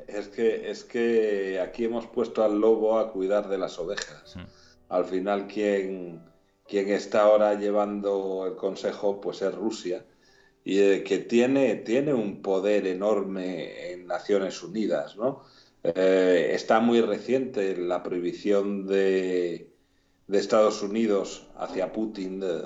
Es 0.07 0.29
que, 0.29 0.71
es 0.71 0.85
que 0.85 1.59
aquí 1.61 1.85
hemos 1.85 2.07
puesto 2.07 2.45
al 2.45 2.61
lobo 2.61 3.01
a 3.01 3.11
cuidar 3.11 3.49
de 3.49 3.59
las 3.59 3.77
ovejas. 3.81 4.37
Mm. 4.37 4.93
Al 4.93 5.05
final 5.05 5.49
quien, 5.49 6.23
quien 6.69 6.91
está 6.91 7.23
ahora 7.23 7.55
llevando 7.55 8.47
el 8.47 8.55
consejo 8.55 9.21
pues 9.21 9.43
es 9.43 9.53
Rusia 9.53 10.05
y 10.69 10.81
eh, 10.81 11.03
que 11.03 11.17
tiene, 11.17 11.77
tiene 11.77 12.13
un 12.13 12.43
poder 12.43 12.87
enorme 12.87 13.91
en 13.91 14.07
Naciones 14.07 14.63
Unidas, 14.63 15.17
¿no? 15.17 15.41
Eh, 15.83 16.51
está 16.53 16.81
muy 16.81 17.01
reciente 17.01 17.75
la 17.75 18.03
prohibición 18.03 18.87
de, 18.87 19.73
de 20.27 20.39
Estados 20.39 20.83
Unidos 20.83 21.49
hacia 21.57 21.91
Putin 21.91 22.41
de, 22.41 22.61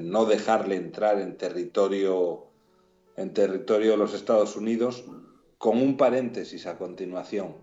no 0.00 0.26
dejarle 0.26 0.76
entrar 0.76 1.18
en 1.18 1.38
territorio 1.38 2.48
en 3.16 3.32
territorio 3.32 3.92
de 3.92 3.96
los 3.96 4.12
Estados 4.12 4.54
Unidos 4.56 5.06
con 5.56 5.78
un 5.80 5.96
paréntesis 5.96 6.66
a 6.66 6.76
continuación 6.76 7.54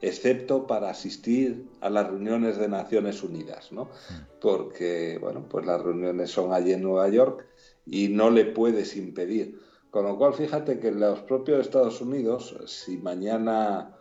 excepto 0.00 0.66
para 0.66 0.90
asistir 0.90 1.66
a 1.80 1.90
las 1.90 2.06
reuniones 2.08 2.58
de 2.58 2.68
Naciones 2.68 3.22
Unidas, 3.22 3.72
¿no? 3.72 3.84
Mm. 3.84 4.38
Porque, 4.40 5.18
bueno, 5.20 5.44
pues 5.48 5.66
las 5.66 5.82
reuniones 5.82 6.30
son 6.30 6.52
allí 6.52 6.72
en 6.72 6.82
Nueva 6.82 7.08
York 7.08 7.46
y 7.84 8.08
no 8.08 8.30
le 8.30 8.44
puedes 8.44 8.96
impedir. 8.96 9.58
Con 9.90 10.04
lo 10.04 10.18
cual, 10.18 10.34
fíjate 10.34 10.78
que 10.78 10.92
los 10.92 11.20
propios 11.20 11.60
Estados 11.60 12.00
Unidos, 12.00 12.54
si 12.66 12.98
mañana 12.98 13.96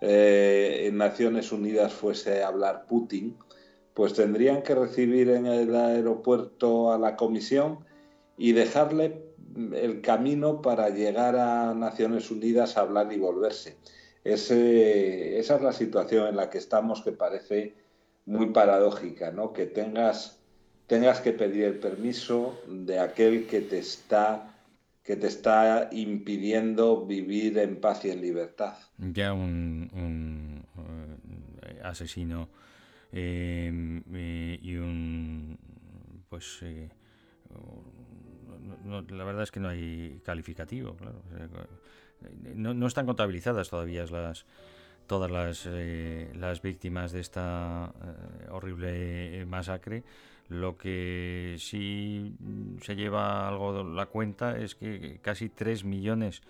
eh, 0.00 0.84
en 0.86 0.98
Naciones 0.98 1.52
Unidas 1.52 1.92
fuese 1.92 2.42
a 2.42 2.48
hablar 2.48 2.86
Putin, 2.86 3.36
pues 3.94 4.14
tendrían 4.14 4.62
que 4.62 4.74
recibir 4.74 5.30
en 5.30 5.46
el 5.46 5.74
aeropuerto 5.74 6.92
a 6.92 6.98
la 6.98 7.16
comisión 7.16 7.80
y 8.36 8.52
dejarle 8.52 9.22
el 9.74 10.00
camino 10.00 10.62
para 10.62 10.88
llegar 10.90 11.36
a 11.36 11.74
Naciones 11.74 12.30
Unidas 12.30 12.76
a 12.76 12.82
hablar 12.82 13.12
y 13.12 13.18
volverse. 13.18 13.76
Ese, 14.24 15.38
esa 15.38 15.56
es 15.56 15.62
la 15.62 15.72
situación 15.72 16.28
en 16.28 16.36
la 16.36 16.48
que 16.48 16.58
estamos 16.58 17.02
que 17.02 17.12
parece 17.12 17.74
muy 18.26 18.50
paradójica, 18.50 19.32
¿no? 19.32 19.52
Que 19.52 19.66
tengas, 19.66 20.38
tengas 20.86 21.20
que 21.20 21.32
pedir 21.32 21.64
el 21.64 21.78
permiso 21.78 22.60
de 22.68 23.00
aquel 23.00 23.46
que 23.46 23.60
te 23.60 23.78
está 23.78 24.48
que 25.02 25.16
te 25.16 25.26
está 25.26 25.88
impidiendo 25.90 27.04
vivir 27.04 27.58
en 27.58 27.80
paz 27.80 28.04
y 28.04 28.10
en 28.10 28.20
libertad. 28.20 28.74
Ya 28.98 29.32
un, 29.32 30.64
eh, 31.66 31.80
asesino 31.82 32.48
em, 33.10 34.02
eh, 34.14 34.58
y 34.62 34.76
un 34.76 35.58
pues 36.28 36.60
eh, 36.62 36.88
la 39.10 39.24
verdad 39.24 39.42
es 39.42 39.50
que 39.50 39.60
no 39.60 39.68
hay 39.68 40.20
calificativo, 40.24 40.94
claro. 40.94 41.20
No, 42.54 42.86
están 42.86 43.06
contabilizadas 43.06 43.70
todavía 43.70 44.04
las 44.06 44.46
todas 45.06 45.30
las, 45.30 45.68
las 46.34 46.62
víctimas 46.62 47.12
de 47.12 47.20
esta 47.20 47.92
horrible 48.50 49.44
masacre. 49.46 50.04
Lo 50.48 50.76
que 50.76 51.56
sí 51.58 52.34
se 52.82 52.94
lleva 52.94 53.48
algo 53.48 53.84
la 53.84 54.06
cuenta 54.06 54.58
es 54.58 54.74
que 54.74 55.18
casi 55.22 55.48
3 55.48 55.84
millones 55.84 56.42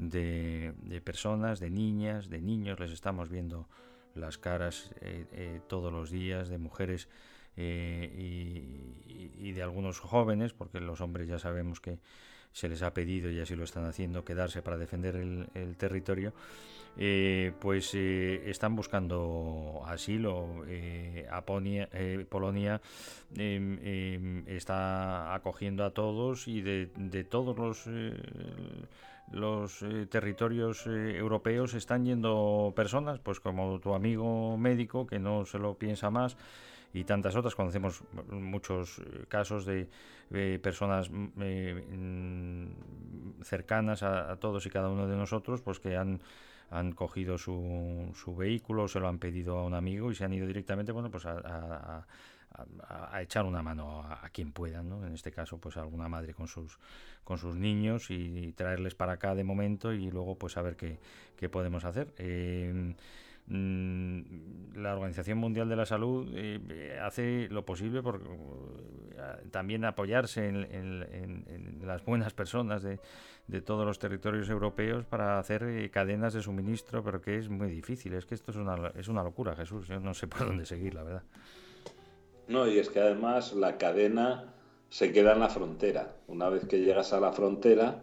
de, 0.00 1.02
personas, 1.04 1.60
de 1.60 1.70
niñas, 1.70 2.30
de 2.30 2.40
niños, 2.40 2.80
les 2.80 2.92
estamos 2.92 3.28
viendo 3.28 3.68
las 4.14 4.38
caras 4.38 4.90
eh, 5.00 5.26
eh, 5.32 5.60
todos 5.68 5.92
los 5.92 6.10
días, 6.10 6.48
de 6.48 6.58
mujeres 6.58 7.08
eh, 7.56 8.10
y, 8.16 9.52
de 9.52 9.62
algunos 9.62 9.98
jóvenes, 9.98 10.52
porque 10.52 10.80
los 10.80 11.00
hombres 11.00 11.26
ya 11.28 11.38
sabemos 11.38 11.80
que 11.80 11.98
se 12.52 12.68
les 12.68 12.82
ha 12.82 12.92
pedido 12.92 13.30
y 13.30 13.40
así 13.40 13.54
lo 13.54 13.64
están 13.64 13.84
haciendo 13.84 14.24
quedarse 14.24 14.62
para 14.62 14.78
defender 14.78 15.16
el 15.16 15.76
territorio 15.76 16.32
eh, 16.96 17.52
pues 17.60 17.94
eh, 17.94 18.50
están 18.50 18.74
buscando 18.76 19.82
asilo. 19.86 20.64
Eh, 20.66 21.26
Polonia 22.28 22.80
em, 23.36 23.78
em, 23.82 24.44
está 24.48 25.34
acogiendo 25.34 25.84
a 25.84 25.90
todos 25.90 26.48
y 26.48 26.60
de, 26.60 27.24
todos 27.24 27.56
los, 27.56 27.88
los 29.30 29.84
territorios 30.10 30.86
europeos 30.86 31.74
están 31.74 32.04
yendo 32.04 32.72
personas, 32.74 33.20
pues 33.20 33.40
como 33.40 33.78
tu 33.80 33.94
amigo 33.94 34.56
médico 34.56 35.06
que 35.06 35.18
no 35.18 35.46
se 35.46 35.58
lo 35.58 35.74
piensa 35.74 36.10
más 36.10 36.36
y 36.92 37.04
tantas 37.04 37.36
otras. 37.36 37.54
Conocemos 37.54 38.02
muchos 38.30 39.00
casos 39.28 39.64
de, 39.66 39.88
personas 40.62 41.10
mm, 41.10 42.66
cercanas 43.42 44.02
a, 44.02 44.36
todos 44.36 44.66
y 44.66 44.70
cada 44.70 44.88
uno 44.88 45.06
de 45.06 45.16
nosotros, 45.16 45.60
pues 45.62 45.80
que 45.80 45.96
han 45.96 46.20
han 46.72 46.92
cogido 46.92 47.36
su, 47.36 48.12
su 48.14 48.36
vehículo, 48.36 48.86
se 48.86 49.00
lo 49.00 49.08
han 49.08 49.18
pedido 49.18 49.58
a 49.58 49.64
un 49.64 49.74
amigo 49.74 50.12
y 50.12 50.14
se 50.14 50.24
han 50.24 50.32
ido 50.32 50.46
directamente, 50.46 50.92
bueno, 50.92 51.10
pues 51.10 51.26
a 51.26 52.06
a, 52.88 53.22
echar 53.22 53.44
una 53.44 53.62
mano 53.62 54.02
a, 54.02 54.28
quien 54.30 54.52
pueda, 54.52 54.82
¿no? 54.82 55.06
En 55.06 55.14
este 55.14 55.30
caso, 55.30 55.58
pues 55.58 55.76
alguna 55.76 56.08
madre 56.08 56.34
con 56.34 56.48
sus 56.48 56.78
con 57.24 57.38
sus 57.38 57.54
niños 57.56 58.10
y, 58.10 58.52
traerles 58.52 58.94
para 58.94 59.12
acá 59.12 59.34
de 59.34 59.44
momento 59.44 59.92
y 59.92 60.10
luego 60.10 60.36
pues 60.36 60.56
a 60.56 60.62
ver 60.62 60.76
qué, 60.76 60.98
qué 61.36 61.48
podemos 61.48 61.84
hacer. 61.84 62.12
Eh, 62.18 62.72
mm, 62.74 62.90
la 63.50 64.94
Organización 64.94 65.38
Mundial 65.38 65.68
de 65.68 65.76
la 65.76 65.84
Salud 65.84 66.28
eh, 66.34 66.98
hace 67.02 67.48
lo 67.50 67.64
posible 67.64 68.02
por 68.02 68.20
eh, 68.22 69.48
también 69.50 69.84
apoyarse 69.84 70.46
en, 70.46 71.80
las 71.84 72.04
buenas 72.04 72.32
personas 72.32 72.82
de, 72.82 73.00
todos 73.62 73.84
los 73.84 73.98
territorios 73.98 74.48
europeos 74.48 75.04
para 75.04 75.40
hacer 75.40 75.90
cadenas 75.90 76.34
de 76.34 76.42
suministro, 76.42 77.02
pero 77.02 77.20
que 77.20 77.38
es 77.38 77.48
muy 77.48 77.68
difícil. 77.68 78.14
Es 78.14 78.24
que 78.24 78.36
esto 78.36 78.52
es 78.52 78.56
una, 78.56 78.92
es 78.96 79.08
una 79.08 79.24
locura, 79.24 79.56
Jesús. 79.56 79.88
Yo 79.88 79.98
no 79.98 80.14
sé 80.14 80.28
por 80.28 80.46
dónde 80.46 80.64
seguir, 80.64 80.94
la 80.94 81.02
verdad. 81.02 81.22
No, 82.46 82.68
y 82.68 82.78
es 82.78 82.88
que 82.88 83.00
además 83.00 83.52
la 83.52 83.76
cadena 83.76 84.54
se 84.88 85.12
queda 85.12 85.32
en 85.32 85.40
la 85.40 85.48
frontera. 85.48 86.16
Una 86.28 86.48
vez 86.48 86.66
que 86.66 86.80
llegas 86.80 87.12
a 87.12 87.20
la 87.20 87.32
frontera, 87.32 88.02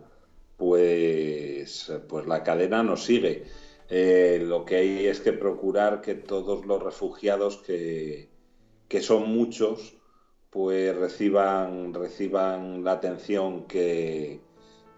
pues, 0.58 1.93
pues 2.10 2.26
la 2.26 2.43
cadena 2.43 2.84
no 2.84 2.98
sigue. 2.98 3.45
Eh, 3.90 4.44
lo 4.46 4.66
que 4.66 4.76
hay 4.78 5.08
es 5.08 5.22
que 5.22 5.34
procurar 5.34 6.02
que 6.02 6.16
todos 6.16 6.66
los 6.66 6.84
refugiados, 6.84 7.58
que, 7.58 8.30
que 8.88 9.02
son 9.02 9.30
muchos, 9.30 9.98
pues 10.50 10.96
reciban, 10.96 11.94
reciban 11.94 12.84
la 12.84 12.94
atención 12.94 13.68
que, 13.68 14.42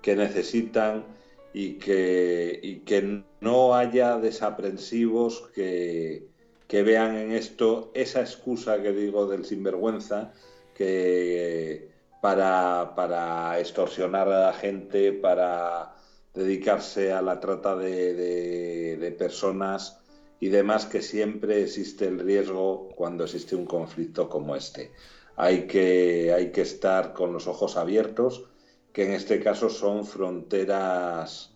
que 0.02 0.16
necesitan 0.16 1.06
y 1.54 1.74
que, 1.74 2.60
y 2.62 2.80
que 2.80 3.24
no 3.42 3.76
haya 3.76 4.18
desaprensivos 4.18 5.50
que, 5.54 6.28
que 6.68 6.84
vean 6.84 7.16
en 7.16 7.32
esto 7.32 7.92
esa 7.94 8.22
excusa 8.22 8.82
que 8.82 8.94
digo 8.94 9.28
del 9.28 9.46
sinvergüenza 9.46 10.34
que 10.76 11.90
para, 12.22 12.94
para 12.96 13.60
extorsionar 13.60 14.30
a 14.30 14.48
la 14.48 14.54
gente, 14.54 15.14
para 15.14 15.96
dedicarse 16.40 17.12
a 17.12 17.22
la 17.22 17.40
trata 17.40 17.76
de, 17.76 19.16
personas 19.18 20.00
y 20.40 20.48
demás, 20.48 20.86
que 20.86 21.02
siempre 21.02 21.64
existe 21.64 22.08
el 22.08 22.20
riesgo 22.20 22.90
cuando 22.96 23.26
existe 23.26 23.56
un 23.56 23.66
conflicto 23.66 24.30
como 24.30 24.56
este. 24.56 24.92
Hay 25.36 25.68
que, 25.68 26.32
hay 26.34 26.52
que 26.52 26.62
estar 26.62 27.14
con 27.14 27.34
los 27.34 27.48
ojos 27.48 27.76
abiertos, 27.76 28.46
que 28.94 29.06
en 29.06 29.12
este 29.12 29.42
caso 29.42 29.70
son 29.70 30.06
fronteras 30.06 31.56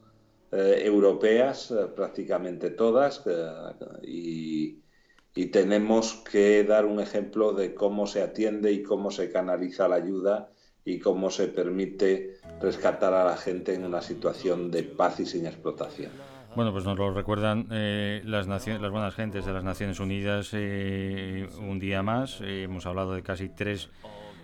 eh, 0.52 0.82
europeas, 0.84 1.72
eh, 1.72 1.88
prácticamente 1.96 2.70
todas, 2.70 3.24
eh, 3.26 3.48
y, 4.04 4.82
y 5.34 5.46
tenemos 5.48 6.16
que 6.30 6.64
dar 6.66 6.86
un 6.86 7.00
ejemplo 7.00 7.54
de 7.54 7.74
cómo 7.74 8.06
se 8.06 8.22
atiende 8.22 8.74
y 8.74 8.84
cómo 8.84 9.12
se 9.12 9.32
canaliza 9.32 9.88
la 9.88 9.96
ayuda 9.96 10.53
y 10.86 11.00
cómo 11.00 11.30
se 11.30 11.48
permite 11.48 12.38
rescatar 12.62 13.14
a 13.14 13.26
la 13.26 13.38
gente 13.38 13.74
en 13.74 13.86
una 13.86 14.02
situación 14.02 14.72
de 14.72 14.84
paz 14.84 15.20
y 15.20 15.26
sin 15.26 15.46
explotación. 15.46 16.12
Bueno, 16.56 16.72
pues 16.72 16.86
nos 16.86 16.98
lo 16.98 17.12
recuerdan 17.12 17.68
eh, 17.72 18.22
las, 18.26 18.48
las 18.48 18.92
buenas 18.92 19.16
gentes 19.16 19.46
de 19.46 19.54
las 19.54 19.64
Naciones 19.64 20.00
Unidas 20.00 20.52
eh, 20.54 21.48
un 21.60 21.80
día 21.80 22.04
más. 22.04 22.42
Eh, 22.42 22.64
hemos 22.64 22.86
hablado 22.86 23.14
de 23.14 23.24
casi 23.24 23.50
3 23.50 23.90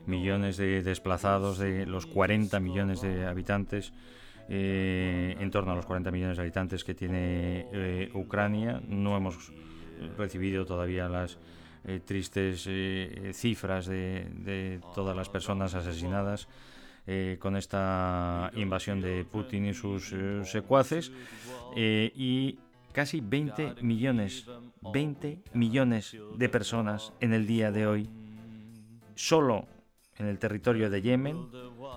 millones 0.08 0.58
de 0.58 0.82
desplazados, 0.82 1.60
de 1.60 1.86
los 1.86 2.08
40 2.08 2.60
millones 2.60 3.02
de 3.02 3.28
habitantes, 3.28 3.94
en 4.48 5.52
torno 5.52 5.74
a 5.74 5.76
los 5.76 5.86
40 5.86 6.10
millones 6.10 6.38
de 6.38 6.42
habitantes 6.42 6.84
que 6.84 6.96
tiene 6.96 8.10
Ucrania. 8.16 8.82
No 8.88 9.16
hemos 9.16 9.52
recibido 10.18 10.66
todavía 10.66 11.08
las 11.08 11.38
eh, 11.86 12.02
tristes 12.04 12.66
eh, 12.68 13.32
cifras 13.34 13.86
de, 13.88 14.80
todas 14.94 15.16
las 15.16 15.30
personas 15.30 15.74
asesinadas 15.76 16.48
eh, 17.08 17.38
con 17.40 17.56
esta 17.56 18.52
invasión 18.56 19.02
de 19.02 19.26
Putin 19.26 19.66
y 19.66 19.74
sus 19.74 20.14
secuaces 20.44 21.12
y 21.76 22.60
casi 22.92 23.22
20 23.22 23.76
millones 23.82 24.46
20 24.82 25.44
millones 25.54 26.18
de 26.36 26.50
personas 26.50 27.14
en 27.22 27.34
el 27.34 27.48
día 27.48 27.72
de 27.72 27.88
hoy 27.88 28.10
solo 29.16 29.66
en 30.18 30.28
el 30.28 30.38
territorio 30.38 30.90
de 30.90 31.02
Yemen 31.02 31.48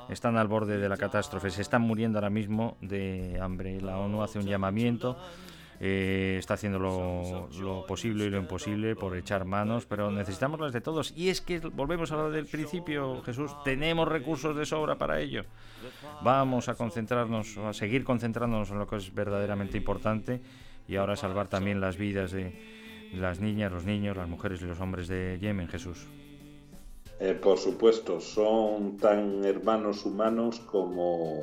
están 0.09 0.37
al 0.37 0.47
borde 0.47 0.79
de 0.79 0.89
la 0.89 0.97
catástrofe, 0.97 1.51
se 1.51 1.63
están 1.63 1.83
muriendo 1.83 2.19
ahora 2.19 2.31
mismo 2.31 2.77
de 2.81 3.39
hambre. 3.41 3.81
La 3.81 3.99
ONU 3.99 4.23
hace 4.23 4.39
un 4.39 4.47
llamamiento 4.47 5.17
eh, 5.85 6.37
está 6.39 6.55
haciendo 6.55 6.79
lo, 6.79 7.85
posible 7.89 8.27
y 8.27 8.31
lo 8.31 8.39
imposible 8.39 8.95
por 8.95 9.17
echar 9.17 9.45
manos, 9.45 9.85
pero 9.85 10.13
necesitamos 10.13 10.61
las 10.61 10.73
de 10.73 10.81
todos. 10.81 11.13
Y 11.17 11.29
es 11.29 11.41
que 11.41 11.59
volvemos 11.59 12.13
a 12.13 12.17
lo 12.17 12.31
del 12.31 12.47
principio, 12.47 13.21
Jesús, 13.25 13.51
tenemos 13.65 14.07
recursos 14.07 14.57
de 14.57 14.65
sobra 14.65 14.97
para 14.97 15.19
ello. 15.19 15.45
Vamos 16.23 16.69
a 16.69 16.77
concentrarnos, 16.77 17.59
a 17.59 17.73
seguir 17.73 18.05
concentrándonos 18.05 18.71
en 18.71 18.79
lo 18.79 18.87
que 18.87 18.95
es 18.95 19.13
verdaderamente 19.13 19.77
importante 19.77 20.41
y 20.87 20.95
ahora 20.95 21.17
salvar 21.17 21.49
también 21.49 21.81
las 21.81 21.97
vidas 21.97 22.31
de 22.31 22.53
las 23.15 23.41
niñas, 23.41 23.73
los 23.73 23.85
niños, 23.85 24.17
las 24.17 24.29
mujeres 24.29 24.63
y 24.63 24.67
los 24.67 24.79
hombres 24.79 25.09
de 25.09 25.41
Yemen, 25.41 25.67
Jesús. 25.67 26.07
Eh, 27.19 27.35
por 27.35 27.59
supuesto, 27.59 28.21
son 28.21 28.99
tan 28.99 29.45
hermanos 29.45 30.07
humanos 30.07 30.61
como, 30.61 31.41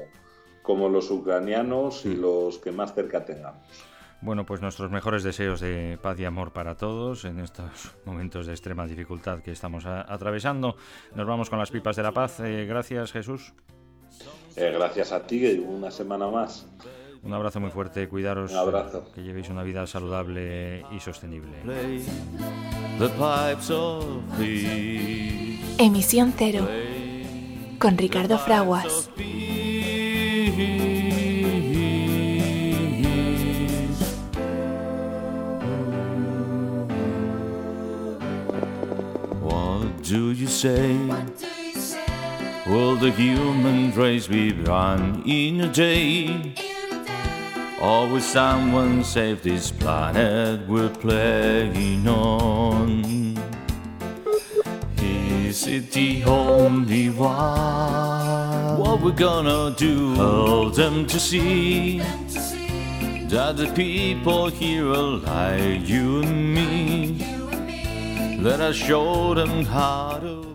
como 0.62 0.88
los 0.88 1.12
ucranianos 1.12 2.06
y 2.06 2.16
los 2.16 2.58
que 2.58 2.72
más 2.72 2.96
cerca 2.96 3.26
tengamos. 3.26 3.89
Bueno, 4.22 4.46
pues 4.46 4.62
nuestros 4.62 4.92
mejores 4.92 5.24
deseos 5.24 5.62
de 5.62 5.98
paz 6.02 6.20
y 6.20 6.26
amor 6.26 6.52
para 6.52 6.76
todos 6.76 7.24
en 7.26 7.40
estos 7.40 7.96
momentos 8.06 8.48
de 8.48 8.54
extrema 8.54 8.86
dificultad 8.86 9.40
que 9.40 9.52
estamos 9.52 9.86
atravesando. 9.86 10.76
Nos 11.16 11.26
vamos 11.26 11.50
con 11.50 11.60
las 11.60 11.72
pipas 11.72 11.96
de 11.96 12.04
la 12.04 12.12
paz. 12.12 12.40
Eh, 12.42 12.66
gracias, 12.68 13.12
Jesús. 13.12 13.54
Eh, 14.56 14.72
gracias 14.74 15.12
a 15.14 15.26
ti, 15.26 15.64
una 15.66 15.90
semana 15.90 16.28
más. 16.28 16.68
Un 17.22 17.34
abrazo 17.34 17.60
muy 17.60 17.70
fuerte, 17.70 18.08
cuidaros. 18.08 18.52
Un 18.52 18.58
abrazo. 18.58 19.12
Que 19.14 19.22
llevéis 19.22 19.50
una 19.50 19.64
vida 19.64 19.86
saludable 19.88 20.86
y 20.92 21.00
sostenible. 21.00 21.58
Emisión 25.78 26.34
cero. 26.38 26.68
Con 27.78 27.98
Ricardo 27.98 28.38
Fraguas. 28.38 29.10
Do 40.10 40.32
you 40.32 40.48
say? 40.48 40.98
Will 42.66 42.96
the 42.96 43.12
human 43.12 43.92
race 43.92 44.26
be 44.26 44.52
run 44.52 45.22
in 45.24 45.62
a 45.62 45.72
day? 45.72 46.56
Or 47.80 48.08
will 48.08 48.20
someone 48.20 49.04
save 49.04 49.44
this 49.44 49.70
planet 49.70 50.68
we're 50.68 50.90
playing 50.90 52.08
on? 52.08 53.38
Is 54.98 55.68
it 55.68 55.92
the 55.92 56.24
only 56.24 57.10
one? 57.12 58.80
What 58.80 59.02
we're 59.02 59.12
gonna 59.12 59.76
do? 59.78 60.16
Help 60.16 60.74
them 60.74 61.06
to 61.06 61.20
see 61.20 62.00
that 63.30 63.58
the 63.58 63.72
people 63.76 64.50
here 64.50 64.88
are 64.88 65.20
like 65.22 65.88
you 65.88 66.24
and 66.24 66.56
me. 66.56 67.29
Then 68.42 68.62
I 68.62 68.72
showed 68.72 69.38
him 69.38 69.66
how 69.66 70.20
to. 70.20 70.49